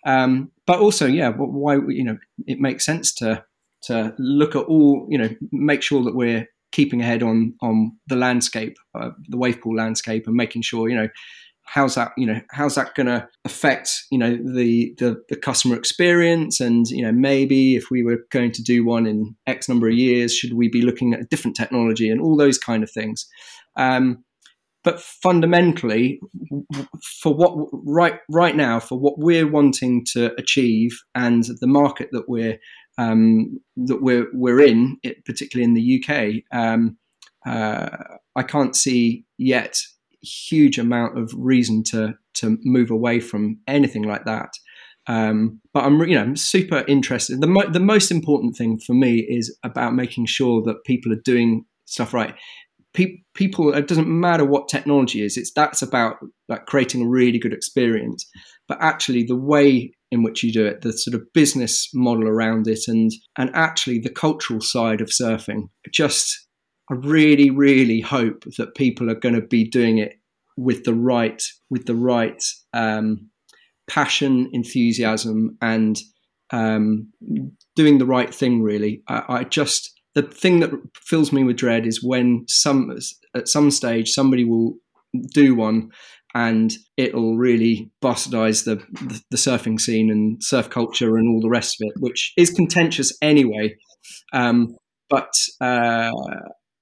Um, 0.05 0.51
but 0.67 0.79
also, 0.79 1.07
yeah, 1.07 1.31
why 1.31 1.75
you 1.87 2.03
know, 2.03 2.17
it 2.45 2.59
makes 2.59 2.85
sense 2.85 3.13
to 3.15 3.43
to 3.83 4.13
look 4.17 4.55
at 4.55 4.65
all 4.65 5.07
you 5.09 5.17
know, 5.17 5.29
make 5.51 5.81
sure 5.81 6.03
that 6.03 6.15
we're 6.15 6.47
keeping 6.71 7.01
ahead 7.01 7.23
on 7.23 7.55
on 7.61 7.97
the 8.07 8.15
landscape, 8.15 8.75
uh, 8.99 9.09
the 9.29 9.37
wave 9.37 9.61
pool 9.61 9.75
landscape, 9.75 10.27
and 10.27 10.35
making 10.35 10.61
sure 10.61 10.89
you 10.89 10.95
know 10.95 11.07
how's 11.65 11.95
that 11.95 12.11
you 12.17 12.25
know 12.25 12.39
how's 12.51 12.75
that 12.75 12.95
going 12.95 13.07
to 13.07 13.27
affect 13.43 14.03
you 14.11 14.17
know 14.17 14.35
the, 14.35 14.93
the, 14.97 15.21
the 15.29 15.35
customer 15.35 15.75
experience? 15.75 16.59
And 16.59 16.87
you 16.87 17.03
know 17.03 17.11
maybe 17.11 17.75
if 17.75 17.89
we 17.91 18.03
were 18.03 18.25
going 18.31 18.51
to 18.53 18.63
do 18.63 18.85
one 18.85 19.05
in 19.05 19.35
x 19.47 19.67
number 19.67 19.87
of 19.87 19.93
years 19.93 20.33
should 20.33 20.53
we 20.53 20.69
be 20.69 20.81
looking 20.81 21.13
at 21.13 21.21
a 21.21 21.25
different 21.25 21.57
technology 21.57 22.09
and 22.09 22.21
all 22.21 22.37
those 22.37 22.57
kind 22.57 22.83
of 22.83 22.91
things? 22.91 23.27
Um, 23.75 24.23
but 24.85 25.01
fundamentally 25.01 26.21
for 27.03 27.33
what 27.33 27.55
right 27.73 28.19
right 28.29 28.55
now 28.55 28.79
for 28.79 28.97
what 28.97 29.17
we're 29.17 29.49
wanting 29.49 30.05
to 30.13 30.31
achieve 30.39 30.97
and 31.15 31.43
the 31.59 31.67
market 31.67 32.09
that 32.11 32.29
we're 32.29 32.57
um, 32.97 33.59
that 33.75 34.01
we're 34.01 34.27
we're 34.31 34.61
in 34.61 34.97
it, 35.03 35.25
particularly 35.25 35.65
in 35.65 35.73
the 35.73 36.01
UK 36.01 36.43
um, 36.57 36.97
uh, 37.45 37.89
I 38.35 38.43
can't 38.43 38.75
see 38.75 39.25
yet 39.37 39.81
huge 40.25 40.77
amount 40.77 41.17
of 41.17 41.31
reason 41.37 41.83
to 41.83 42.13
to 42.35 42.57
move 42.63 42.91
away 42.91 43.19
from 43.19 43.59
anything 43.67 44.03
like 44.03 44.25
that. 44.25 44.49
Um, 45.07 45.61
but 45.73 45.83
I'm, 45.83 45.99
you 46.01 46.15
know, 46.15 46.21
I'm 46.21 46.35
super 46.35 46.83
interested. 46.87 47.39
The, 47.41 47.47
mo- 47.47 47.69
the 47.69 47.79
most 47.79 48.11
important 48.11 48.55
thing 48.55 48.79
for 48.79 48.93
me 48.93 49.19
is 49.19 49.55
about 49.63 49.93
making 49.93 50.25
sure 50.25 50.63
that 50.63 50.83
people 50.83 51.13
are 51.13 51.21
doing 51.23 51.65
stuff 51.85 52.13
right. 52.13 52.33
Pe- 52.93 53.17
people, 53.35 53.73
it 53.73 53.87
doesn't 53.87 54.07
matter 54.07 54.45
what 54.45 54.67
technology 54.67 55.23
is. 55.23 55.37
It's 55.37 55.51
that's 55.53 55.81
about 55.81 56.17
like 56.49 56.65
creating 56.65 57.03
a 57.03 57.07
really 57.07 57.37
good 57.37 57.53
experience. 57.53 58.27
But 58.67 58.79
actually, 58.81 59.23
the 59.23 59.35
way 59.35 59.93
in 60.11 60.23
which 60.23 60.41
you 60.41 60.51
do 60.51 60.65
it, 60.65 60.81
the 60.81 60.93
sort 60.93 61.13
of 61.13 61.21
business 61.33 61.89
model 61.93 62.27
around 62.27 62.67
it, 62.67 62.87
and 62.87 63.11
and 63.37 63.51
actually 63.53 63.99
the 63.99 64.09
cultural 64.09 64.61
side 64.61 65.01
of 65.01 65.09
surfing, 65.09 65.69
just 65.91 66.44
I 66.89 66.95
really, 66.95 67.49
really 67.49 68.01
hope 68.01 68.43
that 68.57 68.75
people 68.75 69.09
are 69.09 69.19
going 69.19 69.35
to 69.35 69.41
be 69.41 69.67
doing 69.67 69.97
it 69.97 70.13
with 70.57 70.83
the 70.83 70.93
right 70.93 71.41
with 71.69 71.85
the 71.85 71.95
right 71.95 72.41
um, 72.73 73.29
passion, 73.87 74.49
enthusiasm, 74.53 75.57
and 75.61 75.99
um, 76.51 77.11
doing 77.75 77.97
the 77.97 78.05
right 78.05 78.33
thing. 78.33 78.61
Really, 78.61 79.01
I, 79.07 79.23
I, 79.27 79.43
just 79.43 79.91
the 80.13 80.21
thing 80.21 80.59
that 80.61 80.71
fills 80.95 81.31
me 81.31 81.43
with 81.43 81.57
dread 81.57 81.85
is 81.85 82.03
when 82.03 82.45
some 82.47 82.95
at 83.35 83.47
some 83.47 83.71
stage 83.71 84.11
somebody 84.11 84.45
will 84.45 84.75
do 85.33 85.55
one 85.55 85.91
and 86.35 86.73
it'll 86.97 87.37
really 87.37 87.89
bastardize 88.03 88.65
the, 88.65 88.75
the, 89.07 89.21
the 89.31 89.37
surfing 89.37 89.79
scene 89.79 90.11
and 90.11 90.43
surf 90.43 90.69
culture 90.69 91.15
and 91.15 91.29
all 91.29 91.41
the 91.41 91.49
rest 91.49 91.81
of 91.81 91.87
it, 91.87 91.93
which 92.01 92.33
is 92.37 92.49
contentious 92.51 93.17
anyway. 93.21 93.73
Um, 94.33 94.75
but 95.09 95.33
uh, 95.61 96.11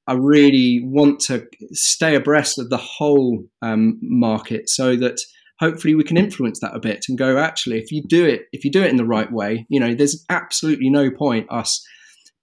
I 0.07 0.13
really 0.13 0.81
want 0.83 1.19
to 1.21 1.47
stay 1.71 2.15
abreast 2.15 2.59
of 2.59 2.69
the 2.69 2.77
whole 2.77 3.45
um, 3.61 3.99
market 4.01 4.69
so 4.69 4.95
that 4.97 5.19
hopefully 5.59 5.95
we 5.95 6.03
can 6.03 6.17
influence 6.17 6.59
that 6.59 6.75
a 6.75 6.79
bit 6.79 7.05
and 7.07 7.17
go 7.17 7.37
actually 7.37 7.77
if 7.77 7.91
you 7.91 8.03
do 8.07 8.25
it 8.25 8.43
if 8.51 8.65
you 8.65 8.71
do 8.71 8.83
it 8.83 8.89
in 8.89 8.97
the 8.97 9.05
right 9.05 9.31
way 9.31 9.65
you 9.69 9.79
know 9.79 9.93
there's 9.93 10.25
absolutely 10.29 10.89
no 10.89 11.09
point 11.09 11.49
us 11.51 11.85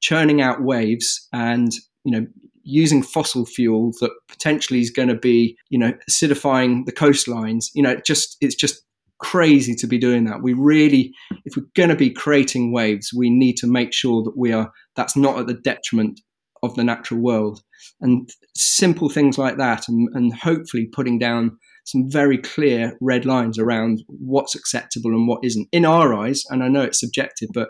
churning 0.01 0.41
out 0.41 0.63
waves 0.63 1.29
and 1.33 1.73
you 2.05 2.13
know 2.13 2.27
using 2.63 3.03
fossil 3.03 3.47
fuel 3.47 3.93
that 4.01 4.11
potentially 4.29 4.81
is 4.81 4.91
going 4.91 5.09
to 5.09 5.15
be 5.15 5.57
you 5.69 5.79
know 5.79 5.93
acidifying 6.09 6.85
the 6.87 6.93
coastlines. 6.93 7.67
You 7.75 7.83
know 7.83 7.91
it 7.91 8.05
just 8.05 8.37
it's 8.41 8.55
just 8.55 8.83
crazy 9.19 9.75
to 9.75 9.87
be 9.87 9.99
doing 9.99 10.25
that. 10.25 10.43
We 10.43 10.55
really 10.55 11.13
if 11.45 11.57
we're 11.57 11.67
going 11.75 11.91
to 11.91 11.97
be 11.97 12.11
creating 12.11 12.73
waves 12.73 13.11
we 13.15 13.31
need 13.31 13.57
to 13.59 13.67
make 13.67 13.93
sure 13.93 14.23
that 14.23 14.37
we 14.37 14.53
are 14.53 14.73
that's 14.97 15.17
not 15.17 15.39
at 15.39 15.47
the 15.47 15.55
detriment 15.55 16.21
of 16.63 16.75
the 16.75 16.85
natural 16.85 17.21
world. 17.21 17.63
And 18.01 18.29
simple 18.57 19.09
things 19.09 19.39
like 19.39 19.57
that 19.57 19.89
and, 19.89 20.09
and 20.15 20.35
hopefully 20.35 20.89
putting 20.93 21.19
down 21.19 21.59
some 21.85 22.11
very 22.11 22.39
clear 22.39 22.97
red 23.01 23.25
lines 23.25 23.59
around 23.59 24.03
what's 24.07 24.55
acceptable 24.55 25.11
and 25.11 25.27
what 25.27 25.45
isn't. 25.45 25.69
In 25.73 25.85
our 25.85 26.15
eyes 26.15 26.43
and 26.51 26.63
i 26.63 26.69
know 26.69 26.83
it's 26.83 27.01
subjective 27.01 27.49
but 27.55 27.69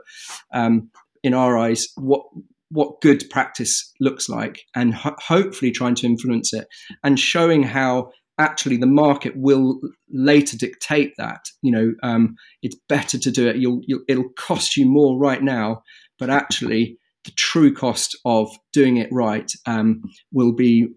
um, 0.52 0.90
in 1.22 1.34
our 1.34 1.56
eyes 1.56 1.88
what 1.96 2.22
what 2.70 3.00
good 3.00 3.24
practice 3.30 3.92
looks 4.00 4.28
like 4.28 4.60
and 4.76 4.94
ho- 4.94 5.16
hopefully 5.18 5.72
trying 5.72 5.94
to 5.96 6.06
influence 6.06 6.52
it 6.52 6.66
and 7.02 7.18
showing 7.18 7.64
how 7.64 8.10
actually 8.38 8.76
the 8.76 8.86
market 8.86 9.34
will 9.36 9.80
later 10.10 10.56
dictate 10.56 11.12
that. 11.18 11.40
You 11.62 11.72
know 11.72 11.92
um, 12.02 12.36
it's 12.62 12.76
better 12.88 13.18
to 13.18 13.30
do 13.30 13.48
it. 13.48 13.56
You'll, 13.56 13.80
you'll, 13.86 14.04
it'll 14.08 14.30
cost 14.36 14.76
you 14.76 14.86
more 14.86 15.18
right 15.18 15.42
now 15.42 15.82
but 16.18 16.30
actually 16.30 16.98
the 17.24 17.30
true 17.32 17.72
cost 17.74 18.16
of 18.24 18.50
doing 18.72 18.96
it 18.96 19.08
right 19.12 19.52
um, 19.66 20.02
will 20.32 20.52
be 20.52 20.88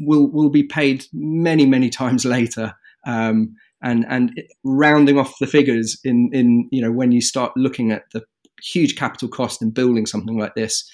will 0.00 0.30
will 0.30 0.50
be 0.50 0.62
paid 0.62 1.04
many 1.12 1.66
many 1.66 1.90
times 1.90 2.24
later. 2.24 2.74
Um, 3.06 3.54
and 3.82 4.06
and 4.08 4.42
rounding 4.64 5.18
off 5.18 5.38
the 5.38 5.46
figures 5.46 6.00
in 6.04 6.30
in 6.32 6.68
you 6.72 6.80
know 6.80 6.90
when 6.90 7.12
you 7.12 7.20
start 7.20 7.52
looking 7.56 7.92
at 7.92 8.04
the 8.12 8.22
huge 8.62 8.96
capital 8.96 9.28
cost 9.28 9.60
in 9.60 9.70
building 9.70 10.06
something 10.06 10.38
like 10.38 10.54
this, 10.54 10.90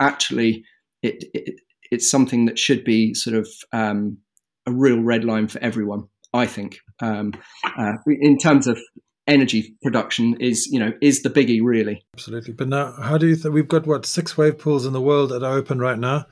actually 0.00 0.64
it, 1.02 1.24
it 1.32 1.60
it's 1.90 2.08
something 2.08 2.44
that 2.46 2.58
should 2.58 2.84
be 2.84 3.14
sort 3.14 3.36
of 3.36 3.48
um, 3.72 4.18
a 4.66 4.72
real 4.72 5.00
red 5.00 5.24
line 5.24 5.48
for 5.48 5.60
everyone. 5.60 6.04
I 6.32 6.46
think 6.46 6.78
um, 7.00 7.32
uh, 7.78 7.94
in 8.06 8.36
terms 8.38 8.66
of 8.66 8.78
energy 9.26 9.74
production 9.82 10.36
is 10.38 10.66
you 10.66 10.78
know 10.78 10.92
is 11.00 11.22
the 11.22 11.30
biggie 11.30 11.60
really 11.62 12.04
absolutely 12.14 12.52
but 12.52 12.68
now 12.68 12.92
how 13.00 13.16
do 13.16 13.26
you 13.26 13.34
think 13.34 13.54
we've 13.54 13.68
got 13.68 13.86
what 13.86 14.04
six 14.04 14.36
wave 14.36 14.58
pools 14.58 14.84
in 14.84 14.92
the 14.92 15.00
world 15.00 15.30
that 15.30 15.42
are 15.42 15.56
open 15.56 15.78
right 15.78 15.98
now 15.98 16.26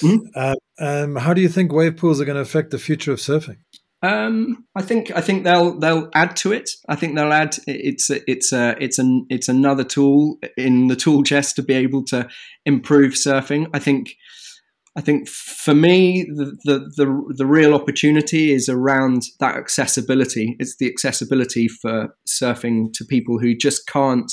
mm-hmm. 0.00 0.26
uh, 0.34 0.54
um, 0.80 1.16
how 1.16 1.32
do 1.32 1.40
you 1.40 1.48
think 1.48 1.72
wave 1.72 1.96
pools 1.96 2.20
are 2.20 2.24
going 2.24 2.34
to 2.34 2.42
affect 2.42 2.70
the 2.70 2.78
future 2.78 3.12
of 3.12 3.18
surfing 3.18 3.58
um, 4.04 4.66
I 4.76 4.82
think 4.82 5.10
I 5.16 5.22
think 5.22 5.44
they'll 5.44 5.78
they'll 5.78 6.10
add 6.12 6.36
to 6.36 6.52
it. 6.52 6.68
I 6.90 6.94
think 6.94 7.14
they'll 7.14 7.32
add. 7.32 7.56
It's 7.66 8.10
a, 8.10 8.30
it's 8.30 8.52
a, 8.52 8.76
it's 8.78 8.98
an 8.98 9.24
it's 9.30 9.48
another 9.48 9.82
tool 9.82 10.38
in 10.58 10.88
the 10.88 10.96
tool 10.96 11.22
chest 11.22 11.56
to 11.56 11.62
be 11.62 11.72
able 11.72 12.04
to 12.06 12.28
improve 12.66 13.14
surfing. 13.14 13.66
I 13.72 13.78
think 13.78 14.14
I 14.96 15.00
think 15.00 15.28
for 15.28 15.74
me, 15.74 16.24
the, 16.24 16.56
the, 16.64 16.78
the, 16.96 17.34
the, 17.36 17.46
real 17.46 17.74
opportunity 17.74 18.52
is 18.52 18.68
around 18.68 19.22
that 19.40 19.56
accessibility. 19.56 20.54
It's 20.60 20.76
the 20.76 20.88
accessibility 20.88 21.66
for 21.66 22.16
surfing 22.28 22.92
to 22.94 23.04
people 23.04 23.40
who 23.40 23.56
just 23.56 23.88
can't, 23.88 24.30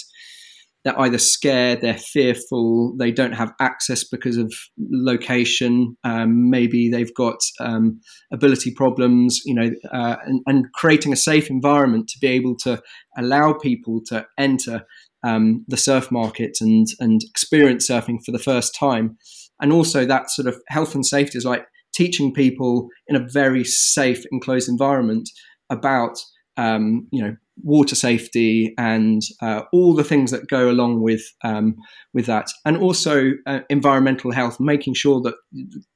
they're 0.84 1.00
either 1.00 1.18
scared, 1.18 1.82
they're 1.82 1.98
fearful, 1.98 2.96
they 3.00 3.12
don't 3.12 3.32
have 3.32 3.54
access 3.60 4.04
because 4.04 4.38
of 4.38 4.54
location, 4.78 5.98
um, 6.04 6.52
maybe 6.52 6.90
they've 6.90 7.14
got 7.16 7.40
um, 7.60 8.00
ability 8.32 8.72
problems, 8.76 9.42
you 9.46 9.56
know, 9.56 9.72
uh, 9.92 10.18
and, 10.26 10.42
and, 10.46 10.66
creating 10.74 11.12
a 11.12 11.18
safe 11.18 11.50
environment 11.50 12.08
to 12.10 12.20
be 12.20 12.28
able 12.28 12.56
to 12.58 12.80
allow 13.18 13.54
people 13.54 14.00
to 14.06 14.28
enter 14.38 14.84
um, 15.24 15.66
the 15.68 15.78
surf 15.78 16.12
market 16.12 16.58
and, 16.62 16.88
and 17.00 17.22
experience 17.24 17.90
surfing 17.90 18.24
for 18.24 18.32
the 18.32 18.40
first 18.40 18.76
time 18.76 19.18
and 19.62 19.72
also 19.72 20.06
that 20.06 20.30
sort 20.30 20.48
of 20.48 20.62
health 20.68 20.96
and 20.96 21.06
safety 21.06 21.38
is 21.38 21.46
like 21.46 21.66
teaching 21.94 22.34
people 22.34 22.88
in 23.08 23.16
a 23.16 23.28
very 23.28 23.64
safe 23.64 24.24
enclosed 24.32 24.70
environment 24.70 25.30
about 25.70 26.20
um, 26.58 27.08
you 27.12 27.24
know 27.24 27.36
water 27.64 27.96
safety 27.96 28.74
and 28.78 29.22
uh, 29.42 29.62
all 29.72 29.94
the 29.94 30.04
things 30.04 30.32
that 30.32 30.48
go 30.48 30.70
along 30.70 31.02
with 31.02 31.22
um, 31.44 31.76
with 32.14 32.26
that, 32.26 32.48
and 32.66 32.78
also 32.78 33.32
uh, 33.46 33.60
environmental 33.70 34.32
health, 34.32 34.60
making 34.60 34.94
sure 34.94 35.22
that 35.22 35.36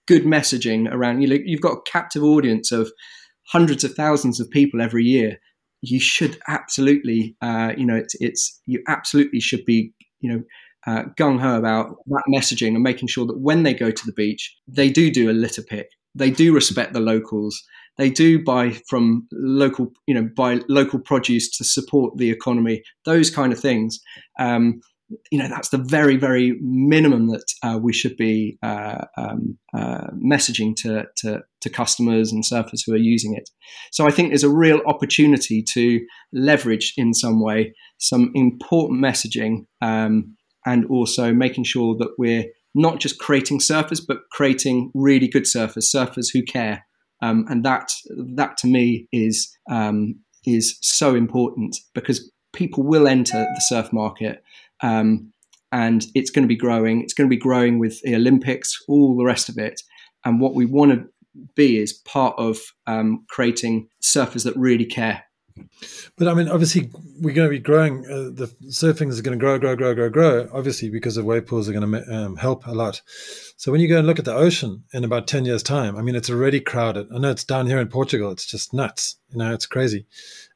good 0.07 0.24
messaging 0.24 0.91
around 0.91 1.22
you 1.22 1.28
know, 1.28 1.38
you've 1.45 1.61
got 1.61 1.78
a 1.78 1.91
captive 1.91 2.24
audience 2.24 2.72
of 2.72 2.91
hundreds 3.47 3.84
of 3.84 3.93
thousands 3.93 4.39
of 4.39 4.49
people 4.49 4.82
every 4.82 5.03
year. 5.03 5.38
You 5.82 5.99
should 5.99 6.39
absolutely, 6.47 7.36
uh, 7.41 7.74
you 7.78 7.86
know, 7.86 7.95
it's, 7.95 8.16
it's 8.20 8.59
you 8.66 8.82
absolutely 8.88 9.39
should 9.39 9.66
be, 9.66 9.93
you 10.20 10.32
know, 10.32 10.41
uh, 10.88 11.03
gung 11.17 11.39
ho 11.39 11.57
about 11.57 11.97
that 12.07 12.23
messaging 12.33 12.75
and 12.75 12.83
making 12.83 13.07
sure 13.07 13.25
that 13.25 13.39
when 13.39 13.63
they 13.63 13.73
go 13.73 13.91
to 13.91 14.05
the 14.05 14.13
beach, 14.13 14.55
they 14.67 14.89
do 14.89 15.11
do 15.11 15.29
a 15.29 15.33
litter 15.33 15.63
pick. 15.63 15.88
They 16.13 16.31
do 16.31 16.53
respect 16.53 16.93
the 16.93 16.99
locals. 16.99 17.61
They 17.97 18.09
do 18.09 18.43
buy 18.43 18.71
from 18.88 19.27
local, 19.31 19.91
you 20.05 20.13
know, 20.13 20.29
buy 20.36 20.61
local 20.67 20.99
produce 20.99 21.49
to 21.57 21.63
support 21.63 22.17
the 22.17 22.29
economy. 22.29 22.83
Those 23.05 23.29
kind 23.29 23.53
of 23.53 23.59
things. 23.59 23.99
Um, 24.39 24.81
you 25.31 25.38
know, 25.38 25.47
that's 25.47 25.69
the 25.69 25.77
very, 25.77 26.17
very 26.17 26.57
minimum 26.61 27.27
that 27.27 27.45
uh, 27.61 27.77
we 27.79 27.93
should 27.93 28.17
be 28.17 28.57
uh, 28.63 29.05
um, 29.17 29.57
uh, 29.73 30.07
messaging 30.13 30.75
to, 30.77 31.05
to, 31.17 31.41
to 31.61 31.69
customers 31.69 32.31
and 32.31 32.43
surfers 32.43 32.81
who 32.86 32.93
are 32.93 32.97
using 32.97 33.36
it. 33.36 33.47
So 33.91 34.07
I 34.07 34.11
think 34.11 34.29
there's 34.29 34.43
a 34.43 34.49
real 34.49 34.81
opportunity 34.88 35.63
to 35.73 36.01
leverage 36.33 36.93
in 36.97 37.13
some 37.13 37.39
way 37.39 37.73
some 37.99 38.31
important 38.33 38.99
messaging 38.99 39.65
um, 39.81 40.36
and 40.66 40.86
also 40.86 41.34
making 41.34 41.63
sure 41.63 41.95
that 41.97 42.13
we're 42.18 42.45
not 42.74 42.99
just 42.99 43.20
creating 43.20 43.59
surfers, 43.59 44.01
but 44.05 44.30
creating 44.32 44.91
really 44.93 45.28
good 45.28 45.43
surfers, 45.43 45.95
surfers 45.95 46.28
who 46.34 46.43
care. 46.43 46.86
Um, 47.22 47.45
and 47.49 47.63
that 47.63 47.91
that 48.36 48.57
to 48.57 48.68
me 48.68 49.07
is 49.11 49.55
um, 49.72 50.16
is 50.45 50.78
so 50.82 51.16
important 51.16 51.78
because 51.93 52.32
people 52.53 52.84
will 52.84 53.07
enter 53.07 53.45
the 53.55 53.61
surf 53.61 53.91
market, 53.93 54.43
um, 54.82 55.32
and 55.72 56.05
it's 56.13 56.30
going 56.30 56.43
to 56.43 56.47
be 56.47 56.57
growing. 56.57 57.01
It's 57.01 57.13
going 57.13 57.30
to 57.30 57.36
be 57.36 57.39
growing 57.41 57.80
with 57.80 58.01
the 58.01 58.16
Olympics, 58.16 58.78
all 58.88 59.16
the 59.16 59.26
rest 59.26 59.47
of 59.49 59.57
it. 59.57 59.82
And 60.26 60.41
what 60.41 60.55
we 60.55 60.66
want 60.66 60.91
to 60.91 61.05
be 61.55 61.78
is 61.78 61.93
part 61.93 62.36
of 62.38 62.57
um, 62.88 63.26
creating 63.30 63.88
surfers 64.03 64.43
that 64.43 64.55
really 64.55 64.86
care 64.86 65.24
but 66.17 66.27
I 66.27 66.33
mean, 66.33 66.49
obviously, 66.49 66.89
we're 67.19 67.33
going 67.33 67.47
to 67.47 67.55
be 67.55 67.59
growing. 67.59 68.05
Uh, 68.05 68.29
the 68.33 68.53
surfing 68.67 69.09
is 69.09 69.21
going 69.21 69.37
to 69.37 69.43
grow, 69.43 69.57
grow, 69.57 69.75
grow, 69.75 69.93
grow, 69.93 70.09
grow. 70.09 70.49
Obviously, 70.53 70.89
because 70.89 71.15
the 71.15 71.23
wave 71.23 71.45
pools 71.45 71.69
are 71.69 71.73
going 71.73 71.91
to 71.91 72.13
um, 72.13 72.35
help 72.35 72.67
a 72.67 72.71
lot. 72.71 73.01
So 73.57 73.71
when 73.71 73.81
you 73.81 73.87
go 73.87 73.97
and 73.97 74.07
look 74.07 74.19
at 74.19 74.25
the 74.25 74.35
ocean 74.35 74.83
in 74.93 75.03
about 75.03 75.27
ten 75.27 75.45
years' 75.45 75.63
time, 75.63 75.95
I 75.95 76.01
mean, 76.01 76.15
it's 76.15 76.29
already 76.29 76.59
crowded. 76.59 77.07
I 77.13 77.19
know 77.19 77.31
it's 77.31 77.43
down 77.43 77.67
here 77.67 77.79
in 77.79 77.87
Portugal; 77.87 78.31
it's 78.31 78.45
just 78.45 78.73
nuts. 78.73 79.17
You 79.29 79.37
know, 79.37 79.53
it's 79.53 79.65
crazy, 79.65 80.07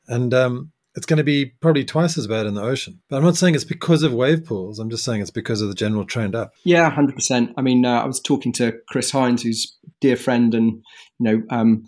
and 0.07 0.33
um, 0.33 0.71
it's 0.95 1.05
going 1.05 1.17
to 1.17 1.23
be 1.23 1.45
probably 1.45 1.85
twice 1.85 2.17
as 2.17 2.27
bad 2.27 2.45
in 2.45 2.55
the 2.55 2.61
ocean. 2.61 2.99
But 3.09 3.17
I'm 3.17 3.23
not 3.23 3.37
saying 3.37 3.55
it's 3.55 3.63
because 3.63 4.03
of 4.03 4.13
wave 4.13 4.45
pools. 4.45 4.79
I'm 4.79 4.89
just 4.89 5.05
saying 5.05 5.21
it's 5.21 5.31
because 5.31 5.61
of 5.61 5.69
the 5.69 5.75
general 5.75 6.05
trend 6.05 6.35
up. 6.35 6.51
Yeah, 6.65 6.89
hundred 6.89 7.15
percent. 7.15 7.51
I 7.57 7.61
mean, 7.61 7.85
uh, 7.85 8.01
I 8.01 8.05
was 8.05 8.19
talking 8.19 8.51
to 8.53 8.77
Chris 8.89 9.11
Hines, 9.11 9.43
who's 9.43 9.77
dear 10.01 10.17
friend, 10.17 10.53
and 10.53 10.83
you 11.19 11.19
know. 11.19 11.43
Um, 11.49 11.85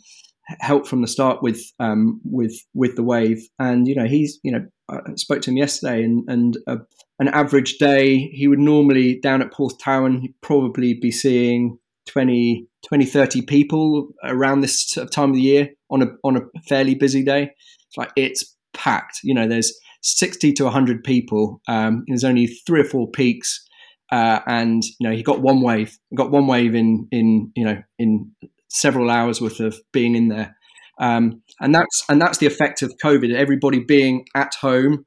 helped 0.60 0.88
from 0.88 1.02
the 1.02 1.08
start 1.08 1.42
with 1.42 1.62
um, 1.80 2.22
with 2.24 2.56
with 2.74 2.96
the 2.96 3.04
wave, 3.04 3.48
and 3.60 3.88
you 3.88 3.96
know 3.96 4.06
he's 4.06 4.40
you 4.44 4.52
know 4.52 4.66
I 4.90 5.00
spoke 5.16 5.42
to 5.44 5.52
him 5.52 5.58
yesterday, 5.58 6.04
and 6.04 6.24
and 6.28 6.58
uh, 6.68 6.78
an 7.20 7.28
average 7.30 7.78
day 7.78 8.30
he 8.34 8.48
would 8.48 8.60
normally 8.60 9.20
down 9.20 9.42
at 9.42 9.52
Porthtowan 9.52 10.22
he'd 10.22 10.42
probably 10.42 10.94
be 10.94 11.12
seeing 11.12 11.78
20, 12.08 12.68
20 12.88 13.06
30 13.06 13.42
people 13.44 14.10
around 14.24 14.62
this 14.62 14.98
time 15.12 15.30
of 15.30 15.36
the 15.36 15.42
year 15.42 15.70
on 15.90 16.02
a 16.02 16.08
on 16.24 16.38
a 16.38 16.42
fairly 16.68 16.96
busy 16.96 17.24
day. 17.24 17.52
It's 17.88 17.98
like 17.98 18.12
it's 18.16 18.56
packed. 18.74 19.20
You 19.24 19.34
know, 19.34 19.48
there's 19.48 19.74
sixty 20.02 20.52
to 20.54 20.70
hundred 20.70 21.04
people. 21.04 21.62
Um, 21.68 22.04
there's 22.08 22.24
only 22.24 22.48
three 22.48 22.82
or 22.82 22.86
four 22.86 23.10
peaks. 23.10 23.66
Uh, 24.12 24.42
and 24.46 24.84
you 25.00 25.08
know 25.08 25.16
he 25.16 25.24
got 25.24 25.42
one 25.42 25.62
wave, 25.62 25.98
got 26.16 26.32
one 26.32 26.46
wave 26.46 26.76
in 26.76 27.08
in 27.12 27.52
you 27.56 27.64
know 27.64 27.82
in 27.98 28.30
several 28.72 29.10
hours 29.10 29.42
worth 29.42 29.60
of 29.60 29.80
being 29.92 30.16
in 30.16 30.30
there. 30.30 30.56
Um, 31.00 31.42
and 31.60 31.74
that's 31.74 32.04
and 32.10 32.22
that's 32.22 32.38
the 32.38 32.48
effect 32.48 32.82
of 32.82 32.94
COVID. 33.04 33.34
Everybody 33.34 33.80
being 33.80 34.26
at 34.36 34.54
home, 34.62 35.06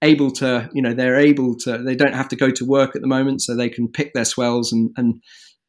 able 0.00 0.30
to, 0.32 0.70
you 0.72 0.82
know, 0.82 0.94
they're 0.94 1.18
able 1.18 1.56
to. 1.60 1.78
They 1.78 1.96
don't 1.96 2.14
have 2.14 2.28
to 2.28 2.36
go 2.36 2.50
to 2.50 2.64
work 2.64 2.94
at 2.94 3.02
the 3.02 3.08
moment, 3.08 3.42
so 3.42 3.54
they 3.54 3.68
can 3.68 3.88
pick 3.88 4.12
their 4.14 4.24
swells. 4.24 4.72
And 4.72 4.90
and 4.96 5.20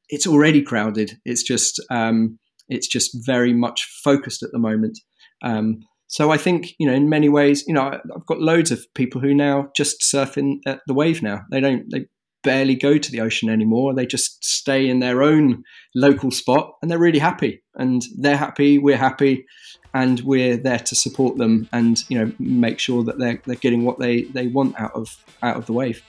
it's 0.09 0.27
already 0.27 0.61
crowded. 0.61 1.13
It's 1.25 1.43
just 1.43 1.81
um, 1.89 2.39
it's 2.69 2.87
just 2.87 3.17
very 3.25 3.53
much 3.53 3.87
focused 4.03 4.43
at 4.43 4.51
the 4.51 4.59
moment. 4.59 4.99
Um, 5.43 5.79
so 6.07 6.31
I 6.31 6.37
think 6.37 6.73
you 6.77 6.87
know, 6.87 6.93
in 6.93 7.09
many 7.09 7.29
ways, 7.29 7.63
you 7.67 7.73
know, 7.73 7.81
I've 7.81 8.25
got 8.27 8.39
loads 8.39 8.71
of 8.71 8.85
people 8.93 9.21
who 9.21 9.33
now 9.33 9.69
just 9.75 10.03
surf 10.03 10.37
in 10.37 10.61
at 10.67 10.81
the 10.87 10.93
wave. 10.93 11.23
Now 11.23 11.41
they 11.51 11.59
don't 11.59 11.85
they 11.91 12.05
barely 12.43 12.75
go 12.75 12.97
to 12.97 13.11
the 13.11 13.21
ocean 13.21 13.49
anymore. 13.49 13.93
They 13.93 14.05
just 14.05 14.43
stay 14.43 14.87
in 14.87 14.99
their 14.99 15.23
own 15.23 15.63
local 15.95 16.31
spot 16.31 16.75
and 16.81 16.89
they're 16.89 16.99
really 16.99 17.19
happy. 17.19 17.61
And 17.75 18.03
they're 18.17 18.37
happy, 18.37 18.77
we're 18.77 18.97
happy, 18.97 19.45
and 19.93 20.19
we're 20.21 20.57
there 20.57 20.79
to 20.79 20.95
support 20.95 21.37
them 21.37 21.69
and 21.71 22.03
you 22.09 22.17
know 22.17 22.31
make 22.39 22.79
sure 22.79 23.03
that 23.03 23.19
they're, 23.19 23.41
they're 23.45 23.55
getting 23.55 23.83
what 23.83 23.99
they, 23.99 24.23
they 24.23 24.47
want 24.47 24.79
out 24.79 24.93
of 24.93 25.23
out 25.41 25.57
of 25.57 25.65
the 25.65 25.73
wave. 25.73 26.01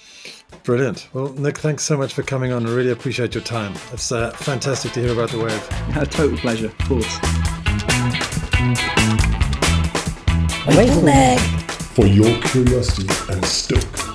Brilliant. 0.62 1.09
Well, 1.12 1.32
Nick, 1.35 1.59
thanks 1.59 1.82
so 1.82 1.97
much 1.97 2.14
for 2.14 2.22
coming 2.22 2.53
on. 2.53 2.66
I 2.66 2.70
really 2.70 2.93
appreciate 2.93 3.35
your 3.35 3.45
time. 3.45 3.74
It's 3.93 4.12
uh, 4.12 4.30
fantastic 4.30 4.93
to 4.93 5.01
hear 5.01 5.12
about 5.12 5.30
the 5.30 5.39
wave. 5.39 5.68
A 6.01 6.07
total 6.07 6.39
pleasure, 6.39 6.66
of 6.66 6.78
course. 6.78 7.18
Wave 10.76 11.05
Mag. 11.05 11.41
For 11.95 12.07
your 12.07 12.41
curiosity 12.43 13.09
and 13.32 13.45
stoke. 13.45 14.13